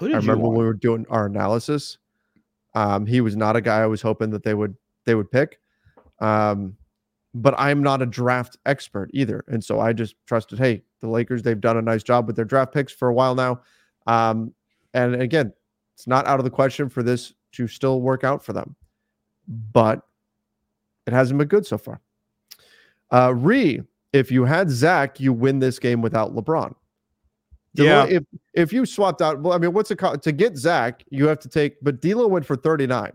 I 0.00 0.04
remember 0.06 0.48
when 0.48 0.58
we 0.58 0.64
were 0.64 0.74
doing 0.74 1.06
our 1.08 1.26
analysis. 1.26 1.98
Um, 2.74 3.06
he 3.06 3.20
was 3.20 3.36
not 3.36 3.56
a 3.56 3.60
guy 3.60 3.80
I 3.80 3.86
was 3.86 4.02
hoping 4.02 4.30
that 4.30 4.42
they 4.42 4.54
would 4.54 4.76
they 5.04 5.14
would 5.14 5.30
pick. 5.30 5.60
Um, 6.20 6.76
but 7.34 7.54
I'm 7.58 7.82
not 7.82 8.02
a 8.02 8.06
draft 8.06 8.56
expert 8.66 9.10
either, 9.12 9.44
and 9.48 9.62
so 9.62 9.80
I 9.80 9.92
just 9.92 10.14
trusted. 10.26 10.58
Hey, 10.58 10.82
the 11.00 11.08
Lakers 11.08 11.42
they've 11.42 11.60
done 11.60 11.76
a 11.76 11.82
nice 11.82 12.02
job 12.02 12.26
with 12.26 12.36
their 12.36 12.44
draft 12.44 12.72
picks 12.72 12.92
for 12.92 13.08
a 13.08 13.14
while 13.14 13.34
now, 13.34 13.60
um, 14.06 14.52
and 14.94 15.16
again, 15.20 15.52
it's 15.94 16.06
not 16.06 16.26
out 16.26 16.38
of 16.38 16.44
the 16.44 16.50
question 16.50 16.88
for 16.88 17.02
this 17.02 17.34
to 17.52 17.66
still 17.66 18.00
work 18.00 18.24
out 18.24 18.44
for 18.44 18.52
them, 18.52 18.76
but 19.72 20.02
it 21.06 21.12
hasn't 21.12 21.38
been 21.38 21.48
good 21.48 21.66
so 21.66 21.78
far. 21.78 22.00
Uh, 23.10 23.34
Re, 23.34 23.82
if 24.12 24.30
you 24.30 24.44
had 24.44 24.70
Zach, 24.70 25.20
you 25.20 25.32
win 25.32 25.58
this 25.58 25.78
game 25.78 26.02
without 26.02 26.34
LeBron. 26.34 26.74
Yeah. 27.74 28.06
If 28.06 28.24
if 28.54 28.72
you 28.72 28.86
swapped 28.86 29.20
out, 29.20 29.40
well, 29.40 29.52
I 29.52 29.58
mean, 29.58 29.72
what's 29.72 29.90
it 29.90 29.98
to 29.98 30.32
get 30.32 30.56
Zach? 30.56 31.04
You 31.10 31.26
have 31.26 31.40
to 31.40 31.48
take, 31.48 31.76
but 31.82 32.00
D'Lo 32.00 32.28
went 32.28 32.46
for 32.46 32.56
39. 32.56 33.12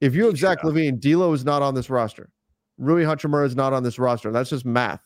If 0.00 0.14
you 0.14 0.26
have 0.26 0.36
Zach 0.36 0.62
LaVine, 0.62 1.00
D'Lo 1.00 1.32
is 1.32 1.44
not 1.44 1.62
on 1.62 1.74
this 1.74 1.90
roster. 1.90 2.30
Rui 2.78 3.02
Hachimura 3.02 3.46
is 3.46 3.56
not 3.56 3.72
on 3.72 3.82
this 3.82 3.98
roster. 3.98 4.30
That's 4.30 4.50
just 4.50 4.64
math. 4.64 5.02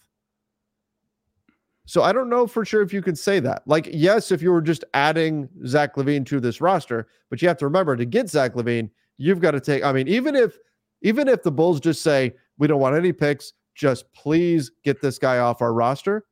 So 1.85 2.03
I 2.03 2.13
don't 2.13 2.29
know 2.29 2.47
for 2.47 2.65
sure 2.65 2.83
if 2.83 2.93
you 2.93 3.03
can 3.03 3.17
say 3.17 3.41
that. 3.41 3.63
Like, 3.67 3.89
yes, 3.91 4.31
if 4.31 4.41
you 4.41 4.53
were 4.53 4.63
just 4.63 4.85
adding 4.95 5.49
Zach 5.67 5.97
LaVine 5.97 6.25
to 6.27 6.41
this 6.41 6.61
roster, 6.61 7.09
but 7.29 7.43
you 7.43 7.49
have 7.49 7.57
to 7.59 7.65
remember 7.65 7.97
to 7.97 8.05
get 8.05 8.29
Zach 8.29 8.55
LaVine, 8.55 8.91
you've 9.19 9.41
got 9.41 9.53
to 9.53 9.61
take. 9.61 9.83
I 9.83 9.93
mean, 9.93 10.09
even 10.09 10.37
if 10.37 10.59
even 11.03 11.29
if 11.29 11.43
the 11.43 11.51
Bulls 11.51 11.81
just 11.81 12.03
say 12.03 12.35
we 12.59 12.67
don't 12.67 12.81
want 12.81 12.97
any 12.97 13.13
picks, 13.13 13.53
just 13.75 14.13
please 14.13 14.71
get 14.85 15.01
this 15.01 15.19
guy 15.19 15.39
off 15.39 15.61
our 15.61 15.73
roster. 15.73 16.25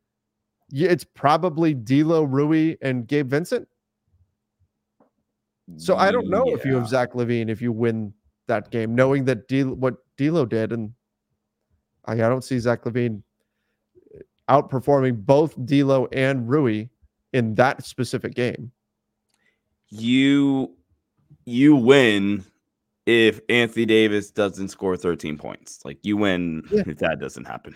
Yeah, 0.71 0.91
it's 0.91 1.05
probably 1.05 1.75
D'Lo, 1.75 2.23
Rui, 2.25 2.77
and 2.81 3.07
Gabe 3.07 3.29
Vincent. 3.29 3.66
So 5.77 5.97
I 5.97 6.11
don't 6.11 6.29
know 6.29 6.45
if 6.55 6.64
you 6.64 6.75
have 6.75 6.89
Zach 6.89 7.12
LaVine 7.12 7.49
if 7.49 7.62
you 7.62 7.71
win 7.73 8.12
that 8.49 8.71
game, 8.71 8.95
knowing 8.95 9.25
that 9.27 9.47
D 9.47 9.62
what 9.62 9.97
D'Lo 10.16 10.45
did, 10.45 10.73
and 10.73 10.93
I, 12.07 12.14
I 12.14 12.16
don't 12.16 12.43
see 12.43 12.59
Zach 12.59 12.83
LaVine 12.85 13.23
uh, 14.14 14.18
outperforming 14.62 15.25
both 15.25 15.55
D'Lo 15.64 16.09
and 16.12 16.49
Rui 16.49 16.87
in 17.33 17.55
that 17.55 17.85
specific 17.85 18.35
game. 18.35 18.73
you 19.91 20.75
you 21.47 21.75
win 21.77 22.45
if 23.07 23.41
Anthony 23.49 23.87
Davis 23.87 24.31
doesn't 24.31 24.68
score 24.68 24.97
13 24.97 25.39
points. 25.39 25.81
Like 25.85 25.99
you 26.03 26.16
win 26.16 26.62
Yeah. 26.71 26.83
if 26.87 26.99
that 26.99 27.18
doesn't 27.21 27.45
happen. 27.47 27.75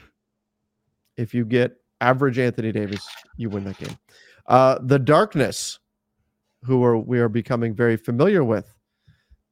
If 1.16 1.32
you 1.32 1.44
get 1.44 1.76
average 2.04 2.38
Anthony 2.38 2.72
Davis, 2.72 3.06
you 3.36 3.48
win 3.48 3.64
that 3.64 3.78
game. 3.78 3.96
Uh, 4.46 4.78
the 4.82 4.98
Darkness, 4.98 5.78
who 6.64 6.84
are 6.84 6.98
we 6.98 7.18
are 7.18 7.28
becoming 7.28 7.74
very 7.74 7.96
familiar 7.96 8.44
with, 8.44 8.74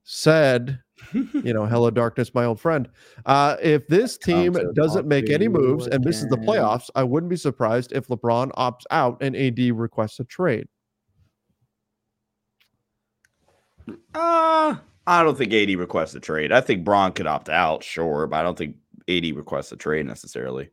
said 0.04 0.78
you 1.12 1.52
know, 1.52 1.66
hello 1.66 1.90
darkness, 1.90 2.34
my 2.34 2.44
old 2.44 2.60
friend. 2.60 2.88
Uh, 3.26 3.56
if 3.62 3.86
this 3.88 4.16
team 4.16 4.56
doesn't 4.74 5.06
make 5.06 5.30
any 5.30 5.44
you 5.44 5.50
moves 5.50 5.86
and 5.86 6.04
misses 6.04 6.28
the 6.28 6.36
playoffs, 6.36 6.90
I 6.94 7.02
wouldn't 7.02 7.30
be 7.30 7.36
surprised 7.36 7.92
if 7.92 8.08
LeBron 8.08 8.52
opts 8.52 8.84
out 8.90 9.18
and 9.20 9.36
AD 9.36 9.58
requests 9.72 10.20
a 10.20 10.24
trade. 10.24 10.68
Uh, 14.14 14.76
I 15.06 15.22
don't 15.22 15.36
think 15.36 15.52
AD 15.52 15.70
requests 15.76 16.14
a 16.14 16.20
trade. 16.20 16.52
I 16.52 16.60
think 16.60 16.84
Bron 16.84 17.12
could 17.12 17.26
opt 17.26 17.48
out, 17.48 17.82
sure, 17.82 18.26
but 18.26 18.36
I 18.36 18.42
don't 18.42 18.56
think 18.56 18.76
AD 19.08 19.34
requests 19.34 19.72
a 19.72 19.76
trade 19.76 20.06
necessarily. 20.06 20.70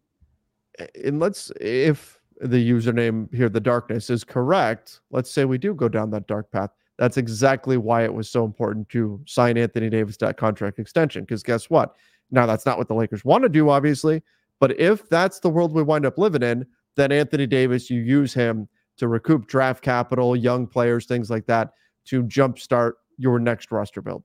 And 1.03 1.19
let's, 1.19 1.51
if 1.59 2.19
the 2.41 2.69
username 2.69 3.33
here, 3.33 3.49
the 3.49 3.59
darkness, 3.59 4.09
is 4.09 4.23
correct, 4.23 5.01
let's 5.11 5.31
say 5.31 5.45
we 5.45 5.57
do 5.57 5.73
go 5.73 5.89
down 5.89 6.09
that 6.11 6.27
dark 6.27 6.51
path. 6.51 6.71
That's 6.97 7.17
exactly 7.17 7.77
why 7.77 8.03
it 8.03 8.13
was 8.13 8.29
so 8.29 8.43
important 8.43 8.89
to 8.89 9.21
sign 9.25 9.57
Anthony 9.57 9.89
Davis 9.89 10.17
that 10.17 10.37
contract 10.37 10.79
extension. 10.79 11.23
Because 11.23 11.43
guess 11.43 11.69
what? 11.69 11.95
Now, 12.31 12.45
that's 12.45 12.65
not 12.65 12.77
what 12.77 12.87
the 12.87 12.93
Lakers 12.93 13.23
want 13.23 13.43
to 13.43 13.49
do, 13.49 13.69
obviously. 13.69 14.21
But 14.59 14.77
if 14.79 15.07
that's 15.07 15.39
the 15.39 15.49
world 15.49 15.73
we 15.73 15.81
wind 15.81 16.05
up 16.05 16.17
living 16.17 16.43
in, 16.43 16.65
then 16.95 17.11
Anthony 17.11 17.47
Davis, 17.47 17.89
you 17.89 18.01
use 18.01 18.33
him 18.33 18.67
to 18.97 19.07
recoup 19.07 19.47
draft 19.47 19.81
capital, 19.81 20.35
young 20.35 20.67
players, 20.67 21.05
things 21.05 21.29
like 21.29 21.45
that, 21.45 21.71
to 22.05 22.23
jumpstart 22.23 22.93
your 23.17 23.39
next 23.39 23.71
roster 23.71 24.01
build. 24.01 24.23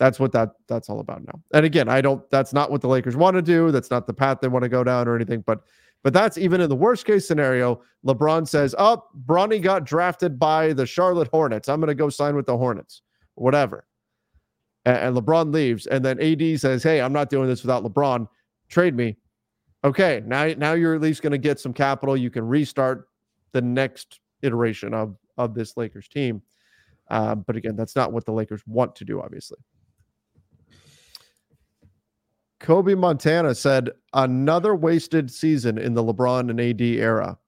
That's 0.00 0.18
what 0.18 0.32
that 0.32 0.52
that's 0.66 0.88
all 0.88 1.00
about 1.00 1.22
now. 1.26 1.42
And 1.52 1.66
again, 1.66 1.90
I 1.90 2.00
don't 2.00 2.28
that's 2.30 2.54
not 2.54 2.70
what 2.70 2.80
the 2.80 2.88
Lakers 2.88 3.16
want 3.16 3.34
to 3.36 3.42
do. 3.42 3.70
That's 3.70 3.90
not 3.90 4.06
the 4.06 4.14
path 4.14 4.38
they 4.40 4.48
want 4.48 4.62
to 4.62 4.68
go 4.70 4.82
down 4.82 5.06
or 5.06 5.14
anything, 5.14 5.44
but 5.46 5.60
but 6.02 6.14
that's 6.14 6.38
even 6.38 6.62
in 6.62 6.70
the 6.70 6.74
worst 6.74 7.04
case 7.04 7.28
scenario. 7.28 7.82
LeBron 8.06 8.48
says, 8.48 8.74
"Oh, 8.78 9.04
Bronny 9.26 9.62
got 9.62 9.84
drafted 9.84 10.38
by 10.38 10.72
the 10.72 10.86
Charlotte 10.86 11.28
Hornets. 11.28 11.68
I'm 11.68 11.80
going 11.80 11.88
to 11.88 11.94
go 11.94 12.08
sign 12.08 12.34
with 12.34 12.46
the 12.46 12.56
Hornets." 12.56 13.02
Whatever. 13.34 13.86
And, 14.86 14.96
and 14.96 15.16
LeBron 15.16 15.52
leaves 15.52 15.86
and 15.86 16.02
then 16.02 16.18
AD 16.18 16.58
says, 16.58 16.82
"Hey, 16.82 17.02
I'm 17.02 17.12
not 17.12 17.28
doing 17.28 17.46
this 17.46 17.62
without 17.62 17.84
LeBron. 17.84 18.26
Trade 18.70 18.96
me." 18.96 19.18
Okay, 19.84 20.22
now 20.24 20.46
now 20.56 20.72
you're 20.72 20.94
at 20.94 21.02
least 21.02 21.20
going 21.20 21.32
to 21.32 21.38
get 21.38 21.60
some 21.60 21.74
capital. 21.74 22.16
You 22.16 22.30
can 22.30 22.48
restart 22.48 23.06
the 23.52 23.60
next 23.60 24.20
iteration 24.40 24.94
of 24.94 25.14
of 25.36 25.54
this 25.54 25.76
Lakers 25.76 26.08
team. 26.08 26.40
Uh, 27.10 27.34
but 27.34 27.54
again, 27.54 27.76
that's 27.76 27.96
not 27.96 28.14
what 28.14 28.24
the 28.24 28.32
Lakers 28.32 28.62
want 28.66 28.96
to 28.96 29.04
do, 29.04 29.20
obviously. 29.20 29.58
Kobe 32.60 32.94
Montana 32.94 33.54
said, 33.54 33.90
another 34.12 34.74
wasted 34.74 35.30
season 35.30 35.78
in 35.78 35.94
the 35.94 36.04
LeBron 36.04 36.50
and 36.50 36.60
AD 36.60 36.80
era. 36.80 37.38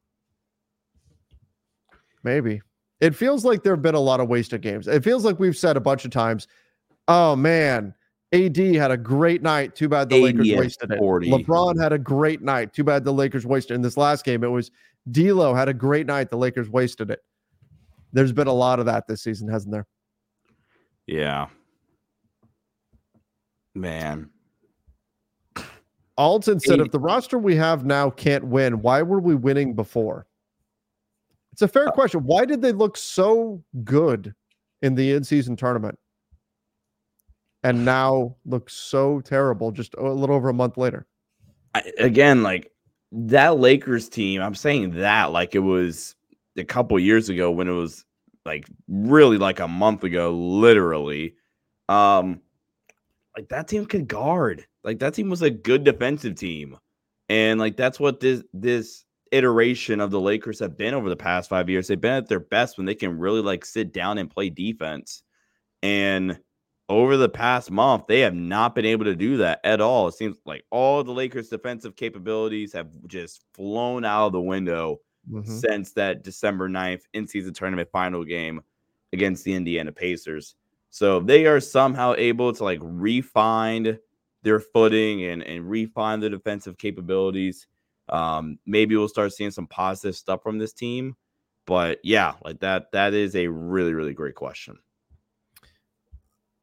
Maybe. 2.25 2.63
It 3.01 3.15
feels 3.15 3.45
like 3.45 3.63
there 3.63 3.75
have 3.75 3.83
been 3.83 3.95
a 3.95 4.01
lot 4.01 4.21
of 4.21 4.29
wasted 4.29 4.63
games. 4.63 4.89
It 4.89 5.05
feels 5.05 5.25
like 5.25 5.39
we've 5.39 5.57
said 5.57 5.77
a 5.77 5.81
bunch 5.81 6.05
of 6.05 6.13
times, 6.13 6.47
oh 7.09 7.37
man, 7.37 7.95
AD 8.33 8.57
had 8.57 8.91
a 8.91 8.97
great 8.97 9.43
night. 9.43 9.75
Too 9.75 9.89
bad 9.89 10.09
the 10.09 10.23
Lakers 10.23 10.51
wasted 10.51 10.93
it. 10.93 10.99
40. 10.99 11.31
LeBron 11.31 11.81
had 11.81 11.93
a 11.93 11.99
great 11.99 12.41
night. 12.41 12.73
Too 12.73 12.85
bad 12.85 13.05
the 13.05 13.13
Lakers 13.13 13.45
wasted 13.45 13.73
it. 13.73 13.75
In 13.75 13.83
this 13.83 13.97
last 13.97 14.25
game, 14.25 14.43
it 14.45 14.49
was 14.49 14.71
D'Lo 15.11 15.53
had 15.53 15.69
a 15.69 15.75
great 15.75 16.07
night. 16.07 16.31
The 16.31 16.37
Lakers 16.37 16.71
wasted 16.71 17.11
it. 17.11 17.21
There's 18.13 18.33
been 18.33 18.47
a 18.47 18.53
lot 18.53 18.79
of 18.79 18.87
that 18.87 19.07
this 19.07 19.23
season, 19.23 19.49
hasn't 19.49 19.73
there? 19.73 19.87
Yeah. 21.07 21.49
Man. 23.75 24.31
Alton 26.17 26.61
said, 26.61 26.81
if 26.81 26.91
the 26.91 26.99
roster 26.99 27.39
we 27.39 27.57
have 27.57 27.85
now 27.85 28.11
can't 28.11 28.45
win, 28.45 28.83
why 28.83 29.03
were 29.03 29.21
we 29.21 29.35
winning 29.35 29.75
before? 29.75 30.27
It's 31.53 31.63
a 31.63 31.69
fair 31.69 31.89
question. 31.89 32.25
Why 32.25 32.45
did 32.45 32.63
they 32.63 32.73
look 32.73 32.97
so 32.97 33.63
good 33.85 34.35
in 34.83 34.95
the 34.95 35.13
in-season 35.13 35.57
tournament 35.57 35.99
and 37.63 37.85
now 37.85 38.37
look 38.45 38.69
so 38.69 39.21
terrible 39.21 39.71
just 39.71 39.95
a 39.95 40.03
little 40.03 40.37
over 40.37 40.49
a 40.49 40.55
month 40.55 40.77
later? 40.77 41.07
I, 41.75 41.91
again, 41.99 42.43
like 42.43 42.73
that 43.13 43.59
Lakers 43.59 44.09
team, 44.09 44.43
I'm 44.43 44.55
saying 44.55 44.93
that 44.93 45.33
like 45.33 45.55
it 45.55 45.61
was 45.61 46.15
a 46.57 46.65
couple 46.65 46.99
years 46.99 47.29
ago 47.29 47.51
when 47.51 47.69
it 47.69 47.73
was 47.73 48.05
like 48.45 48.67
really 48.89 49.39
like 49.39 49.61
a 49.61 49.69
month 49.69 50.05
ago, 50.05 50.33
literally. 50.33 51.37
Um, 51.89 52.41
like 53.37 53.49
that 53.49 53.69
team 53.69 53.87
could 53.87 54.09
guard. 54.09 54.67
Like 54.85 54.99
that 54.99 55.15
team 55.15 55.29
was 55.29 55.43
a 55.43 55.51
good 55.51 55.85
defensive 55.85 56.37
team. 56.37 56.77
And 57.29 57.59
like 57.61 57.77
that's 57.77 58.01
what 58.01 58.21
this 58.21 58.43
this 58.53 59.05
iteration 59.31 60.01
of 60.01 60.11
the 60.11 60.21
Lakers 60.21 60.61
have 60.61 60.77
been 60.77 60.95
over 60.95 61.09
the 61.09 61.17
past 61.17 61.49
five 61.49 61.71
years. 61.71 61.89
They've 61.89 62.01
been 62.01 62.13
at 62.13 62.29
their 62.29 62.41
best 62.41 62.77
when 62.77 62.87
they 62.87 62.95
can 62.95 63.19
really 63.19 63.41
like 63.41 63.65
sit 63.65 63.93
down 63.93 64.19
and 64.19 64.31
play 64.31 64.51
defense. 64.51 65.23
And 65.83 66.39
over 66.89 67.17
the 67.17 67.29
past 67.29 67.71
month, 67.71 68.07
they 68.07 68.21
have 68.21 68.35
not 68.35 68.75
been 68.75 68.85
able 68.85 69.07
to 69.07 69.17
do 69.17 69.39
that 69.39 69.61
at 69.65 69.81
all. 69.81 70.09
It 70.09 70.15
seems 70.15 70.37
like 70.45 70.65
all 70.71 71.03
the 71.03 71.13
Lakers' 71.13 71.49
defensive 71.49 71.97
capabilities 71.97 72.73
have 72.75 72.91
just 73.07 73.45
flown 73.55 74.05
out 74.05 74.27
of 74.27 74.33
the 74.33 74.41
window 74.41 75.01
mm-hmm. 75.31 75.51
since 75.51 75.93
that 75.93 76.23
December 76.23 76.69
9th 76.69 77.03
in 77.15 77.27
season 77.27 77.55
tournament 77.55 77.89
final 77.91 78.25
game 78.25 78.61
against 79.13 79.45
the 79.45 79.55
Indiana 79.55 79.93
Pacers. 79.93 80.55
So 80.91 81.21
they 81.21 81.47
are 81.47 81.61
somehow 81.61 82.15
able 82.19 82.53
to 82.53 82.63
like 82.63 82.81
refine 82.83 83.99
their 84.43 84.61
footing 84.61 85.25
and, 85.25 85.43
and 85.43 85.69
refine 85.69 86.21
the 86.21 86.31
defensive 86.31 86.79
capabilities. 86.79 87.67
Um, 88.09 88.59
maybe 88.67 88.97
we'll 88.97 89.09
start 89.09 89.33
seeing 89.33 89.51
some 89.51 89.67
positive 89.67 90.17
stuff 90.17 90.43
from 90.43 90.59
this 90.59 90.73
team. 90.73 91.17
But 91.67 91.99
yeah, 92.03 92.35
like 92.45 92.61
that, 92.61 92.91
that 92.93 93.15
is 93.15 93.37
a 93.37 93.47
really, 93.47 93.95
really 93.95 94.15
great 94.15 94.35
question. 94.35 94.79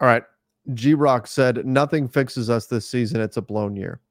All 0.01 0.07
right. 0.07 0.23
G 0.73 0.93
Rock 0.93 1.25
said, 1.25 1.65
nothing 1.65 2.07
fixes 2.07 2.49
us 2.49 2.67
this 2.67 2.87
season. 2.87 3.21
It's 3.21 3.37
a 3.37 3.41
blown 3.41 3.75
year. 3.75 4.01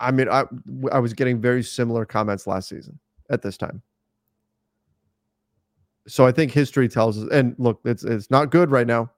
I 0.00 0.10
mean, 0.10 0.28
I 0.30 0.44
I 0.90 0.98
was 0.98 1.12
getting 1.12 1.40
very 1.40 1.62
similar 1.62 2.06
comments 2.06 2.46
last 2.46 2.70
season 2.70 2.98
at 3.28 3.42
this 3.42 3.58
time. 3.58 3.82
So 6.08 6.26
I 6.26 6.32
think 6.32 6.52
history 6.52 6.88
tells 6.88 7.22
us, 7.22 7.28
and 7.30 7.54
look, 7.58 7.80
it's 7.84 8.02
it's 8.02 8.30
not 8.30 8.50
good 8.50 8.70
right 8.70 8.86
now. 8.86 9.10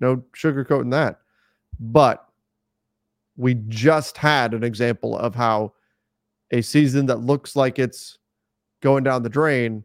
No 0.00 0.16
sugarcoating 0.36 0.90
that. 0.90 1.20
But 1.78 2.26
we 3.40 3.54
just 3.68 4.18
had 4.18 4.52
an 4.52 4.62
example 4.62 5.16
of 5.16 5.34
how 5.34 5.72
a 6.50 6.60
season 6.60 7.06
that 7.06 7.20
looks 7.20 7.56
like 7.56 7.78
it's 7.78 8.18
going 8.82 9.02
down 9.02 9.22
the 9.22 9.30
drain 9.30 9.82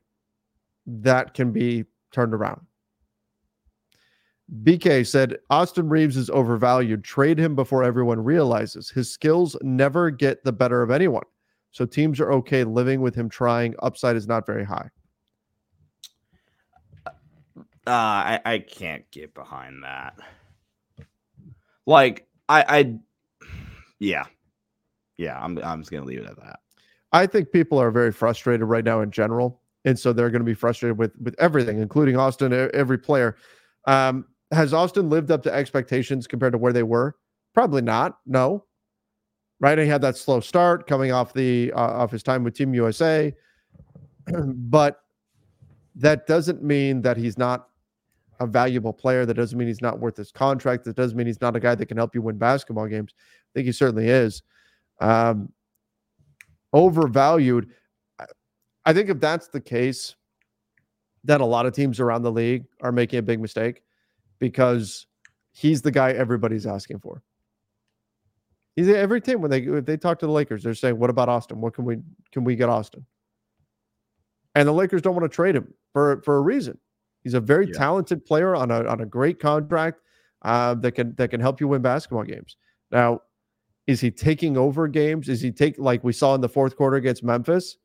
that 0.86 1.34
can 1.34 1.52
be 1.52 1.86
turned 2.12 2.34
around. 2.34 2.60
BK 4.64 5.08
said 5.08 5.38
Austin 5.50 5.88
Reaves 5.88 6.18
is 6.18 6.30
overvalued. 6.30 7.04
Trade 7.04 7.40
him 7.40 7.56
before 7.56 7.84
everyone 7.84 8.22
realizes 8.22 8.90
his 8.90 9.10
skills 9.10 9.56
never 9.62 10.12
get 10.12 10.44
the 10.44 10.52
better 10.52 10.82
of 10.82 10.92
anyone. 10.92 11.24
So 11.72 11.86
teams 11.86 12.20
are 12.20 12.34
okay 12.34 12.66
living 12.66 13.00
with 13.00 13.16
him 13.16 13.30
trying. 13.30 13.74
Upside 13.80 14.18
is 14.18 14.28
not 14.28 14.46
very 14.46 14.66
high. 14.66 14.90
Uh, 17.08 17.12
I, 17.88 18.40
I 18.46 18.60
can't 18.60 19.10
get 19.12 19.34
behind 19.34 19.84
that. 19.84 20.20
Like 21.86 22.28
I 22.50 22.66
I 22.68 23.00
yeah. 24.00 24.26
Yeah, 25.18 25.40
I'm 25.42 25.58
I'm 25.64 25.82
just 25.82 25.92
gonna 25.92 26.06
leave 26.06 26.20
it 26.20 26.26
at 26.26 26.38
that. 26.38 26.60
I 27.12 27.26
think 27.26 27.52
people 27.52 27.78
are 27.78 27.92
very 27.92 28.12
frustrated 28.12 28.68
right 28.68 28.84
now 28.84 29.02
in 29.02 29.12
general. 29.12 29.62
And 29.86 29.98
so 29.98 30.12
they're 30.12 30.30
to 30.32 30.44
be 30.44 30.54
frustrated 30.54 30.98
with 30.98 31.14
with 31.22 31.36
everything, 31.40 31.80
including 31.80 32.18
Austin, 32.18 32.52
every 32.74 32.98
player. 32.98 33.38
Um, 33.86 34.26
has 34.52 34.74
Austin 34.74 35.10
lived 35.10 35.32
up 35.32 35.44
to 35.44 35.54
expectations 35.54 36.28
compared 36.28 36.54
to 36.54 36.58
where 36.58 36.74
they 36.74 36.84
were? 36.84 37.16
Probably 37.54 37.82
not. 37.82 38.18
No. 38.26 38.66
Right. 39.62 39.78
He 39.78 39.88
had 39.88 40.02
that 40.02 40.18
slow 40.18 40.42
start 40.42 40.86
coming 40.86 41.14
off 41.14 41.34
the 41.34 41.72
uh, 41.74 41.80
off 41.80 42.12
his 42.12 42.24
time 42.24 42.44
with 42.44 42.56
Team 42.56 42.74
USA, 42.74 43.34
but 44.44 45.00
that 45.96 46.28
doesn't 46.28 46.62
mean 46.62 47.02
that 47.04 47.16
he's 47.16 47.38
not 47.38 47.70
a 48.42 48.48
valuable 48.48 48.92
player. 48.92 49.26
That 49.26 49.36
doesn't 49.36 49.58
mean 49.58 49.70
he's 49.70 49.82
not 49.82 50.00
worth 50.00 50.18
his 50.18 50.32
contract. 50.32 50.84
That 50.84 50.98
doesn't 50.98 51.18
mean 51.18 51.28
he's 51.28 51.40
not 51.40 51.56
a 51.56 51.60
guy 51.60 51.76
that 51.76 51.86
can 51.86 51.96
help 51.96 52.14
you 52.14 52.22
win 52.22 52.38
basketball 52.38 52.88
games. 52.88 53.14
I 53.56 53.60
think 53.60 53.68
he 53.68 53.72
certainly 53.72 54.10
is. 54.10 54.44
Um, 55.00 55.54
overvalued. 56.74 57.70
I 58.84 58.92
think 58.92 59.10
if 59.10 59.22
that's 59.22 59.48
the 59.48 59.62
case, 59.62 60.16
then 61.24 61.40
a 61.40 61.46
lot 61.46 61.66
of 61.66 61.74
teams 61.74 62.02
around 62.02 62.24
the 62.24 62.32
league 62.32 62.66
are 62.82 62.92
making 62.92 63.20
a 63.20 63.22
big 63.22 63.40
mistake 63.40 63.82
because 64.40 65.08
he's 65.54 65.82
the 65.82 65.92
guy 65.92 66.12
everybody's 66.12 66.68
asking 66.68 67.00
for. 67.00 67.24
He's 68.76 68.90
every 68.90 69.22
team 69.22 69.40
when 69.40 69.50
they 69.50 69.62
if 69.62 69.86
they 69.86 69.96
talk 69.96 70.20
to 70.20 70.26
the 70.26 70.34
Lakers, 70.34 70.64
they're 70.64 70.74
saying, 70.74 71.00
"What 71.00 71.10
about 71.10 71.30
Austin? 71.30 71.62
What 71.62 71.74
can 71.74 71.86
we 71.86 72.00
can 72.34 72.44
we 72.44 72.58
get 72.58 72.68
Austin?" 72.68 73.06
And 74.54 74.68
the 74.68 74.74
Lakers 74.74 75.02
don't 75.02 75.16
want 75.16 75.24
to 75.24 75.34
trade 75.34 75.56
him 75.56 75.74
for 75.94 76.22
for 76.24 76.38
a 76.38 76.42
reason. 76.42 76.78
He's 77.24 77.36
a 77.36 77.40
very 77.40 77.68
yeah. 77.68 77.78
talented 77.78 78.26
player 78.26 78.54
on 78.54 78.70
a 78.70 78.84
on 78.84 79.00
a 79.00 79.06
great 79.06 79.40
contract 79.40 80.02
uh, 80.42 80.76
that 80.76 80.92
can 80.92 81.16
that 81.16 81.30
can 81.30 81.40
help 81.40 81.62
you 81.62 81.70
win 81.70 81.82
basketball 81.82 82.24
games. 82.24 82.58
Now, 82.92 83.22
is 83.88 84.02
he 84.02 84.10
taking 84.10 84.58
over 84.58 84.88
games? 84.88 85.30
Is 85.30 85.42
he 85.42 85.52
take 85.52 85.78
like 85.78 86.04
we 86.04 86.14
saw 86.14 86.36
in 86.36 86.42
the 86.42 86.50
fourth 86.50 86.76
quarter 86.76 86.98
against 86.98 87.24
Memphis 87.24 87.78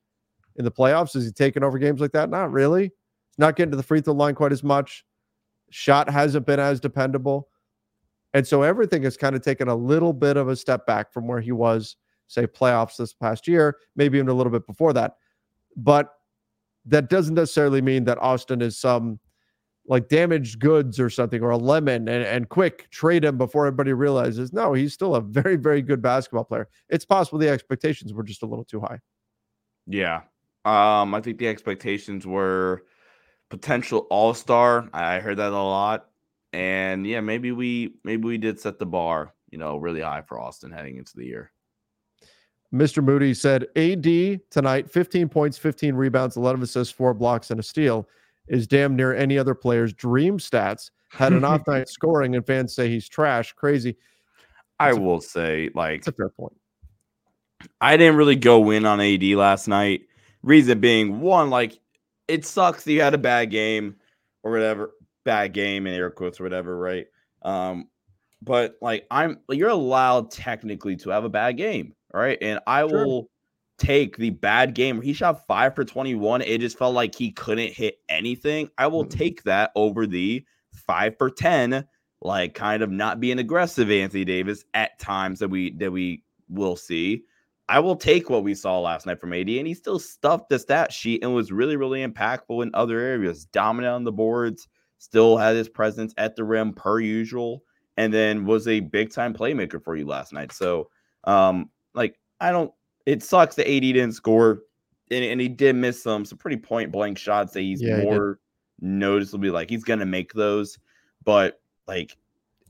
in 0.57 0.64
the 0.64 0.70
playoffs? 0.70 1.14
Is 1.14 1.26
he 1.26 1.32
taking 1.32 1.62
over 1.62 1.78
games 1.78 2.01
like 2.01 2.12
that? 2.12 2.30
Not 2.30 2.53
really. 2.53 2.92
Not 3.38 3.57
getting 3.57 3.70
to 3.70 3.76
the 3.76 3.82
free 3.82 4.01
throw 4.01 4.14
line 4.14 4.34
quite 4.34 4.53
as 4.53 4.62
much. 4.62 5.05
Shot 5.70 6.09
hasn't 6.09 6.46
been 6.46 6.61
as 6.61 6.80
dependable. 6.80 7.48
And 8.32 8.46
so 8.46 8.62
everything 8.62 9.03
has 9.03 9.16
kind 9.16 9.34
of 9.36 9.42
taken 9.42 9.68
a 9.68 9.74
little 9.74 10.12
bit 10.12 10.36
of 10.36 10.48
a 10.48 10.57
step 10.57 10.86
back 10.86 11.12
from 11.12 11.26
where 11.26 11.40
he 11.40 11.53
was, 11.53 11.96
say, 12.28 12.46
playoffs 12.46 12.96
this 12.96 13.12
past 13.12 13.48
year, 13.48 13.76
maybe 13.96 14.18
even 14.18 14.28
a 14.28 14.34
little 14.34 14.53
bit 14.53 14.66
before 14.66 14.92
that. 14.92 15.16
But 15.76 16.12
that 16.86 17.11
doesn't 17.11 17.34
necessarily 17.34 17.82
mean 17.82 18.05
that 18.05 18.18
Austin 18.18 18.62
is 18.62 18.78
some 18.78 19.18
like 19.87 20.09
damaged 20.09 20.59
goods 20.59 21.01
or 21.01 21.11
something 21.11 21.43
or 21.43 21.51
a 21.51 21.57
lemon 21.57 22.09
and, 22.09 22.24
and 22.24 22.49
quick 22.49 22.89
trade 22.91 23.24
him 23.24 23.37
before 23.39 23.66
everybody 23.66 23.93
realizes 23.93 24.53
no 24.53 24.72
he's 24.72 24.93
still 24.93 25.14
a 25.16 25.20
very 25.20 25.57
very 25.57 25.83
good 25.83 26.03
basketball 26.03 26.45
player 26.45 26.68
it's 26.89 27.05
possible 27.05 27.39
the 27.39 27.49
expectations 27.49 28.12
were 28.12 28.22
just 28.22 28.43
a 28.43 28.47
little 28.47 28.64
too 28.64 28.81
high 28.81 28.99
yeah 29.87 30.20
um 30.64 31.14
i 31.14 31.20
think 31.20 31.39
the 31.39 31.49
expectations 31.49 32.26
were 32.26 32.85
potential 33.51 34.07
all-star. 34.11 34.89
I 34.95 35.20
heard 35.20 35.37
that 35.37 35.53
a 35.53 35.62
lot. 35.62 36.07
And 36.53 37.07
yeah, 37.07 37.20
maybe 37.20 37.53
we 37.53 37.95
maybe 38.03 38.24
we 38.24 38.39
did 38.39 38.59
set 38.59 38.78
the 38.78 38.87
bar, 38.87 39.35
you 39.51 39.59
know, 39.59 39.76
really 39.76 40.01
high 40.01 40.22
for 40.22 40.41
Austin 40.41 40.72
heading 40.72 40.97
into 40.97 41.12
the 41.14 41.26
year. 41.26 41.53
Mr. 42.74 43.05
Moody 43.05 43.35
said 43.35 43.66
AD 43.76 44.41
tonight, 44.51 44.91
15 44.91 45.28
points, 45.28 45.59
15 45.59 45.95
rebounds, 45.95 46.37
11 46.37 46.62
assists, 46.62 46.93
four 46.93 47.12
blocks, 47.14 47.51
and 47.51 47.61
a 47.61 47.62
steal 47.62 48.09
is 48.49 48.66
damn 48.66 48.97
near 48.97 49.14
any 49.14 49.38
other 49.38 49.55
player's 49.55 49.93
dream 49.93 50.38
stats. 50.38 50.91
Had 51.11 51.32
an 51.32 51.45
off 51.45 51.66
night 51.66 51.88
scoring, 51.88 52.36
and 52.36 52.47
fans 52.47 52.74
say 52.74 52.88
he's 52.88 53.09
trash. 53.09 53.53
Crazy. 53.53 53.97
I 54.78 54.95
will 54.95 55.20
say, 55.20 55.70
like, 55.74 55.99
it's 55.99 56.09
a 56.09 56.12
fair 56.12 56.30
point. 56.30 56.57
I 57.80 57.97
didn't 57.97 58.16
really 58.16 58.36
go 58.36 58.70
in 58.70 58.86
on 58.86 59.01
AD 59.01 59.22
last 59.22 59.68
night. 59.68 60.03
Reason 60.43 60.80
being, 60.80 61.20
one, 61.20 61.51
like 61.51 61.78
it 62.28 62.47
sucks 62.47 62.86
you 62.86 63.03
had 63.03 63.12
a 63.12 63.18
bad 63.18 63.51
game 63.51 63.97
or 64.43 64.53
whatever, 64.53 64.93
bad 65.24 65.53
game 65.53 65.86
in 65.86 65.95
air 65.95 66.11
quotes 66.11 66.41
or 66.41 66.45
whatever, 66.45 66.76
right? 66.76 67.07
Um, 67.43 67.88
but 68.43 68.76
like 68.80 69.07
I'm 69.11 69.41
you're 69.51 69.68
allowed 69.68 70.30
technically 70.30 70.97
to 70.97 71.11
have 71.11 71.24
a 71.24 71.28
bad 71.28 71.57
game, 71.57 71.95
right? 72.12 72.38
And 72.41 72.61
I 72.66 72.86
sure. 72.86 73.07
will 73.07 73.30
take 73.81 74.16
the 74.16 74.31
bad 74.31 74.74
game. 74.74 75.01
He 75.01 75.12
shot 75.12 75.47
five 75.47 75.74
for 75.74 75.85
21. 75.85 76.43
It 76.43 76.61
just 76.61 76.78
felt 76.78 76.95
like 76.95 77.14
he 77.14 77.33
couldn't 77.33 77.72
hit 77.72 77.97
anything. 78.09 78.68
I 78.78 78.87
will 78.87 79.05
mm-hmm. 79.05 79.18
take 79.18 79.43
that 79.45 79.72
over 79.74 80.07
the 80.07 80.45
five 80.72 81.16
for 81.18 81.31
10, 81.31 81.85
like 82.20 82.55
kind 82.55 82.83
of 82.83 82.91
not 82.91 83.18
being 83.18 83.39
aggressive, 83.39 83.91
Anthony 83.91 84.24
Davis 84.24 84.64
at 84.74 84.99
times 84.99 85.39
that 85.41 85.49
we 85.49 85.72
that 85.72 85.91
we 85.91 86.22
will 86.49 86.76
see. 86.76 87.24
I 87.68 87.78
will 87.78 87.97
take 87.97 88.28
what 88.28 88.43
we 88.43 88.55
saw 88.55 88.81
last 88.81 89.07
night 89.07 89.20
from 89.20 89.33
AD, 89.33 89.49
and 89.49 89.66
he 89.66 89.74
still 89.74 90.01
stuffed 90.01 90.49
the 90.49 90.59
stat 90.59 90.93
sheet 90.93 91.22
and 91.22 91.33
was 91.33 91.53
really, 91.53 91.76
really 91.76 92.05
impactful 92.05 92.62
in 92.62 92.70
other 92.74 92.99
areas. 92.99 93.45
Dominant 93.47 93.95
on 93.95 94.05
the 94.05 94.12
boards, 94.12 94.68
still 94.99 95.37
had 95.37 95.57
his 95.57 95.68
presence 95.68 96.12
at 96.18 96.37
the 96.37 96.45
rim 96.45 96.72
per 96.72 96.99
usual, 96.99 97.62
and 97.97 98.12
then 98.12 98.45
was 98.45 98.66
a 98.66 98.81
big 98.81 99.12
time 99.12 99.33
playmaker 99.33 99.83
for 99.83 99.97
you 99.97 100.05
last 100.05 100.33
night. 100.33 100.53
So, 100.53 100.91
um, 101.24 101.70
like 101.95 102.18
I 102.41 102.51
don't. 102.51 102.72
It 103.07 103.22
sucks 103.22 103.57
that 103.57 103.70
AD 103.70 103.82
didn't 103.82 104.12
score, 104.12 104.62
and, 105.11 105.24
and 105.24 105.40
he 105.40 105.48
did 105.48 105.76
miss 105.76 106.03
some 106.03 106.24
some 106.24 106.38
pretty 106.38 106.57
point 106.57 106.92
blank 106.92 107.18
shots 107.18 107.53
that 107.55 107.61
he's 107.61 107.82
yeah, 107.82 108.03
more 108.03 108.38
he 108.80 108.86
noticeably 108.86 109.51
like 109.51 109.70
he's 109.70 109.84
gonna 109.84 110.07
make 110.07 110.32
those, 110.32 110.78
but 111.24 111.61
like 111.86 112.16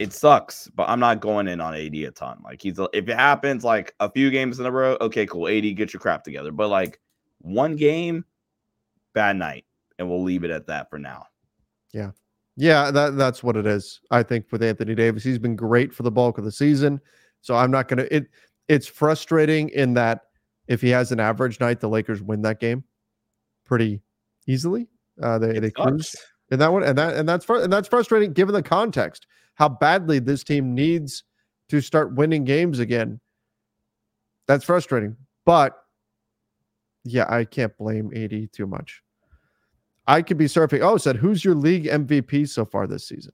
it 0.00 0.14
sucks, 0.14 0.66
but 0.74 0.88
I'm 0.88 0.98
not 0.98 1.20
going 1.20 1.46
in 1.46 1.60
on 1.60 1.74
AD 1.74 1.94
a 1.94 2.10
ton. 2.10 2.40
Like 2.42 2.62
he's 2.62 2.78
if 2.94 3.08
it 3.08 3.16
happens 3.16 3.64
like 3.64 3.94
a 4.00 4.10
few 4.10 4.30
games 4.30 4.58
in 4.58 4.64
a 4.64 4.70
row, 4.70 4.96
okay, 5.00 5.26
cool. 5.26 5.46
AD, 5.46 5.76
get 5.76 5.92
your 5.92 6.00
crap 6.00 6.24
together. 6.24 6.52
But 6.52 6.68
like 6.68 6.98
one 7.42 7.76
game, 7.76 8.24
bad 9.12 9.36
night, 9.36 9.66
and 9.98 10.08
we'll 10.08 10.22
leave 10.22 10.42
it 10.42 10.50
at 10.50 10.66
that 10.68 10.88
for 10.88 10.98
now. 10.98 11.26
Yeah, 11.92 12.12
yeah, 12.56 12.90
that 12.90 13.16
that's 13.16 13.42
what 13.42 13.56
it 13.56 13.66
is. 13.66 14.00
I 14.10 14.22
think 14.22 14.46
with 14.50 14.62
Anthony 14.62 14.94
Davis, 14.94 15.22
he's 15.22 15.38
been 15.38 15.54
great 15.54 15.92
for 15.92 16.02
the 16.02 16.10
bulk 16.10 16.38
of 16.38 16.44
the 16.44 16.52
season. 16.52 16.98
So 17.42 17.54
I'm 17.54 17.70
not 17.70 17.88
gonna. 17.88 18.06
It 18.10 18.28
it's 18.70 18.86
frustrating 18.86 19.68
in 19.70 19.94
that 19.94 20.20
if 20.68 20.80
he 20.80 20.90
has 20.90 21.10
an 21.10 21.18
average 21.18 21.58
night, 21.58 21.80
the 21.80 21.88
Lakers 21.88 22.22
win 22.22 22.42
that 22.42 22.60
game 22.60 22.84
pretty 23.66 24.00
easily. 24.46 24.86
Uh, 25.20 25.38
they 25.38 25.56
It 25.56 25.60
they 25.60 25.70
sucks. 25.70 25.82
cruised 25.90 26.16
in 26.52 26.58
that 26.60 26.72
one, 26.72 26.84
and 26.84 26.96
that 26.96 27.16
and 27.16 27.28
that's 27.28 27.44
fr- 27.44 27.56
and 27.56 27.72
that's 27.72 27.88
frustrating 27.88 28.32
given 28.32 28.54
the 28.54 28.62
context 28.62 29.26
how 29.56 29.68
badly 29.68 30.20
this 30.20 30.44
team 30.44 30.74
needs 30.74 31.24
to 31.68 31.80
start 31.80 32.14
winning 32.14 32.44
games 32.44 32.78
again. 32.78 33.20
That's 34.46 34.64
frustrating, 34.64 35.16
but 35.44 35.76
yeah, 37.04 37.26
I 37.28 37.44
can't 37.44 37.76
blame 37.76 38.12
AD 38.14 38.52
too 38.52 38.66
much. 38.66 39.02
I 40.06 40.22
could 40.22 40.38
be 40.38 40.46
surfing. 40.46 40.80
Oh, 40.80 40.96
said 40.96 41.16
who's 41.16 41.44
your 41.44 41.54
league 41.56 41.84
MVP 41.86 42.48
so 42.48 42.64
far 42.64 42.86
this 42.86 43.06
season? 43.08 43.32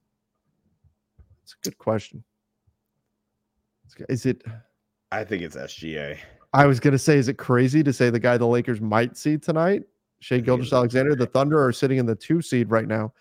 It's 1.43 1.53
a 1.53 1.69
good 1.69 1.77
question. 1.77 2.23
Is 4.09 4.25
it? 4.25 4.43
I 5.11 5.23
think 5.23 5.41
it's 5.43 5.55
SGA. 5.55 6.17
I 6.53 6.65
was 6.65 6.79
gonna 6.79 6.97
say, 6.97 7.17
is 7.17 7.27
it 7.27 7.35
crazy 7.37 7.83
to 7.83 7.93
say 7.93 8.09
the 8.09 8.19
guy 8.19 8.37
the 8.37 8.47
Lakers 8.47 8.81
might 8.81 9.17
see 9.17 9.37
tonight? 9.37 9.83
Shai 10.19 10.39
Gilgeous-Alexander, 10.39 11.15
the 11.15 11.27
Thunder 11.27 11.63
are 11.63 11.71
sitting 11.71 11.99
in 11.99 12.05
the 12.05 12.15
two 12.15 12.41
seed 12.41 12.71
right 12.71 12.87
now. 12.87 13.13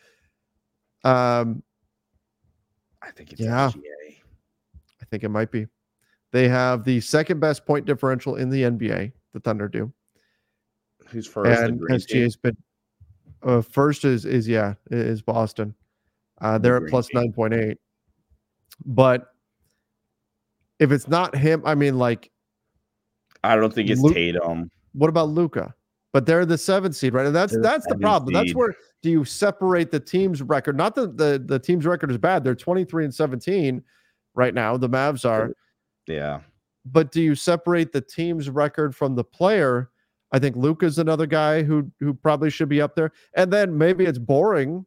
Um, 1.05 1.62
I 3.03 3.11
think 3.11 3.32
it's 3.32 3.41
Yeah. 3.41 3.68
SGA. 3.68 4.22
I 5.03 5.05
think 5.11 5.22
it 5.22 5.28
might 5.28 5.51
be. 5.51 5.66
They 6.32 6.49
have 6.49 6.84
the 6.84 7.01
second 7.01 7.41
best 7.41 7.66
point 7.66 7.87
differential 7.87 8.37
in 8.37 8.49
the 8.51 8.62
NBA. 8.62 9.12
The 9.32 9.41
Thunder 9.41 9.68
do, 9.68 9.93
Who's 11.09 11.26
first? 11.26 11.61
And 11.61 11.78
green 11.78 12.01
team? 12.01 12.24
SGA's 12.24 12.37
been 12.37 12.57
uh, 13.43 13.61
first 13.61 14.05
is 14.05 14.24
is 14.24 14.49
yeah 14.49 14.74
is 14.91 15.22
Boston. 15.22 15.74
Uh, 16.41 16.59
they're 16.59 16.76
at 16.76 16.80
green 16.80 16.91
plus 16.91 17.09
nine 17.12 17.32
point 17.32 17.55
eight. 17.55 17.78
But 18.84 19.34
if 20.79 20.93
it's 20.93 21.09
not 21.09 21.35
him, 21.37 21.62
I 21.64 21.74
mean, 21.74 21.99
like, 21.99 22.31
I 23.45 23.57
don't 23.57 23.72
think 23.72 23.91
it's 23.91 24.01
Luke- 24.01 24.14
Tatum. 24.14 24.70
what 24.93 25.09
about 25.09 25.29
Luka? 25.29 25.74
But 26.12 26.24
they're 26.24 26.47
the 26.47 26.57
seventh 26.57 26.97
seed, 26.97 27.12
right? 27.12 27.27
And 27.27 27.35
that's 27.37 27.53
They're 27.53 27.61
the 27.62 27.68
that's 27.68 27.87
the 27.87 27.97
problem. 27.99 28.33
That's 28.33 28.55
where 28.55 28.74
do 29.03 29.11
you 29.11 29.24
separate 29.24 29.91
the 29.91 30.01
team's 30.01 30.41
record? 30.41 30.77
Not 30.77 30.95
that 30.95 31.16
the 31.18 31.43
the 31.45 31.59
team's 31.59 31.85
record 31.85 32.11
is 32.11 32.16
bad. 32.16 32.43
They're 32.43 32.55
23 32.55 33.05
and 33.05 33.14
17 33.14 33.83
right 34.35 34.55
now. 34.55 34.77
The 34.79 34.89
Mavs 34.89 35.29
are, 35.29 35.53
Yeah. 36.07 36.41
but 36.87 37.12
do 37.12 37.20
you 37.20 37.35
separate 37.35 37.93
the 37.93 38.01
team's 38.01 38.49
record 38.49 38.97
from 38.97 39.14
the 39.14 39.24
player? 39.24 39.91
I 40.33 40.39
think 40.39 40.57
Luka's 40.57 40.99
another 40.99 41.27
guy 41.27 41.62
who 41.62 41.91
who 42.01 42.14
probably 42.14 42.49
should 42.51 42.70
be 42.70 42.81
up 42.81 42.95
there. 42.97 43.12
And 43.37 43.53
then 43.53 43.77
maybe 43.77 44.07
it's 44.07 44.18
boring 44.18 44.87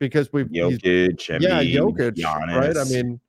because 0.00 0.32
we've 0.32 0.48
Jokic, 0.48 1.40
yeah, 1.40 1.62
Jokic, 1.62 2.20
right? 2.24 2.76
I 2.76 2.84
mean, 2.84 3.20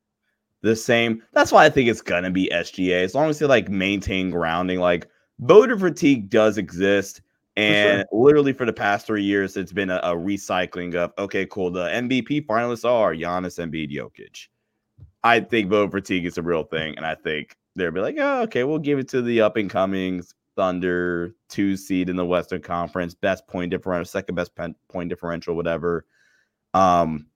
the 0.65 0.75
same. 0.75 1.21
That's 1.31 1.51
why 1.51 1.63
I 1.63 1.69
think 1.69 1.87
it's 1.87 2.01
gonna 2.01 2.31
be 2.31 2.49
SGA 2.51 3.03
as 3.03 3.15
long 3.15 3.29
as 3.29 3.39
they 3.39 3.45
like 3.45 3.69
maintain 3.69 4.31
grounding. 4.31 4.79
Like 4.79 5.07
voter 5.39 5.77
fatigue 5.77 6.29
does 6.29 6.57
exist, 6.57 7.21
and 7.55 8.03
literally 8.11 8.51
for 8.51 8.65
the 8.65 8.73
past 8.73 9.05
three 9.05 9.23
years, 9.23 9.55
it's 9.55 9.71
been 9.71 9.91
a, 9.91 9.97
a 9.97 10.15
recycling 10.15 10.95
of 10.95 11.13
okay, 11.17 11.45
cool. 11.45 11.69
The 11.69 11.85
MVP 11.85 12.47
finalists 12.47 12.83
are 12.83 13.13
Giannis, 13.13 13.59
Embiid, 13.63 13.93
Jokic. 13.93 14.47
I 15.23 15.39
think 15.39 15.69
voter 15.69 15.91
fatigue 15.91 16.25
is 16.25 16.37
a 16.37 16.41
real 16.41 16.63
thing, 16.63 16.95
and 16.97 17.05
I 17.05 17.15
think 17.15 17.55
they'll 17.75 17.91
be 17.91 18.01
like, 18.01 18.17
oh, 18.17 18.41
okay, 18.41 18.63
we'll 18.63 18.79
give 18.79 18.97
it 18.99 19.07
to 19.09 19.21
the 19.21 19.41
up 19.41 19.57
and 19.57 19.69
comings. 19.69 20.33
Thunder, 20.55 21.35
two 21.49 21.75
seed 21.75 22.09
in 22.09 22.15
the 22.15 22.25
Western 22.25 22.61
Conference, 22.61 23.13
best 23.13 23.45
point 23.45 23.71
differential, 23.71 24.05
second 24.05 24.35
best 24.35 24.51
point 24.55 25.09
differential, 25.09 25.55
whatever. 25.55 26.05
Um, 26.73 27.27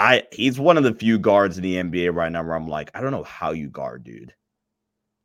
I 0.00 0.22
he's 0.32 0.58
one 0.58 0.78
of 0.78 0.82
the 0.84 0.94
few 0.94 1.18
guards 1.18 1.58
in 1.58 1.62
the 1.62 1.76
NBA 1.76 2.14
right 2.14 2.32
now 2.32 2.42
where 2.42 2.54
I'm 2.56 2.66
like, 2.66 2.90
I 2.94 3.00
don't 3.02 3.10
know 3.12 3.22
how 3.24 3.50
you 3.52 3.68
guard, 3.68 4.02
dude. 4.02 4.32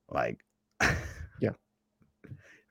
Like, 0.09 0.39
Yeah. 1.41 1.51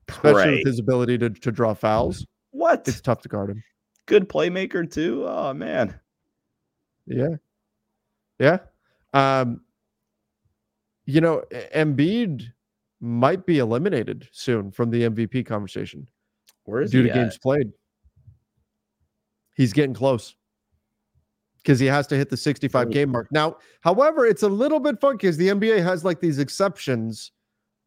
especially 0.09 0.57
with 0.59 0.67
his 0.67 0.79
ability 0.79 1.17
to, 1.19 1.31
to 1.31 1.51
draw 1.51 1.73
fouls, 1.73 2.27
what 2.51 2.87
it's 2.87 3.01
tough 3.01 3.23
to 3.23 3.29
guard 3.29 3.51
him. 3.51 3.65
good 4.07 4.29
playmaker 4.29 4.89
too. 4.91 5.25
Oh 5.27 5.55
man, 5.55 5.99
Yeah. 7.07 7.37
Yeah. 8.39 8.59
Um, 9.15 9.63
you 11.07 11.21
know, 11.23 11.43
Embiid 11.75 12.45
might 13.01 13.47
be 13.47 13.59
eliminated 13.61 14.29
soon 14.33 14.71
from 14.73 14.91
the 14.91 15.03
MVP 15.05 15.47
conversation 15.47 16.07
where 16.65 16.83
is 16.83 16.91
due 16.91 17.03
to 17.05 17.09
at? 17.11 17.15
games 17.15 17.39
played. 17.39 17.73
He's 19.57 19.73
getting 19.73 19.95
close 19.95 20.35
because 21.65 21.81
he 21.81 21.87
has 21.87 22.07
to 22.07 22.17
hit 22.17 22.29
the 22.29 22.37
65 22.37 22.87
Oh. 22.87 22.91
game 22.91 23.11
mark. 23.11 23.27
Now, 23.33 23.57
however, 23.81 24.27
it's 24.27 24.43
a 24.43 24.49
little 24.49 24.79
bit 24.79 25.01
funky 25.01 25.17
because 25.27 25.39
the 25.39 25.49
NBA 25.49 25.83
has 25.83 26.05
like 26.05 26.21
these 26.21 26.39
exceptions 26.39 27.33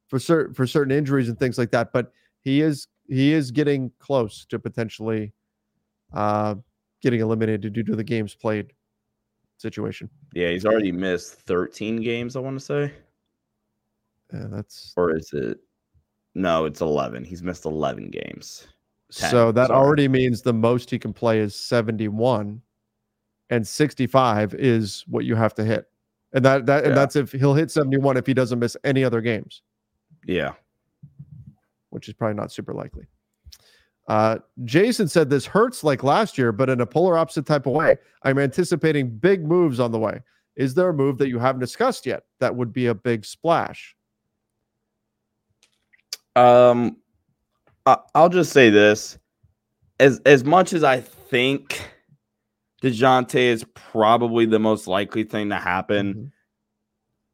for 0.08 0.18
certain 0.20 0.54
for 0.56 0.66
certain 0.66 0.92
injuries 0.92 1.30
and 1.30 1.38
things 1.38 1.58
like 1.58 1.72
that, 1.72 1.94
but 1.94 2.12
he 2.42 2.62
is 2.62 2.88
he 3.08 3.34
is 3.34 3.52
getting 3.52 3.92
close 4.00 4.46
to 4.46 4.58
potentially 4.60 5.32
uh 6.14 6.56
getting 7.02 7.20
eliminated 7.20 7.72
due 7.74 7.84
to 7.84 7.96
the 7.96 8.04
games 8.04 8.34
played 8.34 8.74
situation. 9.58 10.10
Yeah, 10.34 10.50
he's 10.50 10.66
already 10.66 10.92
missed 10.92 11.34
13 11.42 12.02
games. 12.02 12.36
I 12.36 12.40
want 12.40 12.58
to 12.60 12.66
say, 12.66 12.92
Yeah, 14.34 14.48
that's 14.50 14.94
or 14.98 15.16
is 15.16 15.32
it? 15.34 15.60
No, 16.36 16.66
it's 16.66 16.82
11. 16.82 17.24
He's 17.24 17.42
missed 17.44 17.66
11 17.66 18.10
games. 18.10 18.68
10, 19.12 19.32
so 19.32 19.52
that 19.54 19.68
sorry. 19.68 19.80
already 19.80 20.08
means 20.08 20.42
the 20.42 20.54
most 20.54 20.90
he 20.90 21.00
can 21.00 21.14
play 21.14 21.40
is 21.40 21.56
71 21.56 22.62
and 23.50 23.68
65 23.68 24.54
is 24.56 25.04
what 25.08 25.26
you 25.26 25.36
have 25.36 25.54
to 25.56 25.64
hit. 25.64 25.86
And 26.34 26.44
that 26.46 26.66
that 26.66 26.84
Yeah. 26.84 26.90
and 26.90 26.98
that's 26.98 27.16
if 27.16 27.32
he'll 27.32 27.54
hit 27.54 27.72
71 27.72 28.18
if 28.18 28.26
he 28.28 28.34
doesn't 28.34 28.60
miss 28.60 28.76
any 28.84 29.04
other 29.04 29.22
games, 29.22 29.62
Yeah, 30.26 30.54
which 31.90 32.08
is 32.08 32.14
probably 32.14 32.36
not 32.36 32.52
super 32.52 32.74
likely. 32.74 33.08
Uh, 34.08 34.40
Jason 34.64 35.08
said 35.08 35.30
this 35.30 35.46
hurts 35.46 35.84
like 35.84 36.02
last 36.04 36.38
year, 36.38 36.52
but 36.54 36.70
in 36.70 36.80
a 36.80 36.86
polar 36.86 37.18
opposite 37.18 37.46
type 37.46 37.66
of 37.66 37.74
way. 37.74 37.98
I'm 38.24 38.40
anticipating 38.40 39.10
big 39.10 39.46
moves 39.46 39.80
on 39.82 39.92
the 39.92 40.00
way. 40.00 40.22
Is 40.56 40.74
there 40.74 40.88
a 40.90 40.94
move 40.94 41.18
that 41.18 41.28
you 41.28 41.40
haven't 41.40 41.60
discussed 41.60 42.06
yet 42.06 42.24
that 42.40 42.56
would 42.56 42.72
be 42.72 42.86
a 42.88 42.96
big 42.96 43.26
splash? 43.26 43.96
Um, 46.36 46.98
I, 47.86 47.98
I'll 48.16 48.30
just 48.30 48.52
say 48.54 48.70
this: 48.70 49.18
as 50.00 50.20
as 50.26 50.44
much 50.44 50.74
as 50.74 50.84
I 50.84 51.02
think 51.02 51.82
Dejounte 52.82 53.36
is 53.36 53.66
probably 53.74 54.46
the 54.46 54.60
most 54.60 54.88
likely 54.88 55.24
thing 55.24 55.50
to 55.50 55.56
happen, 55.58 56.14
Mhm. 56.14 56.32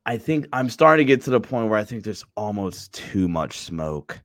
I 0.06 0.18
think 0.18 0.48
I'm 0.52 0.70
starting 0.70 1.06
to 1.08 1.14
get 1.14 1.24
to 1.24 1.30
the 1.30 1.40
point 1.40 1.70
where 1.70 1.80
I 1.80 1.84
think 1.84 2.04
there's 2.04 2.26
almost 2.36 2.94
too 2.94 3.28
much 3.28 3.58
smoke 3.58 4.22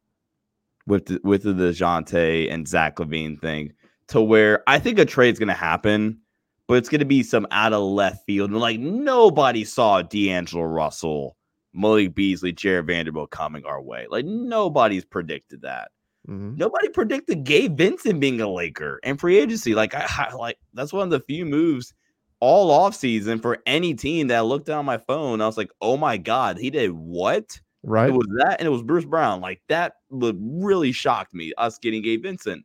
with 0.87 1.07
the, 1.07 1.21
with 1.23 1.43
the 1.45 1.53
Dejounte 1.53 2.53
and 2.53 2.67
Zach 2.67 2.97
LaVine 2.97 3.41
thing, 3.41 3.73
to 4.09 4.21
where 4.21 4.63
I 4.67 4.79
think 4.79 4.99
a 4.99 5.05
trade's 5.05 5.39
gonna 5.39 5.55
happen, 5.55 6.19
but 6.67 6.79
it's 6.79 6.89
gonna 6.89 7.05
be 7.05 7.23
some 7.23 7.47
out 7.51 7.73
of 7.73 7.83
left 7.83 8.25
field. 8.27 8.51
Like 8.53 8.81
nobody 8.81 9.65
saw 9.65 10.03
D'Angelo 10.03 10.65
Russell, 10.65 11.37
Malik 11.73 12.15
Beasley, 12.15 12.53
Jared 12.53 12.87
Vanderbilt 12.87 13.31
coming 13.31 13.65
our 13.65 13.81
way. 13.83 14.07
Like 14.11 14.25
nobody's 14.25 15.05
predicted 15.05 15.63
that. 15.63 15.91
Mhm. 16.29 16.57
Nobody 16.57 16.89
predicted 16.91 17.45
Gabe 17.45 17.77
Vincent 17.77 18.21
being 18.21 18.41
a 18.41 18.49
Laker 18.49 19.01
and 19.03 19.19
free 19.19 19.39
agency. 19.39 19.75
Like 19.75 19.95
I, 19.95 20.07
I 20.31 20.35
like 20.35 20.59
that's 20.75 20.93
one 20.93 21.05
of 21.05 21.11
the 21.11 21.21
few 21.21 21.47
moves 21.47 21.95
all 22.41 22.71
off 22.71 22.95
season 22.95 23.39
for 23.41 23.59
any 23.67 23.95
team 23.95 24.29
that 24.29 24.39
I 24.39 24.41
looked 24.43 24.67
down 24.67 24.85
my 24.85 24.99
phone. 24.99 25.41
I 25.41 25.47
was 25.47 25.57
like, 25.57 25.71
oh 25.81 25.97
my 25.97 26.17
god, 26.19 26.59
he 26.59 26.71
did 26.71 26.93
what? 26.93 27.59
Right? 27.83 28.11
It 28.11 28.13
was 28.13 28.27
that, 28.39 28.61
and 28.61 28.67
it 28.67 28.71
was 28.71 28.83
Bruce 28.83 29.05
Brown. 29.07 29.41
Like 29.41 29.63
that 29.69 29.95
really 30.11 30.93
shocked 30.93 31.33
me. 31.33 31.53
Us 31.57 31.79
getting 31.79 32.03
Gabe 32.03 32.23
Vincent. 32.23 32.65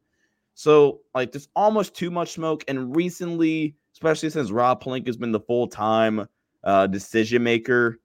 So 0.55 1.01
like, 1.15 1.31
there's 1.31 1.47
almost 1.55 1.95
too 1.95 2.11
much 2.11 2.33
smoke. 2.33 2.63
And 2.67 2.95
recently, 2.95 3.75
especially 3.93 4.29
since 4.29 4.51
Rob 4.51 4.83
Pelinka 4.83 5.07
has 5.07 5.17
been 5.17 5.31
the 5.31 5.39
full 5.39 5.67
time 5.67 6.27
uh, 6.63 6.87
decision 6.87 7.43
maker, 7.43 7.99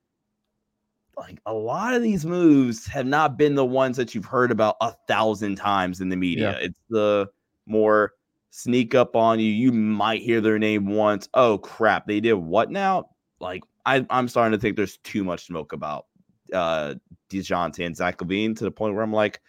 like 1.18 1.40
a 1.46 1.52
lot 1.52 1.94
of 1.94 2.02
these 2.02 2.24
moves 2.24 2.86
have 2.86 3.06
not 3.06 3.36
been 3.36 3.54
the 3.54 3.64
ones 3.64 3.96
that 3.96 4.14
you've 4.14 4.24
heard 4.24 4.50
about 4.50 4.76
a 4.80 4.92
thousand 5.06 5.56
times 5.56 6.00
in 6.00 6.08
the 6.08 6.16
media. 6.16 6.58
It's 6.60 6.80
the 6.88 7.28
more 7.66 8.12
sneak 8.50 8.94
up 8.94 9.16
on 9.16 9.40
you. 9.40 9.50
You 9.50 9.72
might 9.72 10.22
hear 10.22 10.40
their 10.40 10.58
name 10.58 10.86
once. 10.86 11.28
Oh 11.34 11.58
crap, 11.58 12.06
they 12.06 12.20
did 12.20 12.34
what 12.34 12.70
now? 12.70 13.10
Like 13.40 13.62
I, 13.84 14.06
I'm 14.10 14.28
starting 14.28 14.56
to 14.56 14.60
think 14.60 14.76
there's 14.76 14.98
too 14.98 15.24
much 15.24 15.46
smoke 15.46 15.72
about 15.72 16.06
uh 16.52 16.94
DeJounte 17.30 17.84
and 17.84 17.96
Zach 17.96 18.18
LaVine 18.18 18.56
to 18.56 18.64
the 18.64 18.70
point 18.70 18.94
where 18.94 19.02
I'm 19.02 19.12
like, 19.12 19.40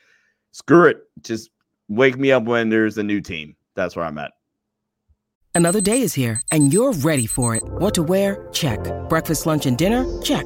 screw 0.52 0.86
it. 0.86 0.98
Just 1.22 1.50
wake 1.88 2.18
me 2.18 2.32
up 2.32 2.44
when 2.44 2.70
there's 2.70 2.98
a 2.98 3.04
new 3.04 3.22
team. 3.22 3.56
That's 3.76 3.96
where 3.96 4.06
I'm 4.06 4.18
at. 4.18 4.32
Another 5.56 5.82
day 5.82 6.02
is 6.02 6.14
here, 6.14 6.42
and 6.52 6.72
you're 6.72 6.94
ready 6.94 7.26
for 7.26 7.56
it. 7.56 7.64
What 7.64 7.94
to 7.96 8.04
wear? 8.04 8.48
Check. 8.54 8.80
Breakfast, 9.10 9.46
lunch, 9.46 9.66
and 9.66 9.78
dinner? 9.78 10.06
Check. 10.22 10.46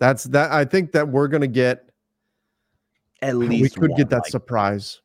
That's 0.00 0.24
that. 0.24 0.50
I 0.50 0.64
think 0.64 0.92
that 0.92 1.06
we're 1.06 1.28
gonna 1.28 1.46
get 1.46 1.90
At 3.22 3.36
least 3.36 3.76
we 3.76 3.80
could 3.82 3.90
one, 3.90 3.98
get 3.98 4.10
that 4.10 4.22
like, 4.22 4.30
surprise. 4.30 5.02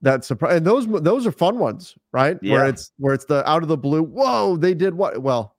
That 0.00 0.24
surprise, 0.24 0.56
and 0.56 0.66
those 0.66 0.86
those 0.86 1.26
are 1.26 1.32
fun 1.32 1.58
ones, 1.58 1.96
right? 2.12 2.40
Where 2.42 2.64
Yeah. 2.64 2.68
it's 2.68 2.92
where 2.98 3.12
it's 3.14 3.24
the 3.24 3.48
out 3.50 3.62
of 3.62 3.68
the 3.68 3.76
blue. 3.76 4.02
Whoa, 4.04 4.56
they 4.56 4.72
did 4.74 4.94
what? 4.94 5.20
Well, 5.20 5.56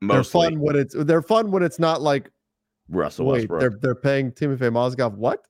mostly 0.00 0.40
they're 0.42 0.50
fun 0.50 0.60
when 0.60 0.76
it's 0.76 0.94
they're 0.96 1.22
fun 1.22 1.50
when 1.50 1.64
it's 1.64 1.80
not 1.80 2.00
like 2.00 2.30
Russell 2.88 3.26
wait, 3.26 3.50
Westbrook. 3.50 3.60
they're 3.60 3.78
they're 3.82 3.94
paying 3.96 4.30
Timofey 4.30 4.70
Mozgov 4.70 5.14
what? 5.14 5.44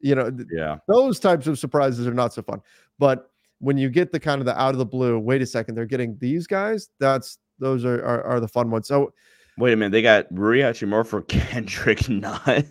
You 0.00 0.14
know, 0.14 0.30
yeah, 0.52 0.76
those 0.88 1.18
types 1.18 1.46
of 1.46 1.58
surprises 1.58 2.06
are 2.06 2.14
not 2.14 2.34
so 2.34 2.42
fun. 2.42 2.60
But 2.98 3.30
when 3.60 3.78
you 3.78 3.88
get 3.88 4.12
the 4.12 4.20
kind 4.20 4.40
of 4.40 4.44
the 4.44 4.60
out 4.60 4.74
of 4.74 4.78
the 4.78 4.86
blue, 4.86 5.18
wait 5.18 5.40
a 5.40 5.46
second, 5.46 5.74
they're 5.74 5.86
getting 5.86 6.18
these 6.18 6.46
guys. 6.46 6.90
That's 7.00 7.38
those 7.58 7.84
are 7.86 8.04
are, 8.04 8.22
are 8.24 8.40
the 8.40 8.46
fun 8.46 8.70
ones. 8.70 8.86
So 8.86 9.12
wait 9.58 9.72
a 9.72 9.76
minute. 9.76 9.92
They 9.92 10.02
got 10.02 10.26
Rui 10.30 10.58
Hachimura 10.58 11.06
for 11.06 11.22
Kendrick 11.28 12.08
Nunn. 12.08 12.64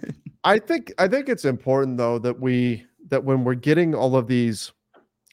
I 0.43 0.59
think 0.59 0.93
I 0.97 1.07
think 1.07 1.29
it's 1.29 1.45
important 1.45 1.97
though 1.97 2.19
that 2.19 2.39
we 2.39 2.85
that 3.09 3.23
when 3.23 3.43
we're 3.43 3.55
getting 3.55 3.93
all 3.93 4.15
of 4.15 4.27
these 4.27 4.71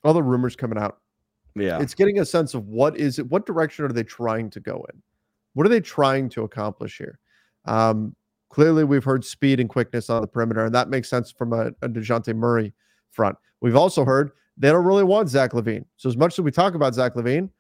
all 0.03 0.13
the 0.13 0.23
rumors 0.23 0.57
coming 0.57 0.79
out, 0.79 0.99
yeah, 1.55 1.81
it's 1.81 1.95
getting 1.95 2.19
a 2.19 2.25
sense 2.25 2.55
of 2.55 2.67
what 2.69 2.97
is 2.97 3.19
it, 3.19 3.29
what 3.29 3.47
direction 3.47 3.85
are 3.85 3.93
they 3.93 4.03
trying 4.03 4.51
to 4.51 4.61
go 4.61 4.85
in? 4.93 5.03
What 5.55 5.67
are 5.67 5.71
they 5.71 5.81
trying 5.81 6.29
to 6.31 6.43
accomplish 6.43 6.99
here? 6.99 7.19
Um, 7.65 8.15
clearly, 8.51 8.85
we've 8.85 9.05
heard 9.05 9.25
speed 9.25 9.61
and 9.61 9.69
quickness 9.69 10.11
on 10.11 10.21
the 10.21 10.27
perimeter, 10.27 10.65
and 10.65 10.75
that 10.75 10.89
makes 10.89 11.09
sense 11.09 11.31
from 11.31 11.53
a, 11.53 11.69
a 11.83 11.89
Dejounte 11.89 12.35
Murray 12.35 12.73
front. 13.11 13.37
We've 13.61 13.77
also 13.77 14.05
heard 14.05 14.33
they 14.57 14.71
don't 14.71 14.85
really 14.85 15.05
want 15.05 15.29
Zach 15.29 15.53
LaVine. 15.53 15.85
So 15.97 16.09
as 16.09 16.17
much 16.17 16.39
as 16.39 16.43
we 16.43 16.51
talk 16.51 16.75
about 16.75 16.95
Zach 16.95 17.15
LaVine, 17.15 17.51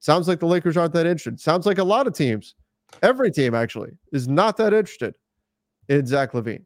sounds 0.00 0.28
like 0.28 0.40
the 0.40 0.46
Lakers 0.46 0.76
aren't 0.76 0.92
that 0.94 1.06
interested. 1.06 1.40
Sounds 1.40 1.66
like 1.66 1.78
a 1.78 1.84
lot 1.84 2.06
of 2.06 2.14
teams, 2.14 2.54
every 3.02 3.30
team 3.30 3.54
actually, 3.54 3.90
is 4.12 4.28
not 4.28 4.56
that 4.58 4.72
interested 4.72 5.14
in 5.88 6.06
Zach 6.06 6.32
LaVine. 6.32 6.64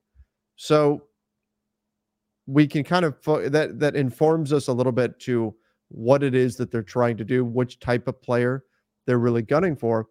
So 0.56 1.02
we 2.46 2.66
can 2.66 2.84
kind 2.84 3.04
of 3.04 3.16
that 3.24 3.78
that 3.78 3.96
informs 3.96 4.52
us 4.52 4.68
a 4.68 4.72
little 4.72 4.92
bit 4.92 5.18
to 5.20 5.54
what 5.88 6.22
it 6.22 6.34
is 6.34 6.56
that 6.56 6.70
they're 6.70 6.82
trying 6.82 7.16
to 7.16 7.24
do, 7.24 7.44
which 7.44 7.80
type 7.80 8.06
of 8.08 8.20
player 8.22 8.64
they're 9.06 9.18
really 9.18 9.42
gunning 9.42 9.76
for. 9.76 10.06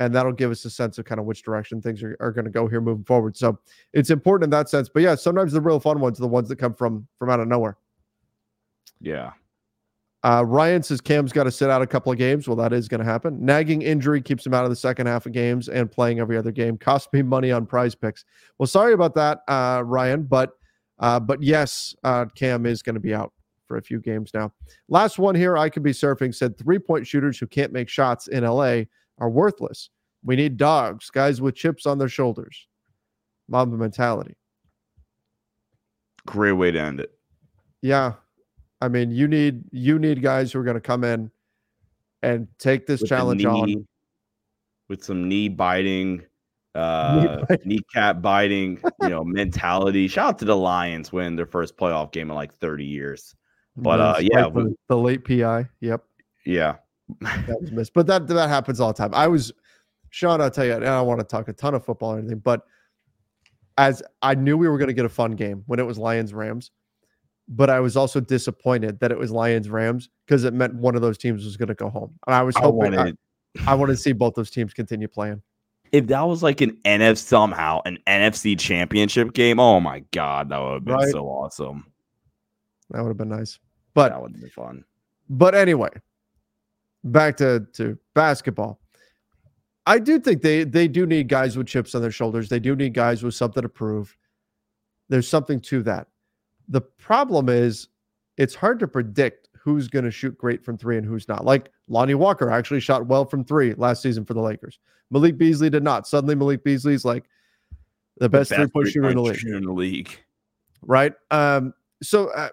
And 0.00 0.14
that'll 0.14 0.32
give 0.32 0.52
us 0.52 0.64
a 0.64 0.70
sense 0.70 0.98
of 0.98 1.06
kind 1.06 1.18
of 1.18 1.26
which 1.26 1.42
direction 1.42 1.82
things 1.82 2.04
are, 2.04 2.16
are 2.20 2.30
going 2.30 2.44
to 2.44 2.52
go 2.52 2.68
here 2.68 2.80
moving 2.80 3.04
forward. 3.04 3.36
So 3.36 3.58
it's 3.92 4.10
important 4.10 4.44
in 4.44 4.50
that 4.50 4.68
sense. 4.68 4.88
But 4.88 5.02
yeah, 5.02 5.16
sometimes 5.16 5.52
the 5.52 5.60
real 5.60 5.80
fun 5.80 5.98
ones 5.98 6.20
are 6.20 6.22
the 6.22 6.28
ones 6.28 6.48
that 6.48 6.56
come 6.56 6.72
from 6.72 7.06
from 7.18 7.30
out 7.30 7.40
of 7.40 7.48
nowhere. 7.48 7.76
yeah. 9.00 9.32
Uh, 10.24 10.44
Ryan 10.44 10.82
says 10.82 11.00
Cam's 11.00 11.32
got 11.32 11.44
to 11.44 11.50
sit 11.50 11.70
out 11.70 11.80
a 11.80 11.86
couple 11.86 12.10
of 12.10 12.18
games. 12.18 12.48
Well, 12.48 12.56
that 12.56 12.72
is 12.72 12.88
going 12.88 12.98
to 12.98 13.04
happen. 13.04 13.44
Nagging 13.44 13.82
injury 13.82 14.20
keeps 14.20 14.44
him 14.44 14.52
out 14.52 14.64
of 14.64 14.70
the 14.70 14.76
second 14.76 15.06
half 15.06 15.26
of 15.26 15.32
games 15.32 15.68
and 15.68 15.90
playing 15.90 16.18
every 16.18 16.36
other 16.36 16.50
game. 16.50 16.76
Cost 16.76 17.12
me 17.12 17.22
money 17.22 17.52
on 17.52 17.66
prize 17.66 17.94
picks. 17.94 18.24
Well, 18.58 18.66
sorry 18.66 18.94
about 18.94 19.14
that, 19.14 19.40
uh, 19.46 19.82
Ryan, 19.84 20.24
but 20.24 20.50
uh, 20.98 21.20
but 21.20 21.40
yes, 21.40 21.94
uh, 22.02 22.24
Cam 22.34 22.66
is 22.66 22.82
going 22.82 22.94
to 22.94 23.00
be 23.00 23.14
out 23.14 23.32
for 23.68 23.76
a 23.76 23.82
few 23.82 24.00
games 24.00 24.32
now. 24.34 24.52
Last 24.88 25.18
one 25.18 25.36
here, 25.36 25.56
I 25.56 25.68
could 25.68 25.84
be 25.84 25.92
surfing 25.92 26.34
said 26.34 26.58
three 26.58 26.80
point 26.80 27.06
shooters 27.06 27.38
who 27.38 27.46
can't 27.46 27.72
make 27.72 27.88
shots 27.88 28.26
in 28.26 28.42
LA 28.42 28.82
are 29.18 29.30
worthless. 29.30 29.90
We 30.24 30.34
need 30.34 30.56
dogs, 30.56 31.10
guys 31.10 31.40
with 31.40 31.54
chips 31.54 31.86
on 31.86 31.98
their 31.98 32.08
shoulders. 32.08 32.66
Mamba 33.48 33.76
mentality. 33.76 34.36
Great 36.26 36.52
way 36.52 36.72
to 36.72 36.80
end 36.80 37.00
it. 37.00 37.12
Yeah. 37.80 38.14
I 38.80 38.88
mean, 38.88 39.10
you 39.10 39.26
need 39.26 39.64
you 39.72 39.98
need 39.98 40.22
guys 40.22 40.52
who 40.52 40.60
are 40.60 40.64
going 40.64 40.74
to 40.76 40.80
come 40.80 41.04
in 41.04 41.30
and 42.22 42.46
take 42.58 42.86
this 42.86 43.00
With 43.00 43.10
challenge 43.10 43.44
on. 43.44 43.86
with 44.88 45.04
some 45.04 45.28
knee 45.28 45.48
biting, 45.48 46.22
uh, 46.74 47.44
biting. 47.48 47.58
kneecap 47.68 48.22
biting, 48.22 48.80
you 49.02 49.08
know, 49.08 49.24
mentality. 49.24 50.08
Shout 50.08 50.28
out 50.28 50.38
to 50.40 50.44
the 50.44 50.56
Lions 50.56 51.12
win 51.12 51.36
their 51.36 51.46
first 51.46 51.76
playoff 51.76 52.12
game 52.12 52.30
in 52.30 52.36
like 52.36 52.54
30 52.54 52.84
years. 52.84 53.34
But, 53.76 54.00
uh, 54.00 54.16
yeah, 54.20 54.46
like 54.46 54.54
the, 54.54 54.74
the 54.88 54.96
late 54.96 55.24
PI. 55.24 55.68
Yep, 55.80 56.02
Yeah, 56.44 56.76
that 57.20 57.60
was 57.60 57.70
missed. 57.70 57.94
But 57.94 58.06
that 58.08 58.26
that 58.28 58.48
happens 58.48 58.80
all 58.80 58.92
the 58.92 58.98
time. 58.98 59.14
I 59.14 59.28
was 59.28 59.52
Sean. 60.10 60.40
I'll 60.40 60.50
tell 60.50 60.64
you. 60.64 60.74
and 60.74 60.84
I 60.84 60.98
don't 60.98 61.06
want 61.06 61.20
to 61.20 61.26
talk 61.26 61.48
a 61.48 61.52
ton 61.52 61.74
of 61.74 61.84
football 61.84 62.14
or 62.14 62.18
anything, 62.18 62.38
but 62.38 62.62
as 63.76 64.02
I 64.22 64.34
knew 64.34 64.56
we 64.56 64.68
were 64.68 64.78
going 64.78 64.88
to 64.88 64.94
get 64.94 65.04
a 65.04 65.08
fun 65.08 65.32
game 65.32 65.62
when 65.66 65.78
it 65.78 65.86
was 65.86 65.96
Lions 65.98 66.34
Rams, 66.34 66.72
but 67.48 67.70
I 67.70 67.80
was 67.80 67.96
also 67.96 68.20
disappointed 68.20 69.00
that 69.00 69.10
it 69.10 69.18
was 69.18 69.30
Lions 69.30 69.68
Rams 69.68 70.08
because 70.26 70.44
it 70.44 70.52
meant 70.54 70.74
one 70.74 70.94
of 70.94 71.02
those 71.02 71.18
teams 71.18 71.44
was 71.44 71.56
going 71.56 71.68
to 71.68 71.74
go 71.74 71.88
home, 71.90 72.14
and 72.26 72.34
I 72.34 72.42
was 72.42 72.56
hoping 72.56 72.94
I, 72.94 72.96
wanted. 72.98 73.18
I 73.66 73.74
wanted 73.74 73.92
to 73.94 73.98
see 73.98 74.12
both 74.12 74.34
those 74.34 74.50
teams 74.50 74.74
continue 74.74 75.08
playing. 75.08 75.42
if 75.92 76.06
that 76.08 76.20
was 76.22 76.42
like 76.42 76.60
an 76.60 76.76
NFC 76.84 77.16
somehow 77.18 77.80
an 77.86 77.98
NFC 78.06 78.58
championship 78.58 79.32
game, 79.32 79.58
oh 79.58 79.80
my 79.80 80.00
god, 80.12 80.50
that 80.50 80.58
would 80.58 80.74
have 80.74 80.84
been 80.84 80.94
Right. 80.94 81.10
so 81.10 81.26
awesome. 81.26 81.86
That 82.90 83.02
would 83.02 83.08
have 83.08 83.16
been 83.16 83.28
nice. 83.30 83.58
But 83.94 84.10
that 84.10 84.20
would 84.22 84.32
have 84.32 84.40
been 84.40 84.50
fun. 84.50 84.84
But 85.30 85.54
anyway, 85.54 85.90
back 87.04 87.36
to 87.38 87.66
to 87.74 87.98
basketball. 88.14 88.80
I 89.86 89.98
do 89.98 90.20
think 90.20 90.42
they 90.42 90.64
they 90.64 90.88
do 90.88 91.06
need 91.06 91.28
guys 91.28 91.56
with 91.56 91.66
chips 91.66 91.94
on 91.94 92.02
their 92.02 92.10
shoulders. 92.10 92.48
They 92.50 92.60
do 92.60 92.76
need 92.76 92.92
guys 92.94 93.22
with 93.22 93.34
something 93.34 93.62
to 93.62 93.68
prove. 93.68 94.14
There's 95.08 95.26
something 95.28 95.60
to 95.62 95.82
that. 95.84 96.08
The 96.68 96.80
problem 96.80 97.48
is 97.48 97.88
it's 98.36 98.54
hard 98.54 98.78
to 98.80 98.88
predict 98.88 99.48
who's 99.58 99.88
going 99.88 100.04
to 100.04 100.10
shoot 100.10 100.36
great 100.38 100.64
from 100.64 100.78
3 100.78 100.98
and 100.98 101.06
who's 101.06 101.28
not. 101.28 101.44
Like 101.44 101.70
Lonnie 101.88 102.14
Walker 102.14 102.50
actually 102.50 102.80
shot 102.80 103.06
well 103.06 103.24
from 103.24 103.44
3 103.44 103.74
last 103.74 104.02
season 104.02 104.24
for 104.24 104.34
the 104.34 104.40
Lakers. 104.40 104.78
Malik 105.10 105.38
Beasley 105.38 105.70
did 105.70 105.82
not. 105.82 106.06
Suddenly 106.06 106.34
Malik 106.34 106.64
Beasley's 106.64 107.04
like 107.04 107.24
the 108.18 108.28
best, 108.28 108.52
three-point 108.52 108.88
shooter 108.88 109.08
in 109.08 109.16
the 109.16 109.22
league 109.22 109.46
in 109.46 109.64
the 109.64 109.72
league. 109.72 110.18
right? 110.82 111.12
Um, 111.30 111.72
so, 112.02 112.28
uh, 112.30 112.50